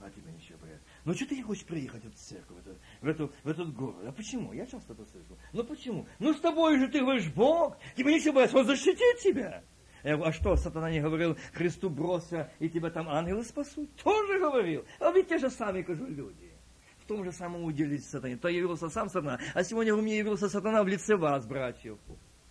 А 0.00 0.10
тебе 0.10 0.32
ничего 0.32 0.58
бояться. 0.58 0.84
Ну 1.04 1.14
что 1.14 1.26
ты 1.26 1.36
не 1.36 1.42
хочешь 1.42 1.64
приехать 1.64 2.02
в 2.02 2.06
эту 2.06 2.16
церковь, 2.16 2.56
в, 2.56 2.60
эту, 2.60 2.78
в, 3.00 3.08
эту, 3.08 3.32
в 3.42 3.48
этот 3.48 3.74
город? 3.74 4.04
А 4.06 4.12
почему? 4.12 4.52
Я 4.52 4.66
часто 4.66 4.92
это 4.92 5.04
слышу. 5.06 5.36
Ну 5.52 5.64
почему? 5.64 6.06
Ну 6.18 6.34
с 6.34 6.40
тобой 6.40 6.78
же 6.78 6.88
ты 6.88 7.00
говоришь 7.00 7.32
Бог, 7.32 7.78
тебе 7.96 8.14
ничего 8.14 8.34
бояться, 8.34 8.58
Он 8.58 8.66
защитит 8.66 9.18
тебя. 9.22 9.64
Говорю, 10.02 10.24
а 10.24 10.32
что, 10.32 10.56
сатана 10.56 10.90
не 10.90 11.00
говорил, 11.00 11.36
Христу 11.52 11.90
бросься, 11.90 12.50
и 12.58 12.68
тебя 12.68 12.90
там 12.90 13.08
ангелы 13.08 13.44
спасут? 13.44 13.90
Тоже 13.96 14.38
говорил. 14.38 14.84
А 15.00 15.10
ведь 15.10 15.28
те 15.28 15.38
же 15.38 15.50
самые, 15.50 15.84
кажу, 15.84 16.06
люди. 16.06 16.52
В 17.00 17.06
том 17.06 17.24
же 17.24 17.32
самом 17.32 17.64
уделись 17.64 18.08
сатане. 18.08 18.36
То 18.36 18.48
явился 18.48 18.90
сам 18.90 19.08
сатана, 19.08 19.40
а 19.54 19.64
сегодня 19.64 19.94
у 19.94 20.00
меня 20.00 20.16
явился 20.16 20.48
сатана 20.48 20.82
в 20.84 20.88
лице 20.88 21.16
вас, 21.16 21.46
братьев, 21.46 21.98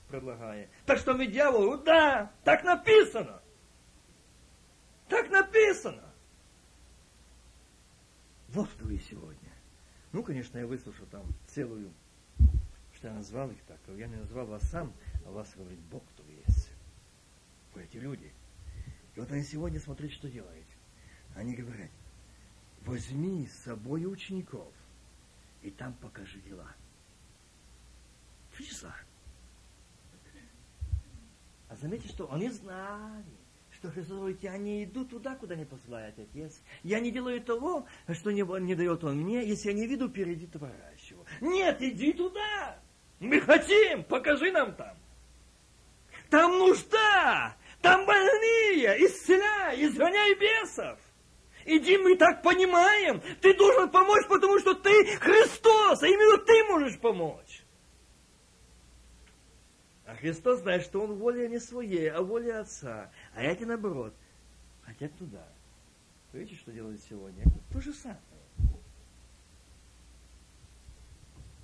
предлагая. 0.10 0.70
Так 0.86 0.98
что 0.98 1.14
мы 1.14 1.28
дьяволу, 1.28 1.78
да, 1.78 2.32
так 2.43 2.64
написано. 2.64 3.41
Так 5.08 5.30
написано. 5.30 6.04
Вот 8.50 8.68
кто 8.70 8.86
вы 8.86 8.98
сегодня. 8.98 9.52
Ну, 10.12 10.24
конечно, 10.24 10.58
я 10.58 10.66
выслушал 10.66 11.06
там 11.08 11.26
целую, 11.48 11.93
что 12.93 13.08
я 13.08 13.14
назвал 13.14 13.52
их 13.52 13.62
так. 13.68 13.78
Я 13.95 14.08
не 14.08 14.16
назвал 14.16 14.48
вас 14.48 14.64
сам, 14.70 14.93
а 15.26 15.32
вас 15.32 15.54
говорит 15.56 15.80
Бог, 15.91 16.04
эти 17.80 17.97
люди. 17.97 18.32
И 19.15 19.19
вот 19.19 19.32
они 19.32 19.43
сегодня, 19.43 19.80
смотрят, 19.80 20.11
что 20.11 20.30
делают. 20.30 20.67
Они 21.36 21.55
говорят, 21.55 21.89
возьми 22.82 23.47
с 23.47 23.63
собой 23.63 24.05
учеников, 24.05 24.73
и 25.61 25.71
там 25.71 25.93
покажи 25.95 26.39
дела. 26.41 26.71
Чудеса. 28.55 28.95
А 31.69 31.75
заметьте, 31.75 32.07
что 32.07 32.32
они 32.32 32.49
знали, 32.49 33.25
что 33.71 33.91
Христос 33.91 34.17
говорит, 34.17 34.41
я 34.41 34.57
не 34.57 34.86
иду 34.86 35.05
туда, 35.05 35.36
куда 35.36 35.55
не 35.55 35.65
посылает 35.65 36.17
Отец. 36.17 36.61
Я 36.84 36.99
не 36.99 37.11
делаю 37.11 37.41
того, 37.41 37.86
что 38.13 38.32
не, 38.32 38.41
не 38.61 38.75
дает 38.75 39.03
Он 39.03 39.17
мне, 39.17 39.47
если 39.47 39.69
я 39.69 39.73
не 39.73 39.86
виду 39.86 40.09
впереди 40.09 40.47
творящего. 40.47 41.25
Нет, 41.41 41.82
иди 41.82 42.13
туда! 42.13 42.80
Мы 43.19 43.41
хотим, 43.41 44.03
покажи 44.03 44.51
нам 44.51 44.73
там. 44.75 44.95
Там 46.30 46.57
нужда, 46.57 47.55
там 47.82 48.05
больные, 48.05 49.05
исцеляй, 49.05 49.84
изгоняй 49.86 50.36
бесов. 50.36 50.99
Иди, 51.65 51.97
мы 51.97 52.15
так 52.15 52.41
понимаем. 52.41 53.21
Ты 53.41 53.53
должен 53.53 53.89
помочь, 53.89 54.25
потому 54.28 54.57
что 54.59 54.73
ты 54.73 55.17
Христос, 55.17 56.01
а 56.01 56.07
именно 56.07 56.38
ты 56.38 56.63
можешь 56.63 56.99
помочь. 56.99 57.63
А 60.05 60.15
Христос 60.15 60.61
знает, 60.61 60.84
что 60.84 61.01
Он 61.01 61.15
воля 61.15 61.47
не 61.49 61.59
своей, 61.59 62.09
а 62.09 62.21
воля 62.21 62.61
Отца. 62.61 63.11
А 63.36 63.43
эти 63.43 63.65
наоборот, 63.65 64.13
хотят 64.84 65.13
туда. 65.17 65.45
Видите, 66.32 66.57
что 66.57 66.71
делают 66.71 67.01
сегодня? 67.09 67.43
То 67.73 67.82
же 67.82 67.93
самое. 67.93 68.21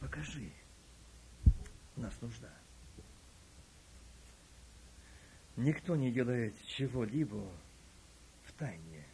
Покажи. 0.02 0.52
У 1.96 2.02
нас 2.02 2.14
нужда. 2.22 2.50
Никто 5.56 5.96
не 5.96 6.12
делает 6.12 6.56
чего-либо 6.66 7.48
в 8.44 8.52
тайне. 8.54 9.06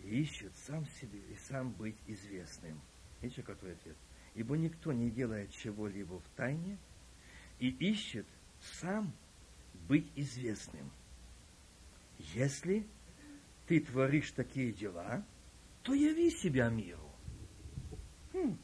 И 0.00 0.20
ищет 0.20 0.54
сам 0.66 0.86
себе 1.00 1.18
и 1.18 1.36
сам 1.48 1.72
быть 1.72 1.96
известным. 2.06 2.80
Видите, 3.20 3.42
какой 3.42 3.72
ответ? 3.72 3.96
Ибо 4.34 4.56
никто 4.56 4.92
не 4.92 5.10
делает 5.10 5.50
чего-либо 5.50 6.20
в 6.20 6.28
тайне 6.36 6.78
и 7.58 7.70
ищет 7.70 8.26
сам 8.60 9.12
быть 9.88 10.10
известным. 10.14 10.90
Если 12.34 12.86
ты 13.66 13.80
творишь 13.80 14.30
такие 14.30 14.72
дела, 14.72 15.24
то 15.82 15.92
яви 15.92 16.30
себя 16.30 16.68
миру. 16.68 17.10
Хм. 18.32 18.58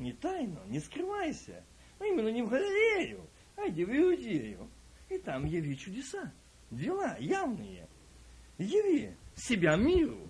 Не 0.00 0.12
тайно, 0.12 0.60
не 0.66 0.80
скрывайся. 0.80 1.62
А 1.98 2.04
именно 2.04 2.28
не 2.28 2.42
в 2.42 2.48
галерею, 2.48 3.26
а 3.56 3.68
иди 3.68 3.84
в 3.84 3.90
Иудею, 3.90 4.68
и 5.08 5.18
там 5.18 5.46
яви 5.46 5.76
чудеса, 5.76 6.32
дела 6.70 7.16
явные. 7.18 7.88
Яви 8.58 9.14
себя 9.34 9.76
миру. 9.76 10.28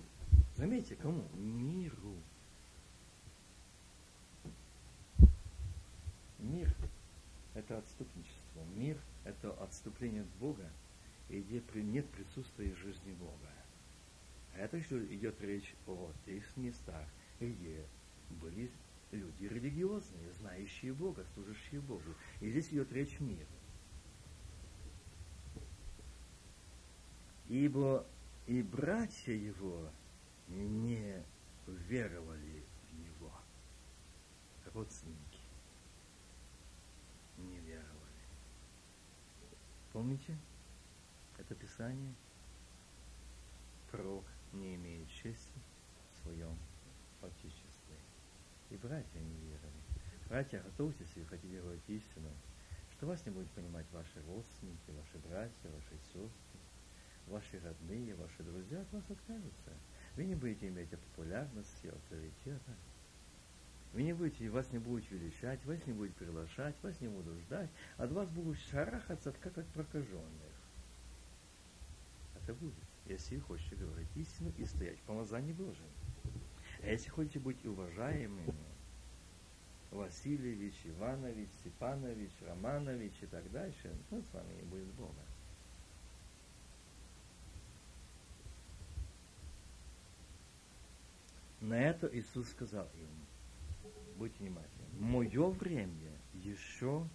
Заметьте, 0.55 0.95
кому? 0.95 1.23
Миру. 1.35 2.15
Мир– 6.39 6.73
это 7.53 7.77
отступничество. 7.77 8.63
Мир– 8.75 8.97
это 9.25 9.51
отступление 9.61 10.21
от 10.21 10.29
Бога, 10.39 10.69
и 11.29 11.39
где 11.41 11.61
нет 11.81 12.07
присутствия 12.09 12.73
жизни 12.75 13.13
Бога. 13.13 13.51
Это 14.55 14.81
что 14.81 15.03
идет 15.13 15.39
речь 15.41 15.75
о 15.85 16.11
тех 16.25 16.43
местах, 16.57 17.05
где 17.39 17.85
были 18.41 18.71
люди 19.11 19.45
религиозные, 19.45 20.31
знающие 20.33 20.93
Бога, 20.93 21.25
служащие 21.33 21.81
Богу. 21.81 22.15
И 22.41 22.49
здесь 22.49 22.69
идет 22.69 22.91
речь 22.91 23.19
мира. 23.19 23.47
Ибо 27.47 28.05
и 28.45 28.61
братья 28.61 29.33
его 29.33 29.89
не 30.47 31.23
веровали 31.67 32.63
в 32.89 32.99
него. 32.99 33.31
Родственники 34.73 35.39
не 37.37 37.59
веровали. 37.59 37.87
Помните 39.93 40.37
это 41.37 41.55
Писание? 41.55 42.13
Пророк 43.91 44.25
не 44.51 44.75
имеет 44.75 45.09
чести 45.09 45.59
в 46.11 46.23
своем 46.23 46.57
и 48.69 48.77
братья 48.77 49.19
не 49.19 49.35
верили. 49.35 49.57
Братья, 50.27 50.61
готовьтесь, 50.61 51.07
если 51.15 51.23
хотите 51.29 51.61
говорить 51.61 51.87
истину, 51.87 52.29
что 52.91 53.07
вас 53.07 53.25
не 53.25 53.31
будут 53.31 53.49
понимать 53.51 53.85
ваши 53.91 54.21
родственники, 54.27 54.91
ваши 54.91 55.17
братья, 55.27 55.69
ваши 55.69 55.97
сестры, 56.13 56.59
ваши 57.27 57.59
родные, 57.59 58.15
ваши 58.15 58.43
друзья 58.43 58.81
от 58.81 58.91
вас 58.91 59.03
откажутся. 59.09 59.71
Вы 60.15 60.25
не 60.25 60.35
будете 60.35 60.67
иметь 60.67 60.89
популярности, 60.89 61.87
авторитета. 61.87 62.75
Вы 63.93 64.03
не 64.03 64.13
будете, 64.13 64.49
вас 64.49 64.71
не 64.71 64.79
будут 64.79 65.09
величать, 65.11 65.63
вас 65.65 65.85
не 65.85 65.93
будут 65.93 66.13
приглашать, 66.15 66.75
вас 66.83 66.99
не 66.99 67.07
будут 67.07 67.39
ждать, 67.41 67.69
от 67.97 68.11
вас 68.11 68.29
будут 68.29 68.59
шарахаться, 68.59 69.31
как 69.39 69.57
от 69.57 69.67
прокаженных. 69.67 70.53
Это 72.35 72.53
будет, 72.53 72.75
если 73.05 73.37
вы 73.37 73.41
хотите 73.43 73.75
говорить 73.75 74.09
истину 74.15 74.51
и 74.57 74.65
стоять 74.65 74.99
в 74.99 75.03
помазании 75.03 75.53
Божьем. 75.53 75.87
Если 76.87 77.09
хотите 77.09 77.39
быть 77.39 77.65
уважаемыми, 77.65 78.55
Васильевич, 79.91 80.73
Иванович, 80.85 81.49
Степанович, 81.59 82.31
Романович 82.47 83.11
и 83.21 83.25
так 83.25 83.51
дальше, 83.51 83.93
ну, 84.09 84.21
с 84.21 84.33
вами 84.33 84.53
не 84.53 84.63
будет 84.63 84.87
Бога. 84.93 85.11
На 91.59 91.73
это 91.73 92.07
Иисус 92.07 92.47
сказал 92.51 92.87
им, 92.95 93.09
будьте 94.15 94.37
внимательны, 94.39 94.87
мое 94.97 95.49
время 95.49 96.17
еще 96.35 97.05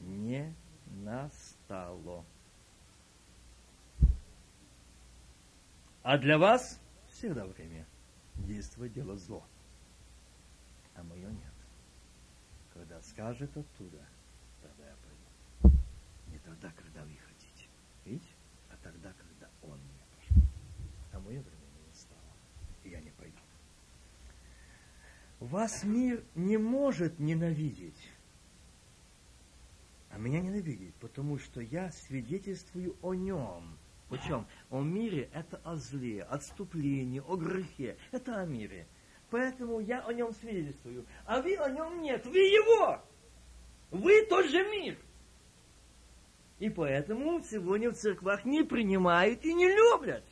не 0.00 0.54
настало. 0.86 2.26
А 6.02 6.18
для 6.18 6.36
вас 6.36 6.78
всегда 7.08 7.46
время 7.46 7.86
действовать 8.46 8.92
дело 8.92 9.16
зло. 9.16 9.44
А 10.94 11.02
мое 11.02 11.28
нет. 11.30 11.52
Когда 12.72 13.00
скажет 13.02 13.56
оттуда, 13.56 14.04
тогда 14.62 14.88
я 14.88 14.96
пойду. 14.96 15.76
Не 16.32 16.38
тогда, 16.38 16.72
когда 16.72 17.02
вы 17.04 17.16
хотите. 17.16 17.68
Видите? 18.04 18.28
А 18.70 18.76
тогда, 18.82 19.12
когда 19.12 19.48
он 19.62 19.78
мне 19.78 20.04
пошел. 20.16 20.42
А 21.12 21.20
мое 21.20 21.40
время 21.40 21.66
не 21.80 21.88
настало. 21.88 22.20
И 22.84 22.90
я 22.90 23.00
не 23.00 23.10
пойду. 23.10 23.36
Вас 25.40 25.84
мир 25.84 26.24
не 26.34 26.56
может 26.56 27.18
ненавидеть. 27.18 28.10
А 30.10 30.18
меня 30.18 30.40
ненавидит, 30.40 30.94
потому 30.96 31.38
что 31.38 31.60
я 31.60 31.92
свидетельствую 31.92 32.96
о 33.02 33.14
нем. 33.14 33.78
О 34.10 34.16
чем? 34.16 34.46
О 34.70 34.80
мире 34.80 35.28
это 35.34 35.60
о 35.64 35.76
зле, 35.76 36.22
отступлении, 36.22 37.22
о 37.26 37.36
грехе. 37.36 37.96
Это 38.10 38.40
о 38.40 38.46
мире. 38.46 38.86
Поэтому 39.30 39.80
я 39.80 40.00
о 40.00 40.12
нем 40.12 40.32
свидетельствую. 40.32 41.04
А 41.26 41.42
вы 41.42 41.56
о 41.56 41.68
нем 41.68 42.00
нет. 42.00 42.24
Вы 42.24 42.38
его. 42.38 43.02
Вы 43.90 44.24
тот 44.26 44.46
же 44.46 44.64
мир. 44.70 44.96
И 46.58 46.70
поэтому 46.70 47.42
сегодня 47.42 47.90
в 47.90 47.94
церквах 47.94 48.44
не 48.44 48.62
принимают 48.64 49.44
и 49.44 49.52
не 49.52 49.68
любят. 49.68 50.24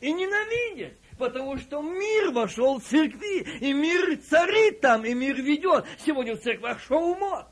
И 0.00 0.12
ненавидят. 0.12 0.94
Потому 1.16 1.56
что 1.58 1.80
мир 1.80 2.32
вошел 2.32 2.80
в 2.80 2.84
церкви. 2.84 3.42
И 3.60 3.72
мир 3.72 4.18
царит 4.18 4.80
там. 4.80 5.04
И 5.04 5.14
мир 5.14 5.40
ведет. 5.40 5.86
Сегодня 6.04 6.34
в 6.34 6.40
церквах 6.40 6.80
шоу-мод. 6.80 7.46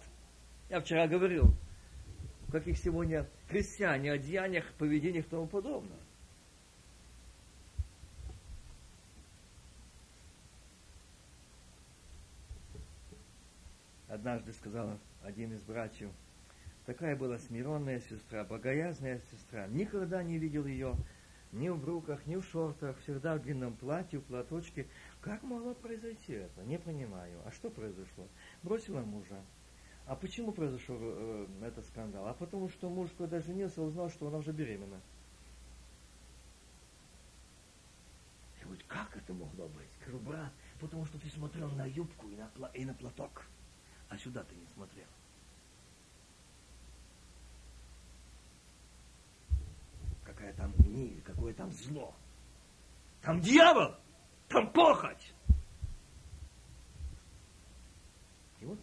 Я 0.69 0.81
вчера 0.81 1.07
говорил, 1.07 1.55
как 2.51 2.67
их 2.67 2.77
сегодня 2.79 3.29
христиане, 3.51 4.13
о 4.13 4.19
деяниях, 4.19 4.65
поведениях 4.75 5.27
и 5.27 5.29
тому 5.29 5.47
подобное. 5.47 5.99
Однажды 14.09 14.53
сказал 14.53 14.99
один 15.23 15.53
из 15.53 15.63
братьев, 15.63 16.11
такая 16.87 17.15
была 17.15 17.39
смиренная 17.39 18.01
сестра, 18.01 18.45
богоязная 18.45 19.21
сестра, 19.31 19.67
никогда 19.69 20.23
не 20.23 20.39
видел 20.39 20.67
ее 20.67 20.97
ни 21.53 21.69
в 21.69 21.81
бруках, 21.81 22.27
ни 22.27 22.37
в 22.37 22.45
шортах, 22.45 22.97
всегда 23.01 23.37
в 23.37 23.43
длинном 23.43 23.75
платье, 23.75 24.19
в 24.19 24.25
платочке. 24.25 24.87
Как 25.21 25.43
могло 25.43 25.75
произойти 25.75 26.35
это? 26.35 26.63
Не 26.65 26.79
понимаю. 26.79 27.41
А 27.45 27.51
что 27.51 27.71
произошло? 27.71 28.27
Бросила 28.63 29.01
мужа, 29.01 29.41
а 30.11 30.17
почему 30.17 30.51
произошел 30.51 30.99
э, 31.01 31.47
этот 31.63 31.87
скандал? 31.87 32.27
А 32.27 32.35
потому 32.35 32.69
что 32.69 32.91
муж, 32.91 33.11
когда 33.17 33.39
женился, 33.39 33.81
узнал, 33.81 34.11
что 34.11 34.27
она 34.27 34.39
уже 34.39 34.51
беременна. 34.51 35.01
И 38.61 38.65
говорит, 38.65 38.85
как 38.89 39.17
это 39.17 39.33
могло 39.33 39.69
быть? 39.69 39.89
Говорю, 40.01 40.19
брат, 40.19 40.53
потому 40.81 41.07
что 41.07 41.17
ты 41.21 41.29
смотрел 41.29 41.71
на 41.71 41.87
юбку 41.87 42.29
и 42.29 42.35
на, 42.35 42.51
и 42.75 42.85
на 42.85 42.93
платок, 42.93 43.47
а 44.09 44.19
сюда 44.19 44.43
ты 44.43 44.57
не 44.57 44.67
смотрел. 44.75 45.07
Какая 50.25 50.53
там 50.55 50.73
гниль, 50.73 51.23
какое 51.23 51.55
там 51.55 51.71
зло. 51.71 52.17
Там 53.23 53.41
дьявол, 53.41 53.95
там 54.49 54.73
похоть. 54.73 55.33
И 58.59 58.65
вот 58.65 58.83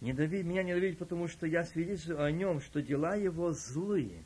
проблема. 0.00 0.12
Не 0.12 0.12
дави, 0.12 0.42
меня 0.42 0.62
не 0.62 0.74
давить, 0.74 0.98
потому 0.98 1.28
что 1.28 1.46
я 1.46 1.64
свидетельствую 1.64 2.22
о 2.22 2.30
нем, 2.30 2.60
что 2.60 2.82
дела 2.82 3.14
его 3.14 3.52
злые. 3.52 4.24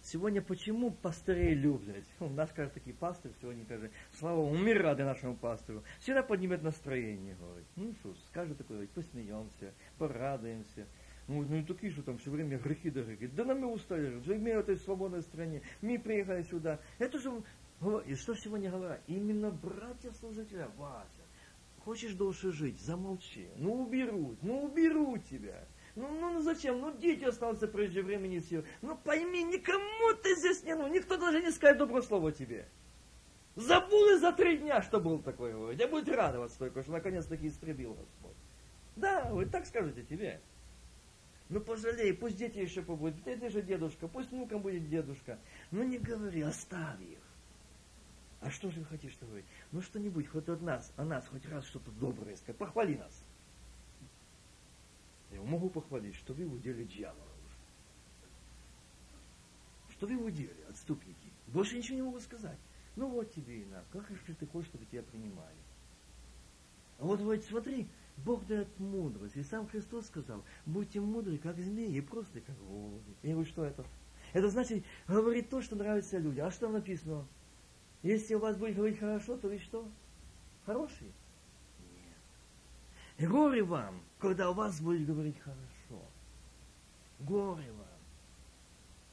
Сегодня 0.00 0.40
почему 0.40 0.90
пастырей 0.90 1.54
любят? 1.54 2.04
У 2.20 2.28
нас, 2.28 2.50
кажется, 2.52 2.78
такие 2.78 2.94
пастырь 2.94 3.32
сегодня, 3.40 3.64
скажет, 3.64 3.90
слава 4.12 4.48
мы 4.48 4.74
рады 4.74 5.04
нашему 5.04 5.36
пастору. 5.36 5.82
Всегда 6.00 6.22
поднимет 6.22 6.62
настроение, 6.62 7.34
говорит. 7.34 7.66
Ну 7.76 7.92
что, 8.00 8.14
скажет 8.28 8.56
такое, 8.58 8.86
посмеемся, 8.86 9.74
порадуемся. 9.98 10.86
Ну, 11.26 11.42
ну 11.42 11.62
такие, 11.64 11.92
что 11.92 12.02
там 12.02 12.16
все 12.18 12.30
время 12.30 12.58
грехи 12.58 12.90
да 12.90 13.02
грехи. 13.02 13.26
Да 13.26 13.44
нам 13.44 13.60
мы 13.60 13.72
устали, 13.72 14.14
мы 14.14 14.54
в 14.54 14.58
этой 14.60 14.76
свободной 14.78 15.22
стране, 15.22 15.62
мы 15.82 15.98
приехали 15.98 16.42
сюда. 16.42 16.78
Это 16.98 17.18
же, 17.18 17.42
и 18.06 18.14
что 18.14 18.34
сегодня 18.34 18.70
говорят? 18.70 19.02
Именно 19.08 19.50
братья-служителя, 19.50 20.70
Вася, 20.78 21.17
Хочешь 21.88 22.12
дольше 22.12 22.52
жить, 22.52 22.78
замолчи. 22.82 23.48
Ну 23.56 23.84
уберут, 23.84 24.42
ну 24.42 24.62
уберут 24.62 25.24
тебя. 25.24 25.66
Ну, 25.96 26.06
ну, 26.20 26.34
ну 26.34 26.42
зачем? 26.42 26.78
Ну 26.82 26.94
дети 26.94 27.24
останутся 27.24 27.66
прежде 27.66 28.02
времени 28.02 28.40
все. 28.40 28.62
Ну 28.82 28.94
пойми, 28.94 29.42
никому 29.42 30.14
ты 30.22 30.36
здесь 30.36 30.62
не 30.64 30.74
нужен. 30.74 30.92
Никто 30.92 31.16
даже 31.16 31.40
не 31.40 31.50
скажет 31.50 31.78
доброе 31.78 32.02
слово 32.02 32.30
тебе. 32.30 32.68
Забыл 33.56 34.14
и 34.14 34.18
за 34.18 34.32
три 34.32 34.58
дня, 34.58 34.82
что 34.82 35.00
был 35.00 35.20
такой. 35.20 35.76
Я 35.76 35.88
буду 35.88 36.12
радоваться 36.12 36.58
только, 36.58 36.82
что 36.82 36.92
наконец-таки 36.92 37.48
истребил 37.48 37.94
Господь. 37.94 38.36
Да, 38.96 39.30
вы 39.30 39.46
так 39.46 39.64
скажете 39.64 40.02
тебе. 40.02 40.42
Ну 41.48 41.58
пожалей, 41.58 42.12
пусть 42.12 42.36
дети 42.36 42.58
еще 42.58 42.82
побудут. 42.82 43.24
Ты 43.24 43.48
же 43.48 43.62
дедушка, 43.62 44.08
пусть 44.08 44.30
внукам 44.30 44.60
будет 44.60 44.90
дедушка. 44.90 45.38
Ну 45.70 45.84
не 45.84 45.96
говори, 45.96 46.42
оставь 46.42 47.00
их. 47.00 47.27
А 48.40 48.50
что 48.50 48.70
же 48.70 48.80
вы 48.80 48.86
хотите, 48.86 49.12
что 49.12 49.26
говорить? 49.26 49.46
Ну 49.72 49.82
что-нибудь, 49.82 50.28
хоть 50.28 50.48
от 50.48 50.62
нас, 50.62 50.92
о 50.96 51.04
нас, 51.04 51.26
хоть 51.26 51.44
раз 51.46 51.64
что-то 51.66 51.90
доброе 51.92 52.36
сказать. 52.36 52.56
Похвали 52.56 52.96
нас. 52.96 53.24
Я 55.32 55.42
могу 55.42 55.68
похвалить, 55.68 56.14
что 56.14 56.34
вы 56.34 56.46
удели 56.46 56.84
дьявола 56.84 57.18
уже. 57.46 57.56
Что 59.90 60.06
вы 60.06 60.16
удели, 60.16 60.62
отступники. 60.68 61.32
Больше 61.48 61.76
ничего 61.76 61.96
не 61.96 62.02
могу 62.02 62.20
сказать. 62.20 62.58
Ну 62.96 63.08
вот 63.08 63.32
тебе 63.32 63.62
и 63.62 63.64
на. 63.66 63.84
Как 63.92 64.08
же 64.08 64.34
ты 64.34 64.46
хочешь, 64.46 64.68
чтобы 64.68 64.86
тебя 64.86 65.02
принимали? 65.02 65.58
А 66.98 67.04
вот, 67.04 67.20
вот 67.20 67.44
смотри, 67.44 67.88
Бог 68.24 68.46
дает 68.46 68.68
мудрость. 68.78 69.36
И 69.36 69.42
сам 69.42 69.68
Христос 69.68 70.06
сказал, 70.06 70.44
будьте 70.66 71.00
мудры, 71.00 71.38
как 71.38 71.58
змеи, 71.58 71.96
и 71.96 72.00
просто 72.00 72.40
как 72.40 72.56
голуби. 72.58 73.14
Я 73.22 73.32
говорю, 73.32 73.48
что 73.48 73.64
это? 73.64 73.84
Это 74.32 74.48
значит, 74.48 74.84
говорить 75.06 75.48
то, 75.48 75.62
что 75.62 75.76
нравится 75.76 76.18
людям. 76.18 76.46
А 76.46 76.50
что 76.50 76.62
там 76.62 76.72
написано? 76.74 77.26
Если 78.02 78.34
у 78.34 78.38
вас 78.38 78.56
будет 78.56 78.76
говорить 78.76 78.98
хорошо, 78.98 79.36
то 79.36 79.48
вы 79.48 79.58
что? 79.58 79.88
Хорошие? 80.64 81.12
Нет. 83.18 83.28
Горе 83.28 83.62
вам, 83.62 84.00
когда 84.18 84.50
у 84.50 84.54
вас 84.54 84.80
будет 84.80 85.06
говорить 85.06 85.38
хорошо. 85.40 86.04
Горе 87.18 87.72
вам. 87.72 87.86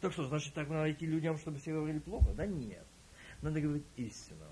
Так 0.01 0.11
что, 0.11 0.27
значит, 0.27 0.53
так 0.53 0.69
надо 0.69 0.91
идти 0.91 1.05
людям, 1.05 1.38
чтобы 1.38 1.57
все 1.57 1.73
говорили 1.73 1.99
плохо? 1.99 2.31
Да 2.33 2.45
нет. 2.45 2.86
Надо 3.41 3.59
говорить 3.59 3.86
истину. 3.95 4.45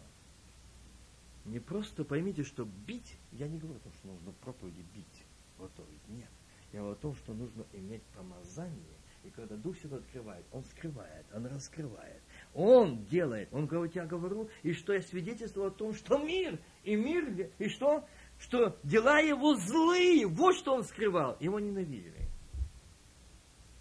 Не 1.46 1.60
просто 1.60 2.06
поймите, 2.06 2.44
что 2.44 2.66
бить, 2.66 3.18
я 3.32 3.48
не 3.48 3.60
говорю 3.60 3.78
о 3.78 3.84
том, 3.84 3.94
что 3.94 4.08
нужно 4.08 4.32
проповеди 4.32 4.86
бить, 4.96 5.26
готовить. 5.60 6.08
Нет. 6.08 6.30
Я 6.72 6.80
говорю 6.80 6.96
о 6.96 7.00
том, 7.00 7.16
что 7.16 7.34
нужно 7.34 7.66
иметь 7.74 8.02
помазание. 8.16 8.98
И 9.24 9.30
когда 9.30 9.56
Дух 9.56 9.78
Святой 9.78 10.00
открывает, 10.00 10.46
Он 10.52 10.64
скрывает, 10.66 11.26
Он 11.34 11.46
раскрывает. 11.46 12.22
Он 12.54 13.06
делает. 13.06 13.50
Он 13.52 13.66
говорит, 13.66 13.96
я 13.96 14.06
говорю, 14.06 14.50
и 14.62 14.74
что 14.74 14.94
я 14.94 15.02
свидетельствую 15.02 15.68
о 15.68 15.72
том, 15.72 15.94
что 15.94 16.18
мир, 16.20 16.60
и 16.84 16.96
мир, 16.96 17.50
и 17.58 17.68
что? 17.68 18.08
Что 18.38 18.78
дела 18.84 19.20
его 19.20 19.56
злые. 19.56 20.28
Вот 20.28 20.56
что 20.56 20.76
он 20.76 20.84
скрывал. 20.84 21.38
Его 21.40 21.60
ненавидели. 21.60 22.30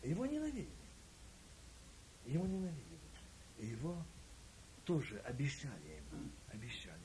Его 0.02 0.24
ненавидели. 0.26 0.68
Его 2.26 2.46
ненавидели. 2.46 2.82
И 3.58 3.66
его 3.66 3.96
тоже 4.84 5.18
обещали 5.24 5.72
ему. 6.12 6.30
Обещали. 6.52 6.96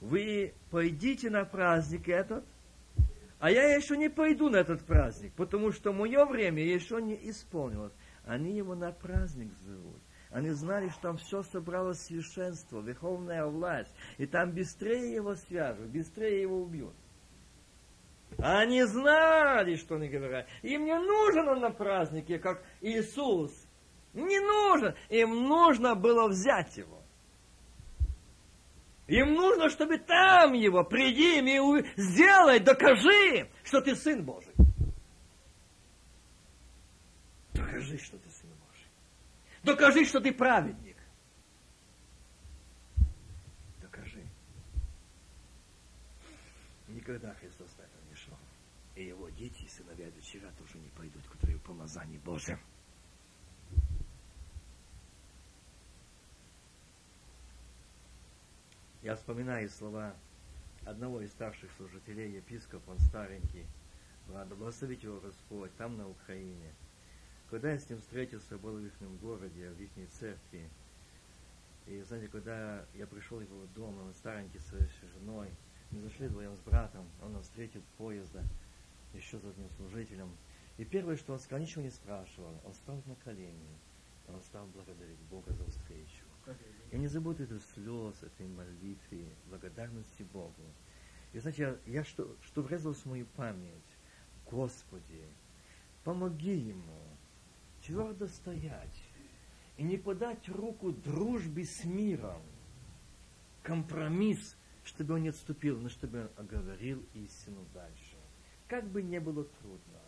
Вы 0.00 0.52
пойдите 0.70 1.30
на 1.30 1.44
праздник 1.44 2.08
этот, 2.08 2.44
а 3.38 3.50
я 3.50 3.74
еще 3.74 3.96
не 3.96 4.08
пойду 4.08 4.48
на 4.48 4.56
этот 4.56 4.84
праздник, 4.84 5.32
потому 5.34 5.72
что 5.72 5.92
мое 5.92 6.24
время 6.26 6.62
еще 6.62 7.00
не 7.00 7.14
исполнилось. 7.30 7.92
Они 8.24 8.56
его 8.56 8.74
на 8.74 8.92
праздник 8.92 9.52
зовут. 9.60 10.00
Они 10.30 10.50
знали, 10.50 10.88
что 10.88 11.02
там 11.02 11.16
все 11.18 11.42
собралось 11.42 12.02
священство, 12.02 12.80
верховная 12.80 13.46
власть. 13.46 13.94
И 14.18 14.26
там 14.26 14.52
быстрее 14.52 15.14
его 15.14 15.34
свяжут, 15.34 15.88
быстрее 15.88 16.42
его 16.42 16.60
убьют. 16.60 16.94
Они 18.38 18.82
знали, 18.84 19.76
что 19.76 19.96
они 19.96 20.08
говорят. 20.08 20.46
Им 20.62 20.84
не 20.84 20.98
нужен 20.98 21.48
он 21.48 21.60
на 21.60 21.70
празднике, 21.70 22.38
как 22.38 22.62
Иисус. 22.80 23.52
Не 24.12 24.40
нужен. 24.40 24.94
Им 25.08 25.48
нужно 25.48 25.94
было 25.94 26.28
взять 26.28 26.76
его. 26.76 27.02
Им 29.06 29.34
нужно, 29.34 29.70
чтобы 29.70 29.98
там 29.98 30.52
его, 30.52 30.82
приди 30.82 31.38
и 31.38 31.86
сделай, 31.96 32.58
докажи, 32.58 33.48
что 33.62 33.80
ты 33.80 33.94
Сын 33.94 34.24
Божий. 34.24 34.52
Докажи, 37.54 37.98
что 37.98 38.18
ты. 38.18 38.25
Докажи, 39.66 40.04
что 40.04 40.20
ты 40.20 40.32
праведник. 40.32 40.96
Докажи. 43.82 44.24
Никогда 46.86 47.34
Христос 47.34 47.76
на 47.76 47.82
это 47.82 47.98
не 48.08 48.14
шел. 48.14 48.38
И 48.94 49.04
его 49.04 49.28
дети, 49.30 49.64
и 49.64 49.68
сыновья 49.68 50.06
и 50.06 50.10
тоже 50.12 50.78
не 50.78 50.88
пойдут, 50.90 51.26
которые 51.26 51.58
в 51.58 51.62
помазании 51.62 52.18
Божьем. 52.18 52.60
Я 59.02 59.16
вспоминаю 59.16 59.68
слова 59.68 60.14
одного 60.84 61.22
из 61.22 61.32
старших 61.32 61.72
служителей, 61.76 62.36
епископ, 62.36 62.88
он 62.88 63.00
старенький, 63.00 63.66
ладно, 64.28 64.54
благословить 64.54 65.02
его 65.02 65.18
Господь, 65.18 65.74
там 65.76 65.96
на 65.96 66.08
Украине. 66.08 66.72
Когда 67.50 67.72
я 67.72 67.78
с 67.78 67.88
ним 67.88 68.00
встретился, 68.00 68.58
был 68.58 68.74
в 68.74 68.84
их 68.84 68.92
городе, 69.20 69.70
в 69.70 69.80
их 69.80 69.90
церкви, 70.10 70.68
и 71.86 72.02
знаете, 72.02 72.26
когда 72.28 72.84
я 72.94 73.06
пришел 73.06 73.40
его 73.40 73.66
дом, 73.76 73.96
он 74.00 74.12
старенький 74.14 74.58
с 74.58 74.72
женой, 75.14 75.48
мы 75.92 76.00
зашли 76.00 76.26
вдвоем 76.26 76.56
с 76.56 76.60
братом, 76.60 77.06
он 77.22 77.32
нас 77.32 77.44
встретил 77.44 77.80
поезда, 77.96 78.42
еще 79.14 79.38
за 79.38 79.50
одним 79.50 79.70
служителем. 79.76 80.28
И 80.78 80.84
первое, 80.84 81.16
что 81.16 81.32
он 81.32 81.38
сказал, 81.38 81.60
ничего 81.60 81.82
не 81.82 81.90
спрашивал, 81.90 82.52
он 82.64 82.74
стал 82.74 83.00
на 83.06 83.14
колени, 83.16 83.78
он 84.26 84.40
стал 84.42 84.66
благодарить 84.66 85.20
Бога 85.30 85.52
за 85.52 85.64
встречу. 85.70 86.24
И 86.90 86.98
не 86.98 87.06
забудь 87.06 87.40
эту 87.40 87.60
слез, 87.74 88.14
этой 88.22 88.48
молитвы, 88.48 89.26
благодарности 89.48 90.24
Богу. 90.32 90.52
И 91.32 91.38
знаете, 91.38 91.62
я, 91.86 91.92
я 91.92 92.04
что, 92.04 92.36
что 92.42 92.62
врезалось 92.62 92.98
в 92.98 93.06
мою 93.06 93.26
память, 93.36 93.70
Господи, 94.50 95.24
помоги 96.04 96.56
ему 96.56 97.15
твердо 97.86 98.26
стоять 98.26 99.04
и 99.76 99.82
не 99.82 99.96
подать 99.96 100.48
руку 100.48 100.92
дружбе 100.92 101.64
с 101.64 101.84
миром, 101.84 102.42
компромисс, 103.62 104.56
чтобы 104.84 105.14
он 105.14 105.22
не 105.22 105.28
отступил, 105.28 105.78
но 105.78 105.88
чтобы 105.88 106.22
он 106.22 106.30
оговорил 106.36 107.04
истину 107.14 107.64
дальше. 107.72 108.16
Как 108.68 108.88
бы 108.88 109.02
не 109.02 109.20
было 109.20 109.44
трудно. 109.44 110.00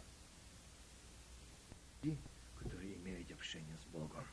И 2.02 2.16
которые 2.58 2.96
имеют 2.96 3.30
общение 3.32 3.76
с 3.78 3.84
Богом. 3.92 4.24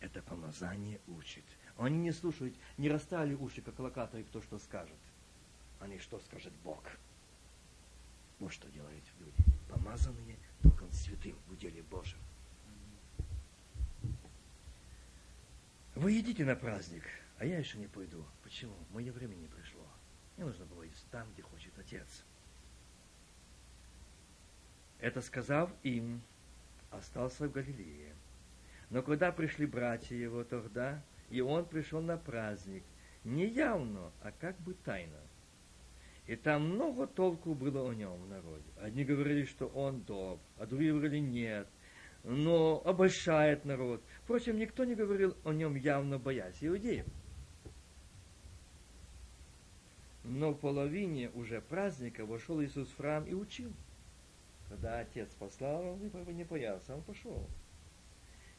Это 0.00 0.22
помазание 0.22 1.00
учит. 1.08 1.44
Они 1.76 1.98
не 1.98 2.12
слушают, 2.12 2.54
не 2.78 2.88
расстали 2.88 3.34
уши, 3.34 3.60
как 3.60 3.78
локаторы, 3.78 4.24
кто 4.24 4.40
что 4.40 4.58
скажет. 4.58 4.96
Они 5.78 5.98
что 5.98 6.18
скажет 6.20 6.52
Бог. 6.64 6.82
Вот 8.38 8.52
что 8.52 8.68
делают 8.70 9.04
люди. 9.18 9.44
Помазанные 9.68 10.36
Духом 10.62 10.90
Святым 10.92 11.36
в 11.48 11.56
деле 11.56 11.82
Божьем. 11.82 12.18
Вы 16.00 16.12
едите 16.12 16.46
на 16.46 16.56
праздник, 16.56 17.02
а 17.36 17.44
я 17.44 17.58
еще 17.58 17.76
не 17.76 17.86
пойду. 17.86 18.24
Почему? 18.42 18.72
Мое 18.88 19.12
время 19.12 19.34
не 19.34 19.48
пришло. 19.48 19.86
Мне 20.34 20.46
нужно 20.46 20.64
было 20.64 20.82
есть 20.84 21.06
там, 21.10 21.30
где 21.34 21.42
хочет 21.42 21.78
Отец. 21.78 22.24
Это 24.98 25.20
сказав 25.20 25.70
им, 25.82 26.22
остался 26.90 27.46
в 27.46 27.52
Галилее. 27.52 28.14
Но 28.88 29.02
когда 29.02 29.30
пришли 29.30 29.66
братья 29.66 30.16
его 30.16 30.42
тогда, 30.42 31.02
и 31.28 31.42
он 31.42 31.66
пришел 31.66 32.00
на 32.00 32.16
праздник, 32.16 32.82
не 33.22 33.44
явно, 33.44 34.10
а 34.22 34.32
как 34.32 34.58
бы 34.60 34.72
тайно. 34.72 35.20
И 36.26 36.34
там 36.34 36.62
много 36.62 37.08
толку 37.08 37.54
было 37.54 37.90
о 37.90 37.94
нем 37.94 38.22
в 38.22 38.26
народе. 38.26 38.64
Одни 38.80 39.04
говорили, 39.04 39.44
что 39.44 39.66
он 39.66 40.00
добр, 40.04 40.40
а 40.56 40.64
другие 40.64 40.92
говорили 40.92 41.18
нет, 41.18 41.68
но 42.24 42.80
обольщает 42.86 43.66
народ. 43.66 44.02
Впрочем, 44.30 44.58
никто 44.58 44.84
не 44.84 44.94
говорил 44.94 45.36
о 45.42 45.52
нем 45.52 45.74
явно 45.74 46.16
боясь 46.16 46.62
иудеев. 46.62 47.04
Но 50.22 50.52
в 50.52 50.58
половине 50.60 51.30
уже 51.30 51.60
праздника 51.60 52.24
вошел 52.24 52.62
Иисус 52.62 52.86
в 52.90 52.96
храм 52.96 53.26
и 53.26 53.34
учил. 53.34 53.72
Когда 54.68 55.00
отец 55.00 55.30
послал, 55.36 55.84
он 55.84 55.98
не 56.36 56.44
боялся, 56.44 56.94
он 56.94 57.02
пошел. 57.02 57.44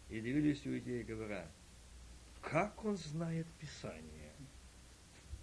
И 0.09 0.19
дивились 0.19 0.67
иудеи, 0.67 1.03
говоря, 1.03 1.47
как 2.41 2.83
он 2.83 2.97
знает 2.97 3.47
Писание? 3.61 4.33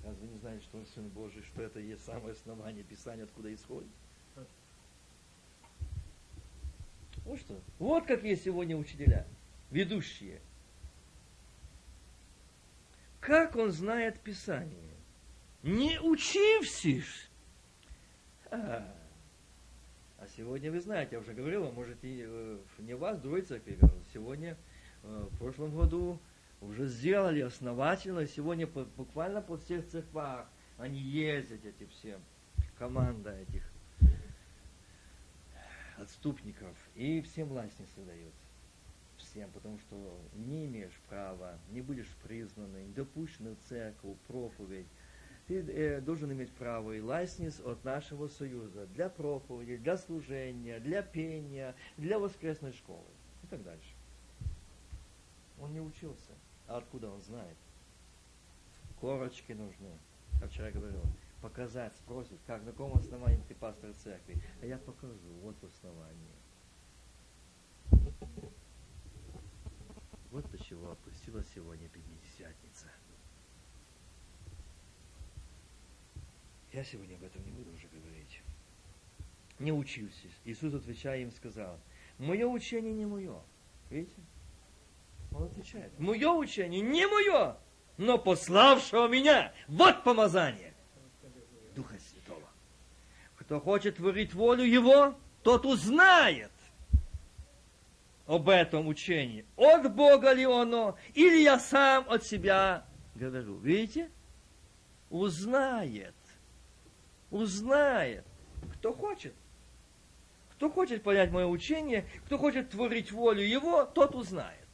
Разве 0.04 0.28
не 0.28 0.36
знает, 0.40 0.62
что 0.62 0.76
он 0.76 0.84
Сын 0.88 1.08
Божий, 1.08 1.42
что 1.42 1.62
это 1.62 1.80
есть 1.80 2.04
самое 2.04 2.32
основание 2.32 2.84
Писания, 2.84 3.24
откуда 3.24 3.54
исходит? 3.54 3.88
Вот 7.24 7.40
что. 7.40 7.58
Вот 7.78 8.04
как 8.04 8.22
есть 8.24 8.44
сегодня 8.44 8.76
учителя, 8.76 9.26
ведущие. 9.70 10.40
Как 13.20 13.56
он 13.56 13.72
знает 13.72 14.20
Писание? 14.20 14.94
Не 15.62 15.98
учившись. 16.00 17.28
А, 18.50 18.94
а 20.18 20.26
сегодня 20.36 20.70
вы 20.70 20.80
знаете, 20.80 21.16
я 21.16 21.20
уже 21.20 21.34
говорил, 21.34 21.66
а 21.66 21.72
может 21.72 22.02
и 22.02 22.24
э, 22.26 22.58
не 22.78 22.94
вас, 22.94 23.18
другой 23.18 23.42
церкви 23.42 23.78
Сегодня, 24.12 24.56
э, 25.02 25.28
в 25.30 25.38
прошлом 25.38 25.76
году 25.76 26.18
уже 26.60 26.86
сделали 26.86 27.40
основательно, 27.40 28.26
сегодня 28.26 28.66
буквально 28.66 29.42
по 29.42 29.58
всех 29.58 29.86
церквах 29.88 30.48
они 30.78 30.98
ездят, 30.98 31.64
эти 31.64 31.86
все, 31.90 32.18
команда 32.78 33.32
этих 33.32 33.62
отступников, 35.98 36.76
и 36.94 37.20
всем 37.22 37.48
властницы 37.48 38.00
дают. 38.06 38.32
Всем, 39.38 39.52
потому 39.52 39.78
что 39.78 40.20
не 40.34 40.66
имеешь 40.66 41.00
права, 41.08 41.56
не 41.70 41.80
будешь 41.80 42.12
признанный, 42.24 42.86
не 42.86 42.92
допущен 42.92 43.54
в 43.54 43.68
церковь, 43.68 44.16
проповедь, 44.26 44.88
ты 45.46 45.60
э, 45.60 46.00
должен 46.00 46.32
иметь 46.32 46.50
право 46.50 46.90
и 46.90 47.00
лайснис 47.00 47.60
от 47.60 47.84
нашего 47.84 48.26
союза 48.26 48.88
для 48.88 49.08
проповеди, 49.08 49.76
для 49.76 49.96
служения, 49.96 50.80
для 50.80 51.02
пения, 51.02 51.76
для 51.96 52.18
воскресной 52.18 52.72
школы 52.72 53.06
и 53.44 53.46
так 53.46 53.62
дальше. 53.62 53.94
Он 55.60 55.72
не 55.72 55.80
учился. 55.80 56.32
А 56.66 56.78
откуда 56.78 57.08
он 57.08 57.20
знает? 57.20 57.56
Корочки 59.00 59.52
нужны. 59.52 59.92
Как 60.40 60.50
вчера 60.50 60.72
говорил, 60.72 61.02
показать, 61.42 61.92
спросит, 61.94 62.40
как, 62.48 62.64
на 62.64 62.72
каком 62.72 62.94
основании 62.94 63.40
ты 63.46 63.54
пастор 63.54 63.92
церкви. 63.94 64.42
А 64.60 64.66
я 64.66 64.78
покажу, 64.78 65.14
вот 65.42 65.54
основание. 65.62 66.34
Вот 70.30 70.50
до 70.50 70.62
чего 70.62 70.90
опустила 70.90 71.42
сегодня 71.54 71.88
Пятидесятница. 71.88 72.86
Я 76.72 76.84
сегодня 76.84 77.14
об 77.14 77.24
этом 77.24 77.44
не 77.44 77.52
буду 77.52 77.72
уже 77.72 77.88
говорить. 77.88 78.42
Не 79.58 79.72
учился. 79.72 80.28
Иисус, 80.44 80.74
отвечая 80.74 81.22
им, 81.22 81.32
сказал, 81.32 81.80
мое 82.18 82.46
учение 82.46 82.92
не 82.92 83.06
мое. 83.06 83.40
Видите? 83.88 84.20
Он 85.32 85.44
отвечает, 85.44 85.98
мое 85.98 86.30
учение 86.30 86.80
не 86.80 87.06
мое, 87.06 87.56
но 87.96 88.18
пославшего 88.18 89.08
меня. 89.08 89.52
Вот 89.66 90.04
помазание 90.04 90.74
Духа 91.74 91.98
Святого. 91.98 92.48
Кто 93.36 93.60
хочет 93.60 93.96
творить 93.96 94.34
волю 94.34 94.64
Его, 94.64 95.18
тот 95.42 95.64
узнает 95.64 96.50
об 98.28 98.48
этом 98.48 98.86
учении. 98.86 99.44
От 99.56 99.92
Бога 99.92 100.32
ли 100.32 100.44
оно, 100.44 100.96
или 101.14 101.42
я 101.42 101.58
сам 101.58 102.08
от 102.08 102.24
себя 102.24 102.86
говорю. 103.16 103.56
Видите? 103.56 104.08
Узнает 105.10 106.14
узнает, 107.30 108.24
кто 108.74 108.92
хочет. 108.92 109.34
Кто 110.52 110.70
хочет 110.70 111.02
понять 111.02 111.30
мое 111.30 111.46
учение, 111.46 112.06
кто 112.26 112.36
хочет 112.36 112.70
творить 112.70 113.12
волю 113.12 113.42
Его, 113.42 113.84
тот 113.84 114.14
узнает. 114.14 114.66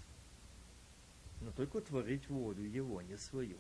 Но 1.41 1.51
только 1.53 1.81
творить 1.81 2.29
волю 2.29 2.65
Его, 2.65 3.03
не 3.03 3.19
свою. 3.19 3.59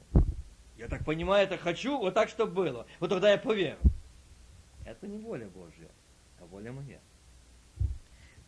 Я 0.78 0.88
так 0.88 1.04
понимаю, 1.04 1.46
это 1.46 1.58
хочу, 1.58 1.98
вот 1.98 2.14
так, 2.14 2.30
чтобы 2.30 2.52
было. 2.52 2.86
Вот 2.98 3.10
тогда 3.10 3.30
я 3.30 3.38
поверю. 3.38 3.78
Это 4.86 5.06
не 5.06 5.18
воля 5.18 5.48
Божья, 5.48 5.90
а 6.40 6.46
воля 6.46 6.72
моя. 6.72 7.00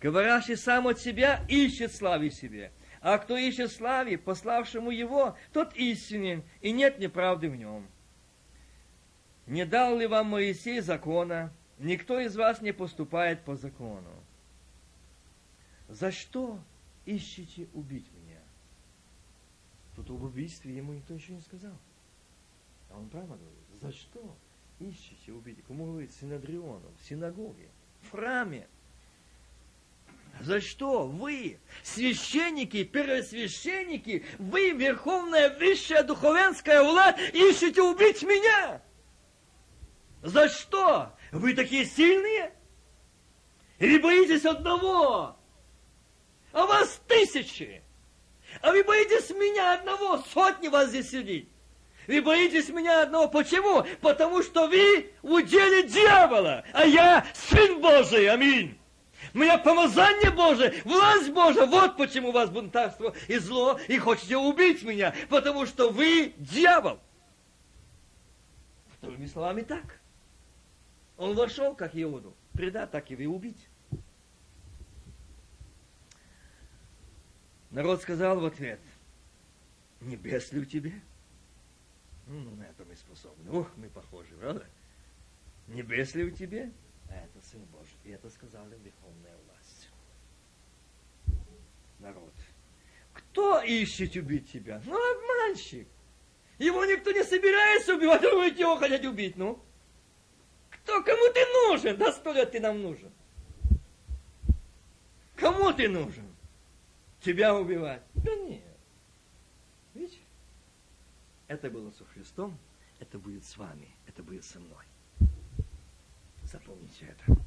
Говорящий 0.01 0.56
сам 0.56 0.86
от 0.89 0.98
себя 0.98 1.44
ищет 1.48 1.94
славы 1.94 2.31
себе. 2.31 2.73
А 3.01 3.18
кто 3.18 3.36
ищет 3.36 3.73
славы, 3.73 4.18
пославшему 4.18 4.90
его, 4.90 5.36
тот 5.52 5.74
истинен, 5.77 6.43
и 6.60 6.73
нет 6.73 6.98
неправды 6.98 7.48
в 7.48 7.56
нем. 7.56 7.86
Не 9.47 9.64
дал 9.64 9.97
ли 9.97 10.06
вам 10.06 10.31
Моисей 10.31 10.81
закона? 10.81 11.52
Никто 11.78 12.18
из 12.18 12.36
вас 12.36 12.60
не 12.60 12.73
поступает 12.73 13.44
по 13.44 13.55
закону. 13.55 14.10
За 15.89 16.10
что 16.10 16.59
ищете 17.05 17.68
убить 17.74 18.10
меня? 18.12 18.40
Тут 19.94 20.10
об 20.10 20.23
убийстве 20.23 20.77
ему 20.77 20.94
никто 20.94 21.14
еще 21.14 21.32
не 21.32 21.40
сказал. 21.40 21.77
А 22.90 22.98
он 22.98 23.09
прямо 23.09 23.36
говорит, 23.36 23.81
за 23.81 23.93
что 23.93 24.36
ищете 24.78 25.32
убить? 25.32 25.59
Кому 25.66 25.86
говорит? 25.86 26.12
Синадриону, 26.12 26.90
в 27.01 27.09
синагоге, 27.09 27.68
в 28.02 28.10
храме. 28.10 28.66
За 30.40 30.60
что 30.60 31.06
вы, 31.06 31.58
священники, 31.82 32.84
первосвященники, 32.84 34.24
вы, 34.38 34.70
верховная 34.70 35.56
высшая 35.56 36.02
духовенская 36.02 36.82
власть, 36.82 37.18
ищете 37.32 37.82
убить 37.82 38.22
меня? 38.22 38.82
За 40.22 40.48
что? 40.48 41.12
Вы 41.32 41.54
такие 41.54 41.84
сильные? 41.84 42.52
Или 43.78 43.98
боитесь 43.98 44.44
одного? 44.44 45.36
А 46.52 46.66
вас 46.66 47.00
тысячи. 47.06 47.82
А 48.62 48.70
вы 48.70 48.84
боитесь 48.84 49.30
меня 49.30 49.74
одного, 49.74 50.18
сотни 50.32 50.68
вас 50.68 50.88
здесь 50.88 51.10
сидит. 51.10 51.48
Вы 52.06 52.22
боитесь 52.22 52.68
меня 52.68 53.02
одного. 53.02 53.28
Почему? 53.28 53.84
Потому 54.00 54.42
что 54.42 54.68
вы 54.68 55.12
в 55.22 55.32
уделе 55.32 55.82
дьявола, 55.82 56.64
а 56.72 56.84
я 56.86 57.26
Сын 57.34 57.80
Божий. 57.80 58.30
Аминь. 58.30 58.76
Меня 59.36 59.58
помазание 59.58 60.30
Божие, 60.30 60.82
власть 60.84 61.30
Божия. 61.30 61.66
Вот 61.66 61.98
почему 61.98 62.30
у 62.30 62.32
вас 62.32 62.48
бунтарство 62.48 63.14
и 63.28 63.36
зло, 63.36 63.78
и 63.86 63.98
хотите 63.98 64.38
убить 64.38 64.82
меня. 64.82 65.14
Потому 65.28 65.66
что 65.66 65.90
вы 65.90 66.32
дьявол. 66.38 66.98
Вторыми 68.96 69.26
словами 69.26 69.60
так. 69.60 70.00
Он 71.18 71.34
вошел, 71.34 71.74
как 71.74 71.94
Иуду, 71.94 72.34
предать, 72.54 72.90
так 72.90 73.10
и 73.10 73.26
убить. 73.26 73.68
Народ 77.70 78.00
сказал 78.00 78.40
в 78.40 78.46
ответ, 78.46 78.80
небес 80.00 80.50
ли 80.52 80.60
у 80.60 80.64
тебя? 80.64 80.92
Ну, 82.26 82.54
на 82.54 82.62
это 82.62 82.86
мы 82.86 82.96
способны. 82.96 83.50
Ух, 83.50 83.70
мы 83.76 83.90
похожи, 83.90 84.34
правда? 84.40 84.64
Небес 85.68 86.14
ли 86.14 86.24
у 86.24 86.30
тебя? 86.30 86.70
А 87.10 87.14
это 87.14 87.46
Сын 87.46 87.60
Божий. 87.66 87.96
И 88.04 88.10
это 88.10 88.30
Верховная 88.30 88.78
власть. 88.78 89.05
Народ. 91.98 92.32
Кто 93.12 93.60
ищет 93.62 94.14
убить 94.16 94.51
тебя? 94.52 94.81
Ну, 94.85 94.94
обманщик. 94.94 95.89
Его 96.59 96.85
никто 96.85 97.10
не 97.12 97.24
собирается 97.24 97.94
убивать, 97.94 98.24
а 98.24 98.31
вы 98.31 98.47
его 98.47 98.77
хотят 98.77 99.05
убить, 99.05 99.36
ну. 99.36 99.62
Кто, 100.70 101.02
кому 101.02 101.32
ты 101.32 101.44
нужен? 101.68 101.97
Да 101.97 102.12
сто 102.12 102.32
лет 102.32 102.52
ты 102.52 102.60
нам 102.60 102.81
нужен. 102.82 103.12
Кому 105.36 105.73
ты 105.73 105.89
нужен? 105.89 106.27
Тебя 107.20 107.55
убивать? 107.55 108.02
Да 108.14 108.35
нет. 108.36 108.62
Видите? 109.94 110.18
Это 111.48 111.70
было 111.70 111.90
со 111.90 112.05
Христом, 112.06 112.59
это 112.98 113.18
будет 113.18 113.44
с 113.44 113.56
вами, 113.56 113.94
это 114.06 114.23
будет 114.23 114.44
со 114.44 114.59
мной. 114.59 114.85
Запомните 116.44 117.06
это. 117.06 117.40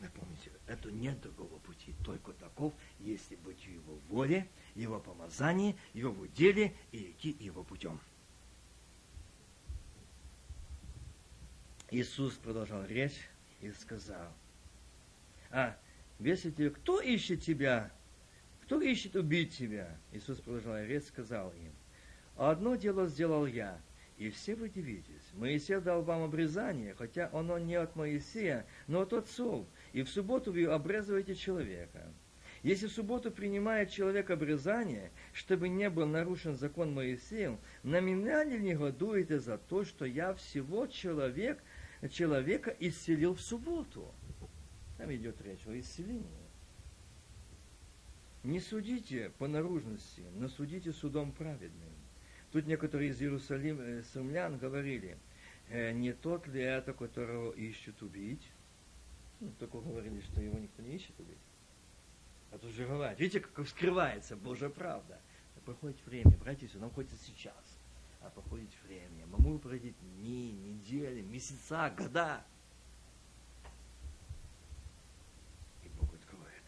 Запомните, 0.00 0.49
это 0.70 0.92
нет 0.92 1.20
другого 1.20 1.58
пути, 1.58 1.94
только 2.04 2.32
таков, 2.32 2.72
если 3.00 3.34
быть 3.34 3.58
в 3.58 3.68
его 3.68 3.98
воле, 4.08 4.46
его 4.76 5.00
помазании, 5.00 5.76
его 5.94 6.26
деле 6.26 6.72
и 6.92 7.10
идти 7.10 7.36
его 7.40 7.64
путем. 7.64 7.98
Иисус 11.90 12.34
продолжал 12.34 12.86
речь 12.86 13.28
и 13.60 13.72
сказал, 13.72 14.32
а, 15.50 15.76
если 16.20 16.52
тебе, 16.52 16.70
кто 16.70 17.00
ищет 17.00 17.42
тебя? 17.42 17.90
Кто 18.62 18.80
ищет 18.80 19.16
убить 19.16 19.56
тебя? 19.56 19.98
Иисус 20.12 20.38
продолжал 20.38 20.78
речь, 20.84 21.06
сказал 21.06 21.52
им, 21.54 21.72
одно 22.36 22.76
дело 22.76 23.08
сделал 23.08 23.44
я, 23.44 23.76
и 24.20 24.28
все 24.28 24.54
вы 24.54 24.66
удивитесь. 24.66 25.32
Моисей 25.32 25.80
дал 25.80 26.02
вам 26.02 26.22
обрезание, 26.22 26.94
хотя 26.94 27.30
оно 27.32 27.58
не 27.58 27.74
от 27.76 27.96
Моисея, 27.96 28.66
но 28.86 29.00
от 29.00 29.14
отцов, 29.14 29.66
и 29.94 30.02
в 30.02 30.10
субботу 30.10 30.52
вы 30.52 30.66
обрезываете 30.66 31.34
человека. 31.34 32.12
Если 32.62 32.86
в 32.86 32.92
субботу 32.92 33.30
принимает 33.30 33.88
человек 33.88 34.28
обрезание, 34.28 35.10
чтобы 35.32 35.70
не 35.70 35.88
был 35.88 36.06
нарушен 36.06 36.54
закон 36.54 36.92
Моисеем, 36.92 37.58
на 37.82 38.00
меня 38.00 38.44
ли 38.44 38.60
негодуете 38.60 39.40
за 39.40 39.56
то, 39.56 39.86
что 39.86 40.04
я 40.04 40.34
всего 40.34 40.86
человек 40.86 41.58
человека 42.10 42.76
исцелил 42.78 43.34
в 43.34 43.40
субботу. 43.40 44.14
Там 44.98 45.10
идет 45.14 45.40
речь 45.40 45.66
о 45.66 45.80
исцелении. 45.80 46.46
Не 48.42 48.60
судите 48.60 49.32
по 49.38 49.48
наружности, 49.48 50.24
но 50.34 50.48
судите 50.48 50.92
судом 50.92 51.32
праведным. 51.32 51.99
Тут 52.52 52.66
некоторые 52.66 53.10
из 53.10 53.20
Иерусалим, 53.22 53.80
э, 53.80 54.56
говорили, 54.58 55.16
э, 55.68 55.92
не 55.92 56.12
тот 56.12 56.46
ли 56.48 56.60
это, 56.60 56.92
которого 56.92 57.52
ищут 57.52 58.02
убить? 58.02 58.46
Ну, 59.40 59.52
только 59.58 59.80
говорили, 59.80 60.20
что 60.20 60.40
его 60.40 60.58
никто 60.58 60.82
не 60.82 60.96
ищет 60.96 61.18
убить. 61.18 61.38
А 62.50 62.58
тут 62.58 62.72
же 62.72 62.86
говорят, 62.86 63.18
видите, 63.20 63.40
как 63.40 63.66
скрывается 63.68 64.36
Божья 64.36 64.68
правда. 64.68 65.20
Проходит 65.64 66.04
время, 66.06 66.32
братья, 66.38 66.68
нам 66.78 66.90
хочется 66.90 67.16
сейчас 67.24 67.80
а 68.20 68.30
проходит 68.30 68.70
время. 68.86 69.26
Могут 69.26 69.62
пройти 69.62 69.94
дни, 70.00 70.52
недели, 70.52 71.22
месяца, 71.22 71.92
года. 71.96 72.44
И 75.82 75.88
Бог 75.98 76.12
откроет. 76.14 76.62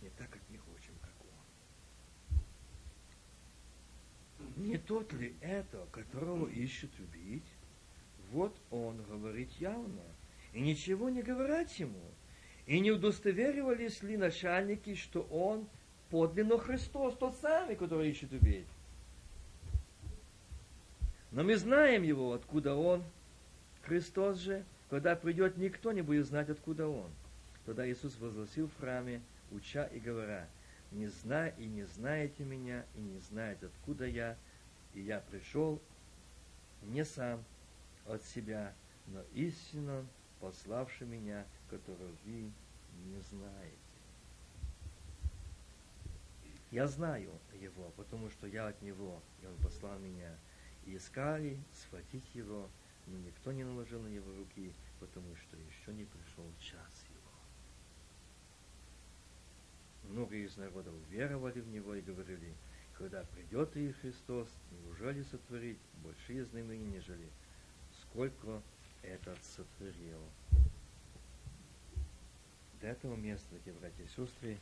Не 0.00 0.08
так, 0.10 0.30
как 0.30 0.40
мы 0.48 0.58
хотим, 0.58 0.94
как 1.00 1.12
Он. 4.40 4.51
Не 4.62 4.78
тот 4.78 5.12
ли 5.12 5.34
это, 5.40 5.84
которого 5.90 6.46
ищут 6.46 6.92
убить? 7.00 7.42
Вот 8.30 8.54
он 8.70 9.02
говорит 9.02 9.50
явно, 9.58 10.02
и 10.52 10.60
ничего 10.60 11.10
не 11.10 11.20
говорят 11.20 11.70
ему. 11.72 12.00
И 12.66 12.78
не 12.78 12.92
удостоверивались 12.92 14.04
ли 14.04 14.16
начальники, 14.16 14.94
что 14.94 15.22
он 15.22 15.66
подлинно 16.10 16.58
Христос, 16.58 17.16
тот 17.16 17.36
самый, 17.38 17.74
который 17.74 18.08
ищет 18.10 18.32
убить? 18.32 18.68
Но 21.32 21.42
мы 21.42 21.56
знаем 21.56 22.04
его, 22.04 22.32
откуда 22.32 22.76
он. 22.76 23.02
Христос 23.82 24.38
же, 24.38 24.64
когда 24.90 25.16
придет, 25.16 25.56
никто 25.56 25.90
не 25.90 26.02
будет 26.02 26.26
знать, 26.26 26.50
откуда 26.50 26.86
он. 26.86 27.10
Тогда 27.66 27.90
Иисус 27.90 28.16
возгласил 28.20 28.68
в 28.68 28.80
храме, 28.80 29.22
уча 29.50 29.84
и 29.86 29.98
говоря, 29.98 30.46
не 30.92 31.08
знай 31.08 31.52
и 31.58 31.64
не 31.64 31.82
знаете 31.82 32.44
меня, 32.44 32.84
и 32.96 33.00
не 33.00 33.18
знаете, 33.18 33.66
откуда 33.66 34.06
я, 34.06 34.36
и 34.94 35.00
я 35.00 35.20
пришел 35.20 35.80
не 36.82 37.04
сам 37.04 37.42
от 38.06 38.24
себя, 38.24 38.74
но 39.06 39.22
истинно 39.34 40.06
пославший 40.40 41.06
меня, 41.06 41.46
которого 41.70 42.10
вы 42.24 42.50
не 43.06 43.20
знаете. 43.30 43.76
Я 46.70 46.86
знаю 46.86 47.30
его, 47.60 47.92
потому 47.96 48.30
что 48.30 48.46
я 48.46 48.68
от 48.68 48.80
него, 48.82 49.20
и 49.42 49.46
он 49.46 49.54
послал 49.58 49.98
меня 49.98 50.34
и 50.86 50.96
искали 50.96 51.58
схватить 51.74 52.34
его, 52.34 52.68
но 53.06 53.18
никто 53.18 53.52
не 53.52 53.64
наложил 53.64 54.00
на 54.00 54.08
него 54.08 54.34
руки, 54.34 54.72
потому 54.98 55.36
что 55.36 55.56
еще 55.56 55.92
не 55.92 56.04
пришел 56.04 56.44
час 56.58 57.04
его. 57.10 57.20
Многие 60.12 60.46
из 60.46 60.56
народов 60.56 60.94
веровали 61.10 61.60
в 61.60 61.68
него 61.68 61.94
и 61.94 62.00
говорили, 62.00 62.54
когда 63.02 63.24
придет 63.24 63.76
и 63.76 63.90
Христос, 63.90 64.48
неужели 64.70 65.24
сотворить 65.24 65.80
большие 66.04 66.44
знамения, 66.44 66.84
нежели 66.84 67.28
сколько 68.00 68.62
этот 69.02 69.44
сотворил. 69.44 70.20
До 72.80 72.86
этого 72.86 73.16
места, 73.16 73.48
дорогие 73.50 73.74
братья 73.74 74.04
и 74.04 74.06
сестры, 74.06 74.56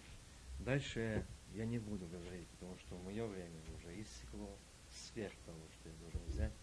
дальше 0.60 1.22
я 1.52 1.66
не 1.66 1.78
буду 1.78 2.06
говорить, 2.06 2.48
потому 2.58 2.78
что 2.78 2.96
мое 3.00 3.26
время 3.26 3.60
уже 3.76 4.00
иссекло 4.00 4.56
сверх 4.90 5.34
того, 5.44 5.60
что 5.78 5.90
я 5.90 5.94
должен 5.96 6.24
взять. 6.28 6.54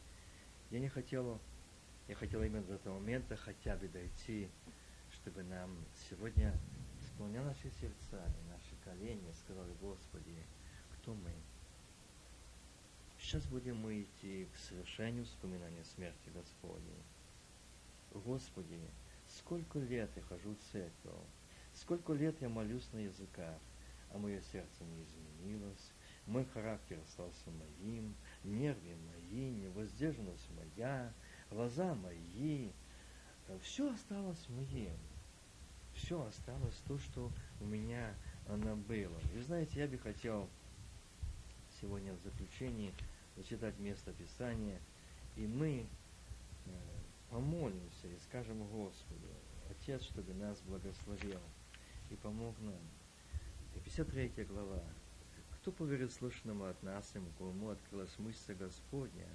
Я 0.71 0.79
не 0.79 0.89
хотел 0.89 1.39
Я 2.07 2.15
хотел 2.15 2.41
именно 2.41 2.63
до 2.63 2.73
этого 2.73 2.95
момента 2.95 3.35
хотя 3.35 3.75
бы 3.75 3.87
дойти, 3.87 4.49
чтобы 5.11 5.43
нам 5.43 5.77
сегодня 6.09 6.59
склонял 7.05 7.45
наши 7.45 7.69
сердца 7.79 8.25
и 8.25 8.49
наши 8.49 8.75
колени, 8.83 9.31
сказали, 9.43 9.73
Господи, 9.79 10.43
кто 10.89 11.13
мы? 11.13 11.31
Сейчас 13.27 13.45
будем 13.47 13.75
мы 13.81 14.03
идти 14.03 14.47
к 14.53 14.57
совершению 14.57 15.25
вспоминания 15.25 15.83
смерти 15.83 16.29
Господней. 16.33 17.03
Господи, 18.13 18.79
сколько 19.27 19.79
лет 19.79 20.09
я 20.15 20.21
хожу 20.21 20.55
в 20.55 20.71
церковь, 20.71 21.27
сколько 21.73 22.13
лет 22.13 22.39
я 22.39 22.47
молюсь 22.47 22.87
на 22.93 22.99
языках, 22.99 23.59
а 24.13 24.17
мое 24.17 24.39
сердце 24.53 24.85
не 24.85 25.03
изменилось, 25.03 25.91
мой 26.25 26.45
характер 26.53 27.01
остался 27.05 27.51
моим, 27.51 28.15
нервы 28.45 28.95
мои, 29.11 29.49
невоздержанность 29.49 30.47
моя, 30.55 31.11
глаза 31.51 31.95
мои, 31.95 32.69
все 33.61 33.91
осталось 33.91 34.47
моим. 34.47 34.95
Все 35.95 36.23
осталось 36.23 36.81
то, 36.87 36.97
что 36.97 37.29
у 37.59 37.65
меня 37.65 38.15
оно 38.47 38.77
было. 38.77 39.19
И 39.35 39.41
знаете, 39.41 39.81
я 39.81 39.87
бы 39.89 39.97
хотел 39.97 40.47
сегодня 41.81 42.13
в 42.13 42.21
заключении 42.21 42.93
зачитать 43.37 43.77
место 43.79 44.11
Писания, 44.13 44.81
и 45.35 45.45
мы 45.45 45.85
э, 46.65 46.69
помолимся 47.29 48.07
и 48.07 48.17
скажем 48.19 48.67
Господу, 48.67 49.27
Отец, 49.69 50.01
чтобы 50.03 50.33
нас 50.33 50.59
благословил 50.61 51.39
и 52.09 52.15
помог 52.15 52.55
нам. 52.59 52.79
И 53.75 53.79
53 53.79 54.45
глава. 54.45 54.81
Кто 55.55 55.71
поверит 55.71 56.11
слышанному 56.13 56.65
от 56.65 56.81
нас, 56.81 57.13
ему, 57.13 57.27
кому 57.37 57.69
открылась 57.69 58.17
мышца 58.17 58.55
Господня, 58.55 59.27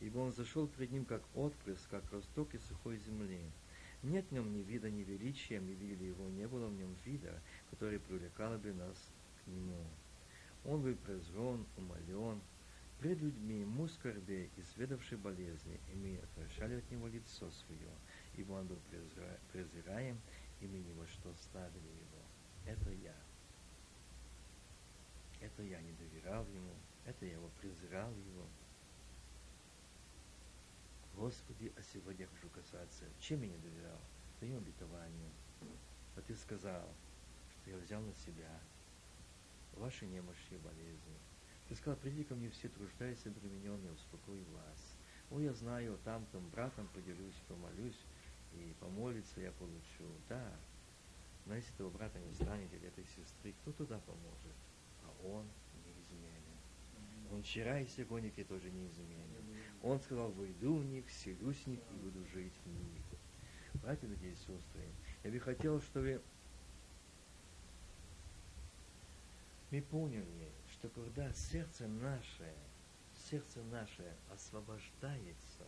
ибо 0.00 0.18
он 0.18 0.32
зашел 0.32 0.68
пред 0.68 0.92
ним, 0.92 1.04
как 1.04 1.22
отпрыск, 1.34 1.88
как 1.90 2.10
росток 2.12 2.54
из 2.54 2.62
сухой 2.66 2.98
земли. 2.98 3.40
Нет 4.02 4.26
в 4.28 4.32
нем 4.32 4.52
ни 4.52 4.62
вида, 4.62 4.90
ни 4.90 5.02
величия, 5.02 5.60
мы 5.60 5.72
видели 5.72 6.04
его, 6.04 6.28
не 6.28 6.46
было 6.46 6.68
в 6.68 6.74
нем 6.74 6.94
вида, 7.04 7.40
который 7.70 7.98
привлекал 7.98 8.56
бы 8.58 8.72
нас 8.72 9.10
к 9.44 9.46
нему. 9.48 9.84
Он 10.64 10.82
был 10.82 10.94
презрен, 10.94 11.66
умолен, 11.76 12.40
пред 13.00 13.18
людьми 13.22 13.60
ему 13.60 13.88
скорбей, 13.88 14.50
изведавший 14.58 15.16
болезни, 15.16 15.80
и 15.90 15.96
мы 15.96 16.18
отвращали 16.18 16.76
от 16.76 16.90
него 16.90 17.08
лицо 17.08 17.50
свое, 17.50 17.90
ибо 18.34 18.52
он 18.52 18.66
был 18.66 18.78
презираем, 19.52 20.20
и 20.60 20.66
мы 20.66 20.78
ни 20.80 20.92
во 20.92 21.06
что 21.06 21.34
ставили 21.34 21.88
его. 21.88 22.22
Это 22.66 22.90
я. 22.90 23.16
Это 25.40 25.62
я 25.62 25.80
не 25.80 25.92
доверял 25.92 26.46
ему, 26.48 26.74
это 27.06 27.24
я 27.24 27.32
его 27.32 27.48
презирал 27.60 28.10
его. 28.10 28.46
Господи, 31.16 31.72
а 31.76 31.82
сегодня 31.82 32.26
я 32.26 32.28
хочу 32.28 32.50
касаться, 32.50 33.04
чем 33.18 33.40
я 33.42 33.48
не 33.48 33.58
доверял? 33.58 33.98
Твоим 34.38 34.58
обетованию. 34.58 35.30
А 36.16 36.20
ты 36.20 36.36
сказал, 36.36 36.86
что 37.50 37.70
я 37.70 37.78
взял 37.78 38.02
на 38.02 38.14
себя 38.14 38.60
ваши 39.76 40.06
немощи 40.06 40.52
и 40.52 40.58
болезни. 40.58 41.29
Ты 41.70 41.76
сказал, 41.76 41.96
приди 42.00 42.24
ко 42.24 42.34
мне 42.34 42.50
все 42.50 42.68
труждаясь 42.68 43.24
и 43.24 43.28
обремененные, 43.28 43.92
успокою 43.92 44.44
вас. 44.52 44.96
О, 45.30 45.38
я 45.38 45.52
знаю, 45.54 46.00
там, 46.04 46.26
там, 46.32 46.44
братом 46.48 46.88
поделюсь, 46.88 47.40
помолюсь, 47.46 48.00
и 48.54 48.74
помолиться 48.80 49.40
я 49.40 49.52
получу. 49.52 50.10
Да, 50.28 50.52
но 51.46 51.54
если 51.54 51.72
этого 51.74 51.90
брата 51.90 52.18
не 52.18 52.32
станет, 52.32 52.74
или 52.74 52.88
этой 52.88 53.04
сестры, 53.04 53.54
кто 53.60 53.70
туда 53.70 54.00
поможет? 54.00 54.56
А 55.04 55.26
он 55.28 55.46
неизменен. 55.86 56.42
Он 57.30 57.40
вчера 57.44 57.78
и 57.78 57.86
сегодня 57.86 58.32
тоже 58.32 58.68
неизменен. 58.68 59.28
Он 59.82 60.00
сказал, 60.00 60.32
войду 60.32 60.76
в 60.76 60.84
них, 60.84 61.08
селюсь 61.08 61.58
в 61.58 61.66
них 61.68 61.78
и 61.88 61.94
буду 62.02 62.24
жить 62.34 62.52
в 62.64 62.68
них. 62.68 63.02
Братья, 63.74 64.08
дорогие 64.08 64.34
сестры, 64.34 64.88
я 65.22 65.30
бы 65.30 65.38
хотел, 65.38 65.80
чтобы 65.80 66.20
мы 69.70 69.80
поняли, 69.82 70.50
что 70.80 70.88
когда 70.88 71.30
сердце 71.34 71.86
наше, 71.86 72.54
сердце 73.28 73.62
наше 73.70 74.02
освобождается 74.32 75.66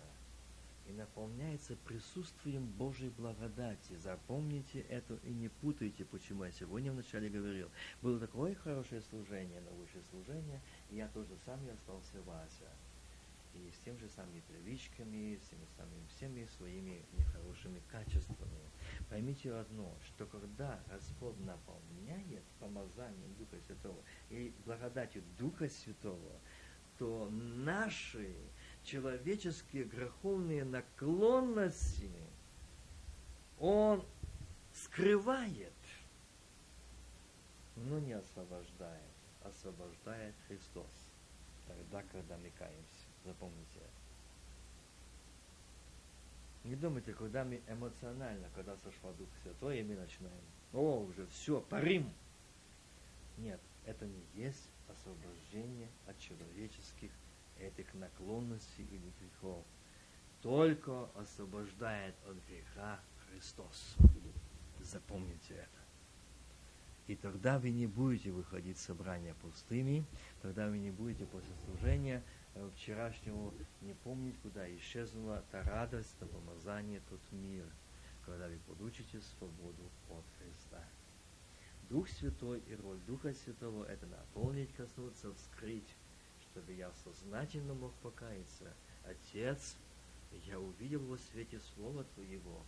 и 0.87 0.93
наполняется 0.93 1.77
присутствием 1.87 2.65
Божьей 2.65 3.11
благодати, 3.11 3.95
запомните 4.03 4.81
это 4.81 5.19
и 5.23 5.35
не 5.35 5.51
путайте, 5.51 6.07
почему 6.07 6.45
я 6.45 6.51
сегодня 6.51 6.93
вначале 6.93 7.29
говорил. 7.29 7.69
Было 8.01 8.19
такое 8.19 8.55
хорошее 8.55 9.03
служение, 9.03 9.61
научное 9.61 10.03
служение, 10.11 10.63
и 10.89 10.97
я 10.97 11.09
тоже 11.09 11.37
сам 11.45 11.63
я 11.67 11.75
остался 11.75 12.23
Вася 12.23 12.71
и 13.55 13.71
с 13.71 13.79
тем 13.85 13.99
же 13.99 14.09
самыми 14.09 14.41
привычками, 14.41 15.39
с 15.45 15.49
теми 15.49 15.67
самыми 15.77 16.07
всеми 16.09 16.47
своими 16.57 17.05
нехорошими 17.13 17.81
качествами. 17.91 18.71
Поймите 19.09 19.53
одно, 19.53 19.95
что 20.07 20.27
когда 20.27 20.81
Господь 20.89 21.39
наполняет 21.41 22.45
помазанием 22.61 23.35
Духа 23.35 23.61
Святого 23.67 24.03
и 24.31 24.53
благодатью 24.65 25.23
Духа 25.39 25.69
Святого, 25.69 26.41
то 26.99 27.29
наши 27.31 28.35
человеческие 28.85 29.85
греховные 29.85 30.65
наклонности 30.65 32.11
Он 33.59 34.05
скрывает, 34.73 35.73
но 37.77 37.99
не 37.99 38.13
освобождает. 38.13 39.03
Освобождает 39.43 40.35
Христос 40.47 41.13
тогда, 41.67 42.03
когда 42.13 42.37
мы 42.39 42.51
каемся. 42.51 43.02
Запомните 43.25 43.79
это. 43.79 44.03
Не 46.65 46.77
думайте, 46.77 47.13
когда 47.13 47.45
мы 47.45 47.61
эмоционально, 47.69 48.49
когда 48.55 48.77
сошла 48.77 49.13
Дух 49.13 49.29
Святой, 49.43 49.81
и 49.81 49.83
мы 49.83 49.97
начинаем, 49.97 50.45
о, 50.73 51.01
уже 51.01 51.27
все, 51.27 51.61
парим. 51.61 52.13
Нет, 53.39 53.61
это 53.85 54.07
не 54.07 54.25
есть 54.35 54.69
освобождение 54.89 55.89
от 56.07 56.19
человеческих 56.19 57.11
этих 57.59 57.93
наклонностей 57.95 58.85
или 58.85 59.13
грехов. 59.21 59.65
Только 60.41 61.09
освобождает 61.15 62.15
от 62.27 62.37
греха 62.49 63.01
Христос. 63.29 63.97
Запомните 64.81 65.55
это. 65.55 65.83
И 67.09 67.17
тогда 67.17 67.59
вы 67.59 67.71
не 67.71 67.87
будете 67.87 68.31
выходить 68.31 68.79
с 68.79 68.87
собрания 68.87 69.35
пустыми, 69.43 70.05
тогда 70.41 70.69
вы 70.69 70.79
не 70.79 70.91
будете 70.91 71.27
после 71.27 71.55
служения 71.67 72.23
вчерашнего 72.75 73.53
не 73.81 73.95
помнить, 73.95 74.39
куда 74.43 74.69
исчезла 74.77 75.43
та 75.51 75.63
радость, 75.63 76.15
то 76.19 76.27
помазание, 76.27 77.01
тот 77.09 77.21
мир, 77.31 77.65
когда 78.27 78.47
вы 78.47 78.59
получите 78.67 79.21
свободу 79.21 79.91
от 80.11 80.25
Христа. 80.39 80.85
Дух 81.89 82.09
Святой 82.09 82.61
и 82.69 82.75
роль 82.77 82.99
Духа 83.07 83.33
Святого– 83.33 83.85
это 83.89 84.07
наполнить, 84.07 84.73
коснуться, 84.75 85.33
вскрыть, 85.35 85.97
чтобы 86.51 86.73
я 86.73 86.91
сознательно 87.05 87.75
мог 87.75 87.93
покаяться. 87.95 88.73
Отец, 89.05 89.77
я 90.47 90.59
увидел 90.59 91.01
во 91.01 91.19
свете 91.19 91.61
Слова 91.75 92.05
Твоего, 92.15 92.63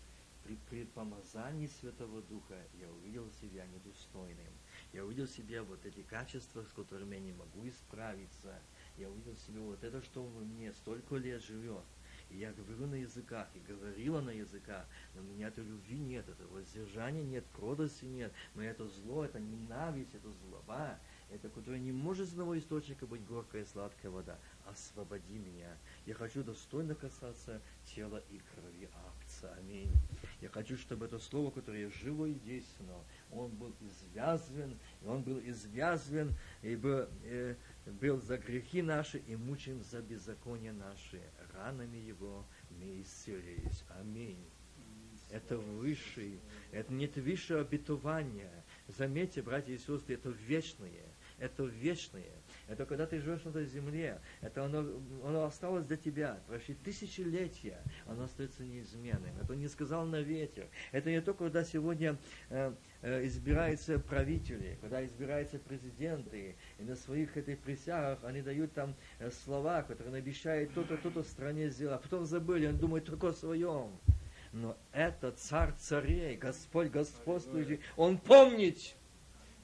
при, 0.44 0.56
при 0.68 0.84
помазании 0.84 1.70
Святого 1.80 2.20
Духа 2.22 2.60
я 2.78 2.90
увидел 2.90 3.30
себя 3.40 3.64
недостойным. 3.66 4.52
Я 4.92 5.04
увидел 5.04 5.26
себя 5.26 5.62
вот 5.62 5.84
эти 5.86 6.02
качества, 6.02 6.62
с 6.62 6.72
которыми 6.72 7.14
я 7.14 7.20
не 7.20 7.32
могу 7.32 7.66
исправиться– 7.66 8.58
я 8.96 9.10
увидел 9.10 9.36
себе 9.36 9.60
вот 9.60 9.82
это, 9.82 10.02
что 10.02 10.22
во 10.22 10.40
мне 10.40 10.72
столько 10.72 11.16
лет 11.16 11.42
живет. 11.42 11.84
И 12.30 12.38
я 12.38 12.52
говорю 12.52 12.86
на 12.86 12.94
языках, 12.94 13.48
и 13.54 13.60
говорила 13.60 14.20
на 14.20 14.30
языках, 14.30 14.86
но 15.14 15.20
у 15.20 15.24
меня 15.24 15.48
этой 15.48 15.64
любви 15.64 15.98
нет, 15.98 16.28
этого 16.28 16.54
воздержания 16.54 17.22
нет, 17.22 17.44
кротости 17.52 18.06
нет, 18.06 18.32
но 18.54 18.62
это 18.62 18.88
зло, 18.88 19.24
это 19.24 19.38
ненависть, 19.38 20.14
это 20.14 20.30
злоба, 20.30 20.98
это 21.30 21.48
которое 21.48 21.80
не 21.80 21.92
может 21.92 22.28
с 22.28 22.32
одного 22.32 22.58
источника 22.58 23.06
быть 23.06 23.24
горькая 23.24 23.62
и 23.62 23.66
сладкая 23.66 24.10
вода. 24.10 24.38
Освободи 24.66 25.38
меня. 25.38 25.76
Я 26.06 26.14
хочу 26.14 26.42
достойно 26.42 26.94
касаться 26.94 27.60
тела 27.84 28.22
и 28.30 28.40
крови 28.54 28.88
акция. 29.06 29.54
Аминь. 29.54 29.92
Я 30.40 30.48
хочу, 30.48 30.76
чтобы 30.76 31.06
это 31.06 31.18
слово, 31.18 31.50
которое 31.50 31.90
живо 31.90 32.26
и 32.26 32.34
действенно, 32.34 32.94
он 33.30 33.50
был 33.50 33.74
извязвен, 33.80 34.78
и 35.02 35.06
он 35.06 35.22
был 35.22 35.38
извязвен, 35.40 36.34
ибо 36.62 37.08
э, 37.24 37.54
был 38.00 38.20
за 38.20 38.38
грехи 38.38 38.82
наши 38.82 39.18
и 39.18 39.36
мучим 39.36 39.82
за 39.82 40.00
беззаконие 40.00 40.72
наши. 40.72 41.20
Ранами 41.52 41.98
его 41.98 42.44
мы 42.70 43.02
исцелились. 43.02 43.84
Аминь. 44.00 44.44
Это 45.30 45.56
высший, 45.56 46.38
это 46.70 46.92
нет 46.92 47.16
высшее 47.16 47.60
обетование. 47.60 48.52
Заметьте, 48.88 49.42
братья 49.42 49.72
и 49.72 49.78
сестры, 49.78 50.14
это 50.14 50.28
вечное, 50.28 51.14
это 51.38 51.64
вечное. 51.64 52.30
Это 52.68 52.86
когда 52.86 53.06
ты 53.06 53.20
живешь 53.20 53.44
на 53.44 53.50
этой 53.50 53.66
земле. 53.66 54.20
Это 54.40 54.64
оно, 54.64 54.78
оно 55.24 55.44
осталось 55.44 55.86
для 55.86 55.96
тебя. 55.96 56.40
Прошли 56.46 56.74
тысячелетия. 56.74 57.82
Оно 58.06 58.24
остается 58.24 58.62
неизменным. 58.62 59.36
Это 59.42 59.54
не 59.54 59.68
сказал 59.68 60.06
на 60.06 60.20
ветер. 60.20 60.68
Это 60.92 61.10
не 61.10 61.20
только 61.20 61.44
когда 61.44 61.64
сегодня 61.64 62.18
э, 62.48 62.72
избираются 63.04 63.98
правители, 63.98 64.78
когда 64.80 65.04
избираются 65.04 65.58
президенты, 65.58 66.56
и 66.78 66.82
на 66.82 66.96
своих 66.96 67.36
этих 67.36 67.58
присягах 67.58 68.18
они 68.24 68.40
дают 68.40 68.72
там 68.72 68.94
э, 69.18 69.30
слова, 69.44 69.82
которые 69.82 70.16
обещают 70.16 70.72
то-то, 70.72 70.96
то-то 70.96 71.22
в 71.22 71.26
стране 71.26 71.68
сделать, 71.68 71.96
а 71.96 72.02
потом 72.02 72.24
забыли, 72.24 72.66
он 72.66 72.78
думает 72.78 73.04
только 73.04 73.28
о 73.28 73.32
своем. 73.34 73.90
Но 74.52 74.76
это 74.92 75.32
царь 75.32 75.74
царей, 75.78 76.36
Господь 76.36 76.90
господствующий, 76.90 77.80
он 77.96 78.16
помнит, 78.16 78.94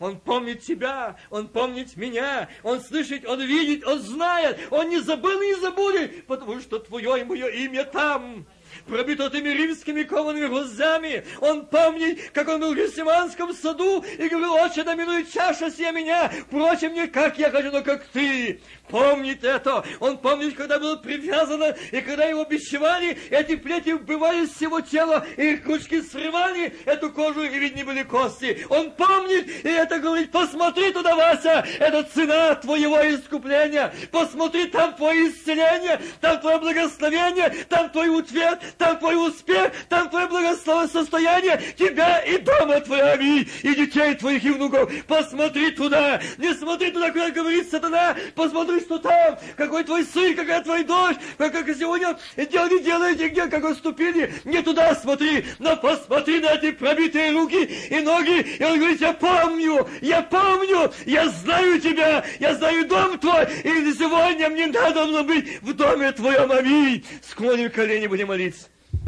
он 0.01 0.19
помнит 0.19 0.63
тебя, 0.63 1.17
Он 1.29 1.47
помнит 1.47 1.95
меня, 1.97 2.49
Он 2.63 2.81
слышит, 2.81 3.27
Он 3.27 3.41
видит, 3.43 3.87
Он 3.87 4.01
знает, 4.01 4.59
Он 4.71 4.89
не 4.89 4.99
забыл 5.01 5.41
и 5.43 5.49
не 5.49 5.61
забудет, 5.61 6.27
потому 6.27 6.59
что 6.61 6.79
Твое 6.79 7.21
и 7.21 7.25
мое 7.25 7.49
имя 7.49 7.85
там 7.85 8.47
пробито 8.87 9.31
теми 9.31 9.49
римскими 9.49 10.03
коваными 10.03 10.47
глазами. 10.47 11.25
Он 11.41 11.67
помнит, 11.67 12.31
как 12.33 12.49
он 12.49 12.61
был 12.61 12.73
в 12.73 12.77
Гефсиманском 12.77 13.55
саду 13.55 14.05
и 14.19 14.29
говорил, 14.29 14.55
отче, 14.55 14.85
доминует 14.85 15.33
чаша 15.33 15.71
сия 15.71 15.93
меня, 15.93 16.31
впрочем, 16.47 16.95
не 16.95 17.07
как 17.07 17.39
я 17.39 17.51
хочу, 17.51 17.71
но 17.71 17.83
как 17.83 18.05
ты 18.07 18.61
помнит 18.89 19.45
это. 19.45 19.85
Он 20.01 20.19
помнит, 20.19 20.57
когда 20.57 20.79
было 20.79 20.97
привязано, 20.97 21.75
и 21.93 22.01
когда 22.01 22.25
его 22.25 22.45
бичевали, 22.45 23.17
эти 23.31 23.57
плети 23.57 23.91
вбивали 23.91 24.47
с 24.47 24.61
его 24.61 24.81
тела, 24.81 25.27
и 25.37 25.53
их 25.53 25.67
ручки 25.67 26.03
срывали 26.03 26.75
эту 26.85 27.11
кожу, 27.11 27.43
и 27.43 27.59
видны 27.59 27.85
были 27.85 28.03
кости. 28.03 28.67
Он 28.69 28.91
помнит, 28.91 29.65
и 29.65 29.69
это 29.69 29.99
говорит, 29.99 30.31
посмотри 30.31 30.93
туда, 30.93 31.15
Вася, 31.15 31.65
это 31.79 32.03
цена 32.03 32.55
твоего 32.57 32.97
искупления. 32.97 33.93
Посмотри, 34.11 34.67
там 34.67 34.95
твое 34.95 35.31
исцеление, 35.31 36.01
там 36.21 36.41
твое 36.41 36.59
благословение, 36.59 37.51
там 37.69 37.91
твой 37.91 38.19
ответ, 38.19 38.60
там 38.79 38.99
твой 38.99 39.29
успех, 39.29 39.73
там 39.89 40.09
твое 40.11 40.27
благословенное 40.27 40.89
состояние, 40.89 41.61
тебя 41.77 42.19
и 42.21 42.39
дома 42.39 42.81
твоя, 42.81 43.13
аминь, 43.13 43.49
и 43.63 43.75
детей 43.75 44.15
твоих 44.15 44.45
и 44.45 44.51
внуков. 44.51 44.93
Посмотри 45.07 45.71
туда, 45.71 46.21
не 46.39 46.55
смотри 46.55 46.91
туда, 46.91 47.11
куда 47.11 47.31
говорит 47.31 47.71
сатана, 47.71 48.17
посмотри 48.35 48.81
что 48.81 48.99
там, 48.99 49.39
какой 49.57 49.85
твой 49.85 50.05
сын, 50.05 50.35
какая 50.35 50.63
твой 50.63 50.85
дочь, 50.85 51.17
как, 51.39 51.53
как 51.53 51.67
сегодня 51.77 52.19
делали, 52.37 52.79
делаете, 52.79 53.29
где, 53.29 53.47
как 53.47 53.63
вы 53.63 53.75
ступили, 53.75 54.33
не 54.45 54.63
туда 54.63 54.95
смотри, 54.95 55.45
но 55.59 55.77
посмотри 55.77 56.41
на 56.41 56.55
эти 56.55 56.73
пробитые 56.73 57.33
руки 57.33 57.65
и 57.91 58.01
ноги, 58.01 58.41
и 58.41 58.65
он 58.65 58.79
говорит, 58.79 59.01
я 59.01 59.13
помню, 59.13 59.89
я 60.01 60.23
помню, 60.23 60.93
я 61.07 61.29
знаю 61.29 61.81
тебя, 61.81 62.25
я 62.39 62.55
знаю 62.55 62.87
дом 62.87 63.19
твой, 63.19 63.45
и 63.45 63.93
сегодня 63.93 64.49
мне 64.49 64.67
надо 64.67 65.23
быть 65.23 65.61
в 65.63 65.73
доме 65.75 66.13
твоем, 66.13 66.51
аминь. 66.51 67.05
Склоним 67.29 67.71
колени, 67.71 68.07
будем 68.07 68.29
молиться. 68.29 68.50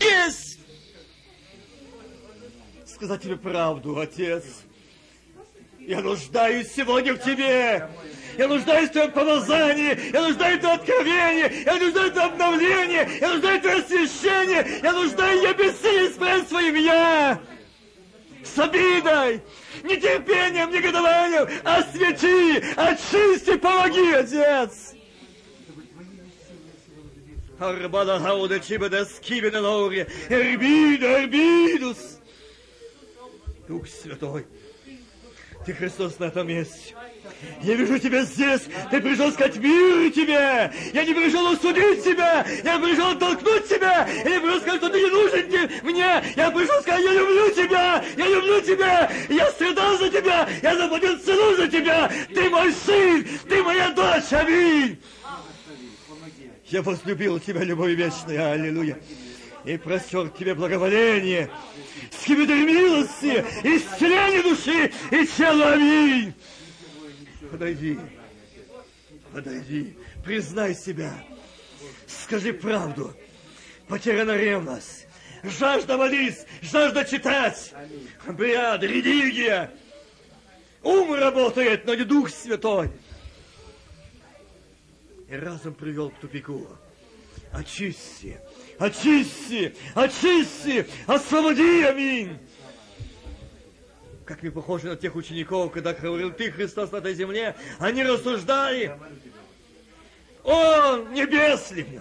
Есть! 0.02 0.58
Сказать 2.86 3.22
тебе 3.22 3.36
правду, 3.36 3.98
Отец. 3.98 4.44
Я 5.78 6.00
нуждаюсь 6.00 6.68
сегодня 6.72 7.14
в 7.14 7.18
тебе. 7.18 7.88
Я 8.38 8.48
нуждаюсь 8.48 8.88
в 8.88 8.92
Твоем 8.92 9.12
помазании, 9.12 10.12
я 10.12 10.22
нуждаюсь 10.22 10.58
в 10.58 10.60
Твоем 10.60 10.80
откровении, 10.80 11.64
я 11.64 11.76
нуждаюсь 11.76 12.10
в 12.10 12.14
Твоем 12.14 12.32
обновлении, 12.32 13.20
я 13.20 13.28
нуждаюсь 13.28 13.58
в 13.58 13.62
Твоем 13.62 13.80
освящении, 13.80 14.82
я 14.82 14.92
нуждаюсь, 14.92 15.42
я 15.42 15.52
бессилен 15.52 16.12
исправить 16.12 16.48
своим 16.48 16.74
я. 16.76 17.40
С 18.42 18.58
обидой, 18.58 19.42
нетерпением, 19.82 20.70
негодованием, 20.70 21.48
освети, 21.64 22.64
очисти, 22.76 23.56
помоги, 23.56 24.12
Отец. 24.12 24.94
Арбада 27.62 28.18
хауда 28.18 28.58
чибада 28.58 29.04
скибена 29.04 29.60
лауре, 29.60 30.08
эрбида, 30.28 31.22
эрбидус. 31.22 32.18
Дух 33.68 33.86
Святой, 33.86 34.46
Ты 35.64 35.72
Христос 35.72 36.18
на 36.18 36.24
этом 36.24 36.48
месте. 36.48 36.96
Я 37.62 37.74
вижу 37.74 37.98
тебя 38.00 38.24
здесь. 38.24 38.62
Ты 38.90 39.00
пришел 39.00 39.30
сказать 39.30 39.56
мир 39.58 40.10
тебе. 40.10 40.72
Я 40.92 41.04
не 41.04 41.14
пришел 41.14 41.52
усудить 41.52 42.02
тебя. 42.02 42.44
Я 42.64 42.78
пришел 42.80 43.10
оттолкнуть 43.10 43.68
тебя. 43.68 44.08
Я 44.08 44.30
не 44.30 44.40
пришел 44.40 44.60
сказать, 44.60 44.80
что 44.80 44.90
ты 44.90 45.00
не 45.00 45.10
нужен 45.10 45.82
мне. 45.84 46.22
Я 46.34 46.50
пришел 46.50 46.80
сказать, 46.82 47.04
я 47.04 47.12
люблю 47.12 47.50
тебя. 47.54 48.04
Я 48.16 48.28
люблю 48.28 48.60
тебя. 48.60 49.10
Я 49.28 49.50
страдал 49.52 49.96
за 49.98 50.10
тебя. 50.10 50.48
Я 50.62 50.76
заплатил 50.76 51.16
цену 51.20 51.56
за 51.56 51.68
тебя. 51.68 52.10
Ты 52.34 52.50
мой 52.50 52.72
сын. 52.72 53.24
Ты 53.48 53.62
моя 53.62 53.90
дочь. 53.90 54.32
Аминь. 54.32 54.98
Я 56.72 56.80
возлюбил 56.80 57.38
тебя 57.38 57.64
любовью 57.64 57.98
вечной. 57.98 58.38
Аллилуйя. 58.38 58.98
И 59.66 59.76
простер 59.76 60.30
тебе 60.30 60.54
благоволение. 60.54 61.50
Скибидарь 62.10 62.64
милости, 62.64 63.44
исцеление 63.62 64.42
души 64.42 64.90
и 65.10 65.26
тела. 65.26 66.32
Подойди. 67.50 67.98
Подойди. 69.34 69.94
Признай 70.24 70.74
себя. 70.74 71.12
Скажи 72.06 72.54
правду. 72.54 73.14
Потеряна 73.86 74.34
ревность. 74.34 75.06
Жажда 75.42 75.98
молиться, 75.98 76.46
жажда 76.62 77.04
читать. 77.04 77.74
Бряд, 78.26 78.82
религия. 78.82 79.70
Ум 80.82 81.12
работает, 81.12 81.84
но 81.84 81.94
не 81.94 82.04
Дух 82.04 82.30
Святой. 82.30 82.90
И 85.32 85.34
разум 85.34 85.72
привел 85.72 86.10
к 86.10 86.18
тупику. 86.18 86.68
Очисти, 87.52 88.38
очисти, 88.78 89.74
очисти, 89.94 90.86
освободи, 91.06 91.84
аминь 91.84 92.38
как 94.26 94.42
мы 94.42 94.50
похожи 94.50 94.86
на 94.86 94.96
тех 94.96 95.16
учеников, 95.16 95.72
когда 95.72 95.92
говорил 95.92 96.32
ты, 96.32 96.50
Христос, 96.50 96.92
на 96.92 96.98
этой 96.98 97.12
земле, 97.12 97.56
они 97.78 98.02
рассуждали, 98.04 98.96
Он 100.44 101.12
небесный. 101.12 102.00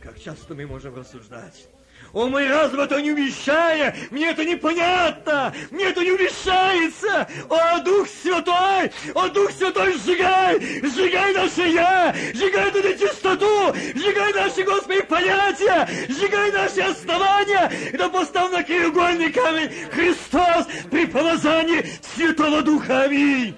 Как 0.00 0.20
часто 0.20 0.54
мы 0.54 0.66
можем 0.66 0.94
рассуждать? 0.94 1.66
О, 2.14 2.28
мой 2.28 2.48
разум 2.48 2.80
это 2.80 3.02
не 3.02 3.10
умещая, 3.10 3.94
мне 4.10 4.30
это 4.30 4.44
непонятно, 4.44 5.52
мне 5.72 5.86
это 5.86 6.00
не 6.04 6.12
умещается. 6.12 7.28
О, 7.50 7.80
Дух 7.80 8.08
Святой, 8.08 8.92
о, 9.14 9.28
Дух 9.28 9.50
Святой, 9.50 9.94
сжигай, 9.94 10.60
сжигай 10.60 11.34
наше 11.34 11.62
Я, 11.62 12.14
сжигай 12.32 12.68
эту 12.68 12.88
нечистоту, 12.88 13.74
сжигай 13.96 14.32
наши, 14.32 14.62
Господи, 14.62 15.02
понятия, 15.02 15.88
сжигай 16.08 16.52
наши 16.52 16.82
основания, 16.82 17.72
да 17.94 18.08
поставь 18.08 18.52
на 18.52 18.62
краеугольный 18.62 19.32
камень 19.32 19.70
Христос 19.90 20.68
при 20.92 21.06
помазании 21.06 21.84
Святого 22.14 22.62
Духа. 22.62 23.02
Аминь. 23.02 23.56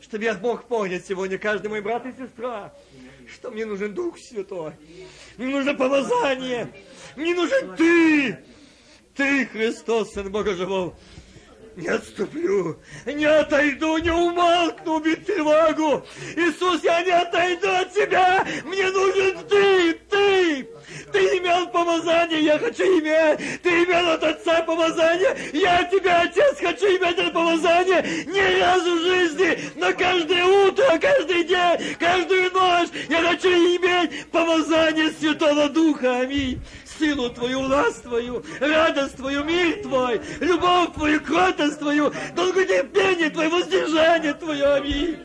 Чтобы 0.00 0.24
я 0.24 0.34
мог 0.34 0.64
понять 0.64 1.04
сегодня 1.06 1.36
каждый 1.36 1.68
мой 1.68 1.82
брат 1.82 2.06
и 2.06 2.12
сестра, 2.12 2.72
что 3.30 3.50
мне 3.50 3.66
нужен 3.66 3.92
Дух 3.92 4.18
Святой. 4.18 4.72
Мне 5.36 5.54
нужно 5.54 5.74
помазание. 5.74 6.68
Мне 7.16 7.34
нужен 7.34 7.76
Ты. 7.76 8.38
Ты, 9.14 9.46
Христос, 9.46 10.12
Сын 10.12 10.30
Бога 10.30 10.54
Живого. 10.54 10.96
Не 11.76 11.88
отступлю, 11.88 12.78
не 13.04 13.26
отойду, 13.26 13.98
не 13.98 14.10
умолкну, 14.10 14.94
убить 14.94 15.26
тревогу. 15.26 16.06
Иисус, 16.34 16.82
я 16.82 17.02
не 17.02 17.10
отойду 17.10 17.68
от 17.68 17.92
Тебя. 17.92 18.46
Мне 18.64 18.90
нужен 18.90 19.36
Ты, 19.46 19.92
Ты. 20.08 20.68
Ты 21.12 21.18
имел 21.38 21.68
помазание, 21.68 22.40
я 22.40 22.58
хочу 22.58 22.82
иметь. 22.82 23.60
Ты 23.62 23.84
имел 23.84 24.08
от 24.08 24.24
Отца 24.24 24.62
помазание, 24.62 25.36
я 25.52 25.80
от 25.80 25.90
Тебя, 25.90 26.22
Отец, 26.22 26.56
хочу 26.58 26.86
иметь 26.86 27.18
это 27.18 27.30
помазание. 27.30 28.24
Не 28.26 28.58
раз 28.58 28.82
в 28.82 29.02
жизни, 29.02 29.58
но 29.76 29.92
каждое 29.92 30.44
утро, 30.46 30.98
каждый 30.98 31.44
день, 31.44 31.96
каждую 31.98 32.52
ночь 32.52 32.88
я 33.10 33.20
хочу 33.22 33.48
иметь 33.48 34.26
помазание 34.30 35.10
Святого 35.10 35.68
Духа. 35.68 36.20
Аминь 36.20 36.58
силу 36.98 37.30
Твою, 37.30 37.62
власть 37.62 38.02
Твою, 38.02 38.44
радость 38.60 39.16
Твою, 39.16 39.44
мир 39.44 39.82
Твой, 39.82 40.20
любовь 40.40 40.94
Твою, 40.94 41.20
кротость 41.20 41.78
Твою, 41.78 42.12
долготерпение 42.34 43.30
Твое, 43.30 43.48
воздержание 43.48 44.34
Твое. 44.34 44.74
Аминь. 44.74 45.18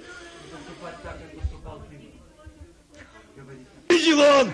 Видел 3.90 4.20
он, 4.20 4.54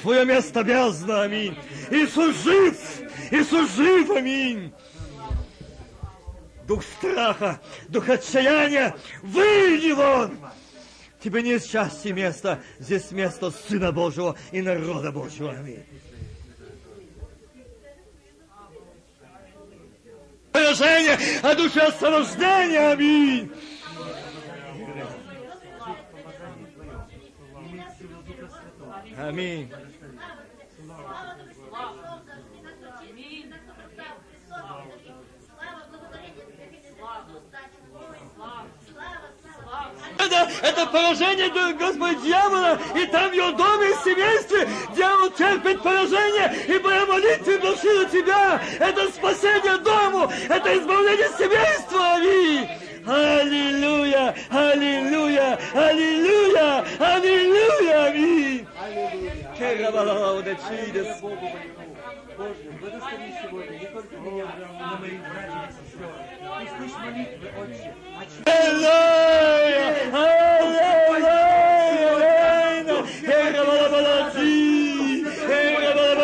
Твое 0.00 0.24
место 0.24 0.62
бездна, 0.62 1.22
аминь. 1.22 1.56
Иисус 1.90 2.36
жив, 2.42 2.76
Иисус 3.30 3.74
жив, 3.74 4.10
аминь. 4.10 4.72
Дух 6.66 6.82
страха, 6.82 7.60
дух 7.88 8.08
отчаяния, 8.08 8.96
выйди 9.22 9.92
вон! 9.92 10.38
Тебе 11.22 11.42
не 11.42 11.58
счастье 11.58 12.12
место, 12.12 12.62
здесь 12.78 13.10
место 13.10 13.50
Сына 13.50 13.92
Божьего 13.92 14.36
и 14.52 14.60
народа 14.62 15.10
Божьего. 15.10 15.52
Аминь. 15.52 15.82
Поражение, 20.54 21.18
а 21.42 21.52
душе 21.56 21.80
освобождение. 21.80 22.92
Аминь. 22.92 23.52
Аминь. 29.18 29.68
Это, 40.62 40.86
поражение, 40.86 41.48
Господи, 41.74 42.16
дьявола, 42.22 42.78
и 42.94 43.06
там 43.06 43.30
в 43.30 43.34
его 43.34 43.50
доме 43.52 43.90
и 43.90 43.94
семействе 44.04 44.68
дьявол 44.94 45.30
терпит 45.30 45.82
поражение, 45.82 46.54
ибо 46.68 46.92
я 46.92 47.06
молитве 47.06 47.58
внушила 47.58 48.04
тебя. 48.06 48.60
Это 48.78 49.08
спасение 49.12 49.78
дому, 49.78 50.30
это 50.48 50.78
избавление 50.78 51.28
семейства. 51.38 52.14
Аминь. 52.14 52.68
Аллилуйя, 53.06 54.34
аллилуйя, 54.50 55.58
аллилуйя, 55.74 56.84
аллилуйя, 56.98 58.06
аминь. 58.06 58.66
Аллилуйя. 58.80 59.34
Боже, 62.36 62.54
благослови 62.80 63.32
сегодня 63.42 63.78
не 63.78 63.86
только 63.86 64.16
меня, 64.16 64.46
но 64.58 64.98
моих 64.98 65.20
братьев 65.20 65.70
и 65.70 65.90
сестер. 65.90 66.23
Услышь 66.64 66.92
молитвы, 66.98 67.48
Отче. 67.60 67.94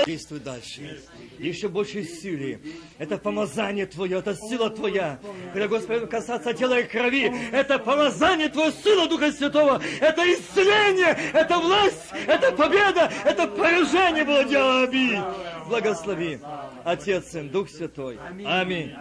Действуй 0.06 0.40
дальше. 0.40 1.02
Еще 1.38 1.68
больше 1.68 2.04
силы. 2.04 2.58
Это 2.98 3.18
помазание 3.18 3.84
Твое, 3.84 4.18
это 4.18 4.34
сила 4.34 4.70
Твоя. 4.70 5.18
Когда 5.52 5.68
Господь 5.68 6.08
касаться 6.08 6.54
тела 6.54 6.80
и 6.80 6.84
крови, 6.84 7.30
это 7.52 7.78
помазание 7.78 8.48
Твое, 8.48 8.72
сила 8.72 9.08
Духа 9.08 9.30
Святого. 9.32 9.80
Это 10.00 10.22
исцеление, 10.32 11.18
это 11.34 11.58
власть, 11.58 12.08
это 12.26 12.52
победа, 12.52 13.12
это 13.24 13.46
поражение 13.46 14.24
было 14.24 14.44
дело 14.44 14.84
обид. 14.84 15.20
Благослови. 15.68 16.40
Отец, 16.84 17.30
Сын, 17.30 17.48
Дух 17.50 17.68
Святой. 17.68 18.18
Аминь. 18.46 18.94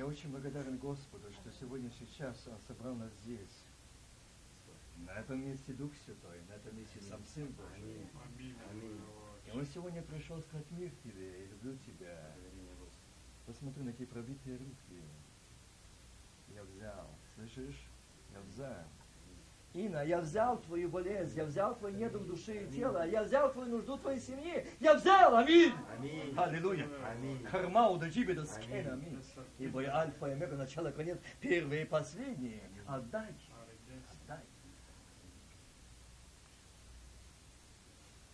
Я 0.00 0.06
очень 0.06 0.30
благодарен 0.30 0.78
Господу, 0.78 1.30
что 1.30 1.52
сегодня 1.60 1.90
сейчас 1.90 2.46
Он 2.46 2.58
собрал 2.66 2.94
нас 2.94 3.12
здесь. 3.22 3.64
На 4.96 5.10
этом 5.10 5.46
месте 5.46 5.74
Дух 5.74 5.92
Святой, 6.06 6.40
на 6.48 6.54
этом 6.54 6.74
месте 6.74 7.02
сам 7.02 7.22
Сын 7.22 7.46
Божий. 7.52 8.08
И 8.38 9.50
Он 9.52 9.66
сегодня 9.66 10.00
пришел 10.00 10.40
сказать 10.40 10.64
мир 10.70 10.90
тебе, 11.04 11.42
я 11.42 11.46
люблю 11.48 11.76
тебя. 11.84 12.34
Посмотри 13.44 13.84
на 13.84 13.90
эти 13.90 14.06
пробитые 14.06 14.56
руки. 14.56 15.02
Я 16.48 16.64
взял, 16.64 17.06
слышишь? 17.34 17.86
Я 18.32 18.40
взял. 18.40 18.86
Ина, 19.72 20.02
я 20.02 20.20
взял 20.20 20.60
твою 20.62 20.88
болезнь, 20.88 21.36
я 21.36 21.44
взял 21.44 21.76
твой 21.76 21.92
недуг 21.92 22.26
души 22.26 22.64
и 22.64 22.72
тела, 22.72 23.06
я 23.06 23.22
взял 23.22 23.52
твою 23.52 23.68
нужду 23.70 23.96
твоей 23.98 24.18
семьи, 24.18 24.66
я 24.80 24.94
взял, 24.94 25.36
аминь! 25.36 25.72
Аминь. 25.96 26.34
Аллилуйя! 26.36 26.88
Аминь. 27.08 27.44
Харма 27.44 27.88
удачи 27.88 28.24
до 28.24 28.44
скена, 28.44 28.94
аминь! 28.94 29.22
Ибо 29.58 29.82
я 29.82 29.96
альфа 29.96 30.26
и 30.26 30.32
омега, 30.32 30.56
начало 30.56 30.88
и 30.88 30.92
конец, 30.92 31.18
первые 31.40 31.82
и 31.82 31.84
последние. 31.84 32.62
Отдай, 32.88 33.32
отдай. 34.10 34.40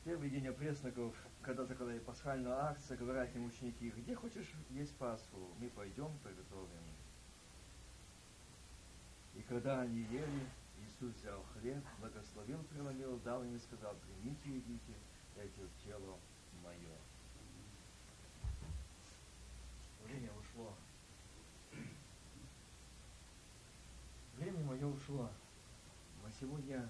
Первый 0.05 0.31
день 0.31 0.49
опресноков, 0.49 1.15
когда 1.43 1.67
закладывали 1.67 1.99
пасхальную 1.99 2.57
акцию, 2.57 2.99
говорят 2.99 3.35
им 3.37 3.45
ученики, 3.45 3.91
где 3.91 4.15
хочешь 4.15 4.51
есть 4.71 4.97
Пасху, 4.97 5.51
мы 5.59 5.69
пойдем 5.69 6.17
приготовим. 6.25 6.71
И 9.35 9.43
когда 9.43 9.83
они 9.83 9.99
ели, 10.11 10.47
Иисус 10.79 11.15
взял 11.17 11.43
хлеб, 11.55 11.85
благословил, 12.01 12.63
преломил, 12.65 13.19
дал 13.19 13.43
им 13.43 13.57
и 13.57 13.59
сказал, 13.59 13.95
примите 13.97 14.49
и 14.49 14.57
едите, 14.57 14.95
это 15.37 15.69
тело 15.85 16.19
мое. 16.63 16.97
Время 20.05 20.31
ушло. 20.33 20.75
Время 24.37 24.65
мое 24.65 24.87
ушло. 24.87 25.31
Мы 26.23 26.31
сегодня 26.41 26.89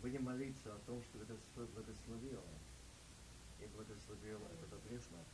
будем 0.00 0.24
молиться 0.24 0.74
о 0.74 0.78
том, 0.80 1.02
что 1.02 1.18
Господь 1.18 1.70
благословил. 1.70 2.42
И 3.60 3.66
благословил 3.66 4.38
этот 4.38 4.72
опреснок. 4.72 5.26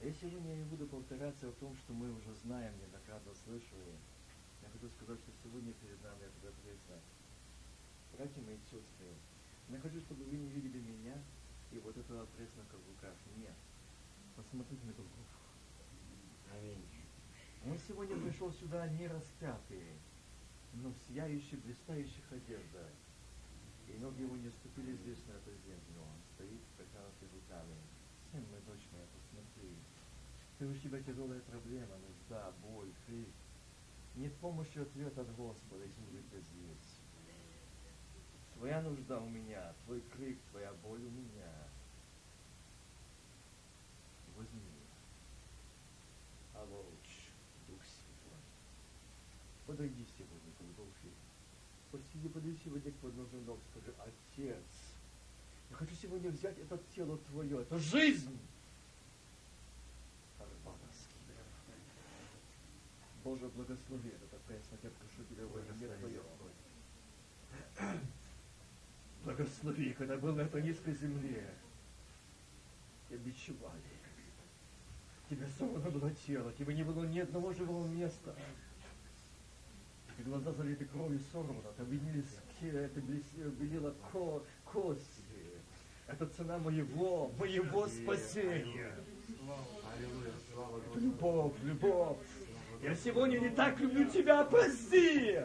Я 0.00 0.12
сегодня 0.12 0.54
не 0.54 0.64
буду 0.64 0.86
повторяться 0.86 1.48
о 1.48 1.52
том, 1.52 1.76
что 1.76 1.92
мы 1.92 2.10
уже 2.12 2.34
знаем, 2.42 2.72
неоднократно 2.78 3.32
слышали. 3.44 3.94
Я 4.64 4.70
хочу 4.72 4.88
сказать, 4.96 5.20
что 5.20 5.32
сегодня 5.44 5.72
перед 5.74 6.02
нами 6.02 6.24
этот 6.24 6.56
опреснок. 6.56 7.04
Братья 8.16 8.40
мои 8.40 8.56
сестры, 8.64 9.12
я 9.68 9.78
хочу, 9.78 10.00
чтобы 10.00 10.24
вы 10.24 10.36
не 10.36 10.48
видели 10.48 10.80
меня 10.80 11.20
и 11.70 11.78
вот 11.78 11.96
этого 11.96 12.22
опреснока 12.22 12.76
в 12.80 12.88
руках. 12.88 13.12
Нет. 13.36 13.52
Посмотрите 14.36 14.86
на 14.86 14.92
руку. 14.92 15.20
Аминь. 16.56 16.80
Он 17.66 17.78
сегодня 17.86 18.16
пришел 18.16 18.52
сюда 18.52 18.88
не 18.88 19.06
распятый, 19.06 20.00
но 20.74 20.88
в 20.88 20.96
сияющих, 21.08 21.60
блистающих 21.60 22.24
одеждах. 22.32 22.88
И 23.88 23.98
ноги 23.98 24.22
его 24.22 24.36
не 24.36 24.50
ступили 24.50 24.96
здесь, 24.96 25.18
на 25.28 25.32
эту 25.32 25.52
землю. 25.66 26.00
Он 26.00 26.16
стоит 26.34 26.60
с 26.60 26.76
протянутыми 26.76 27.36
руками. 27.36 27.76
Сын 28.32 28.44
мой, 28.48 28.60
дочь 28.66 28.88
моя, 28.92 29.04
посмотри. 29.12 29.76
Ты 30.58 30.66
у 30.66 30.74
тебя 30.74 31.02
тяжелая 31.02 31.40
проблема, 31.40 31.96
нужда, 31.98 32.52
боль, 32.62 32.92
крик. 33.06 33.28
Нет 34.16 34.34
помощи, 34.36 34.78
ответ 34.78 35.16
от 35.18 35.34
Господа, 35.34 35.84
если 35.84 36.00
вы 36.00 36.20
здесь. 36.20 37.00
Твоя 38.56 38.80
нужда 38.80 39.18
у 39.20 39.28
меня, 39.28 39.74
твой 39.84 40.00
крик, 40.02 40.38
твоя 40.50 40.72
боль 40.74 41.02
у 41.02 41.10
меня. 41.10 41.52
Возьми. 44.36 44.60
А 46.54 46.64
Дух 46.66 47.80
Святой. 47.84 48.38
Подойди 49.66 50.06
сегодня 50.16 50.52
к 50.52 50.76
Голгофе. 50.76 51.10
Посиди, 51.90 52.28
подойди 52.28 52.58
сегодня 52.64 52.92
к 52.92 52.96
подножию 52.96 53.42
ног, 53.42 53.58
скажи, 53.70 53.94
Отец, 53.98 54.64
я 55.70 55.76
хочу 55.76 55.94
сегодня 55.96 56.30
взять 56.30 56.58
это 56.58 56.78
тело 56.94 57.18
Твое, 57.18 57.62
это 57.62 57.78
жизнь. 57.78 58.38
Боже, 63.24 63.48
благослови 63.48 64.10
этот 64.10 64.40
преснок, 64.42 64.80
я 64.82 64.90
прошу 64.90 65.24
Тебя 65.30 65.46
во 65.46 65.58
имя 65.60 65.96
Твое. 65.98 66.20
Благослови, 69.24 69.92
когда 69.94 70.16
был 70.18 70.34
на 70.34 70.42
этой 70.42 70.62
низкой 70.62 70.92
земле, 70.94 71.48
тебя 73.08 73.18
бичевали. 73.18 73.80
Тебе 75.30 75.48
сорвано 75.58 75.90
было 75.90 76.10
тело, 76.26 76.52
тебе 76.52 76.74
не 76.74 76.82
было 76.82 77.04
ни 77.04 77.18
одного 77.20 77.52
живого 77.54 77.86
места. 77.88 78.34
И 80.18 80.22
глаза 80.22 80.52
залиты 80.52 80.84
кровью 80.84 81.18
виднелись, 81.84 82.36
ке- 82.60 82.68
это 82.70 83.00
белило 83.00 83.94
ко- 84.12 84.42
кости. 84.66 85.24
Это 86.06 86.26
цена 86.26 86.58
моего, 86.58 87.28
моего 87.38 87.88
спасения. 87.88 88.92
Аллилуйя. 89.96 90.32
Слава 90.52 90.78
Это 90.78 91.00
любовь, 91.00 91.52
любовь. 91.62 92.18
Я 92.84 92.94
сегодня 92.94 93.38
не 93.38 93.48
так 93.48 93.80
люблю 93.80 94.04
тебя, 94.04 94.44
прости. 94.44 95.40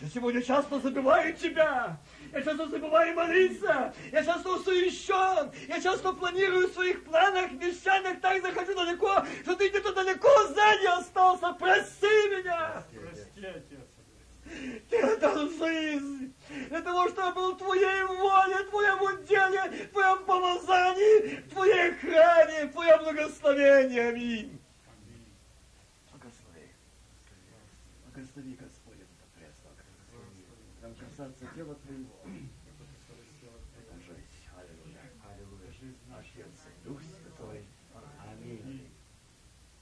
Я 0.00 0.08
сегодня 0.14 0.40
часто 0.40 0.78
забываю 0.78 1.34
тебя. 1.34 1.98
Я 2.32 2.42
часто 2.42 2.68
забываю 2.68 3.16
молиться. 3.16 3.92
Я 4.12 4.24
часто 4.24 4.54
усуещен. 4.54 5.50
Я 5.66 5.82
часто 5.82 6.12
планирую 6.12 6.68
в 6.68 6.72
своих 6.72 7.02
планах, 7.04 7.50
мечтаниях, 7.50 8.20
так 8.20 8.40
захожу 8.40 8.76
далеко, 8.76 9.26
что 9.42 9.56
ты 9.56 9.70
где-то 9.70 9.92
далеко 9.92 10.28
сзади 10.46 10.86
остался. 10.86 11.52
Прости 11.54 12.06
меня. 12.06 12.84
Прости, 12.94 13.44
Отец. 13.44 13.88
Ты 14.88 15.00
отдал 15.00 15.48
жизнь 15.48 16.32
для 16.68 16.80
того, 16.80 17.08
чтобы 17.08 17.32
был 17.32 17.56
Твоей 17.56 18.02
воле, 18.04 18.56
в 18.64 18.70
Твоем 18.70 19.02
уделе, 19.02 19.86
в 19.86 19.92
Твоем 19.92 20.24
помазании, 20.24 21.44
Твоей 21.50 21.92
храме, 21.92 22.66
в 22.66 22.72
Твоем 22.72 23.04
благословении. 23.04 24.00
Аминь. 24.00 24.57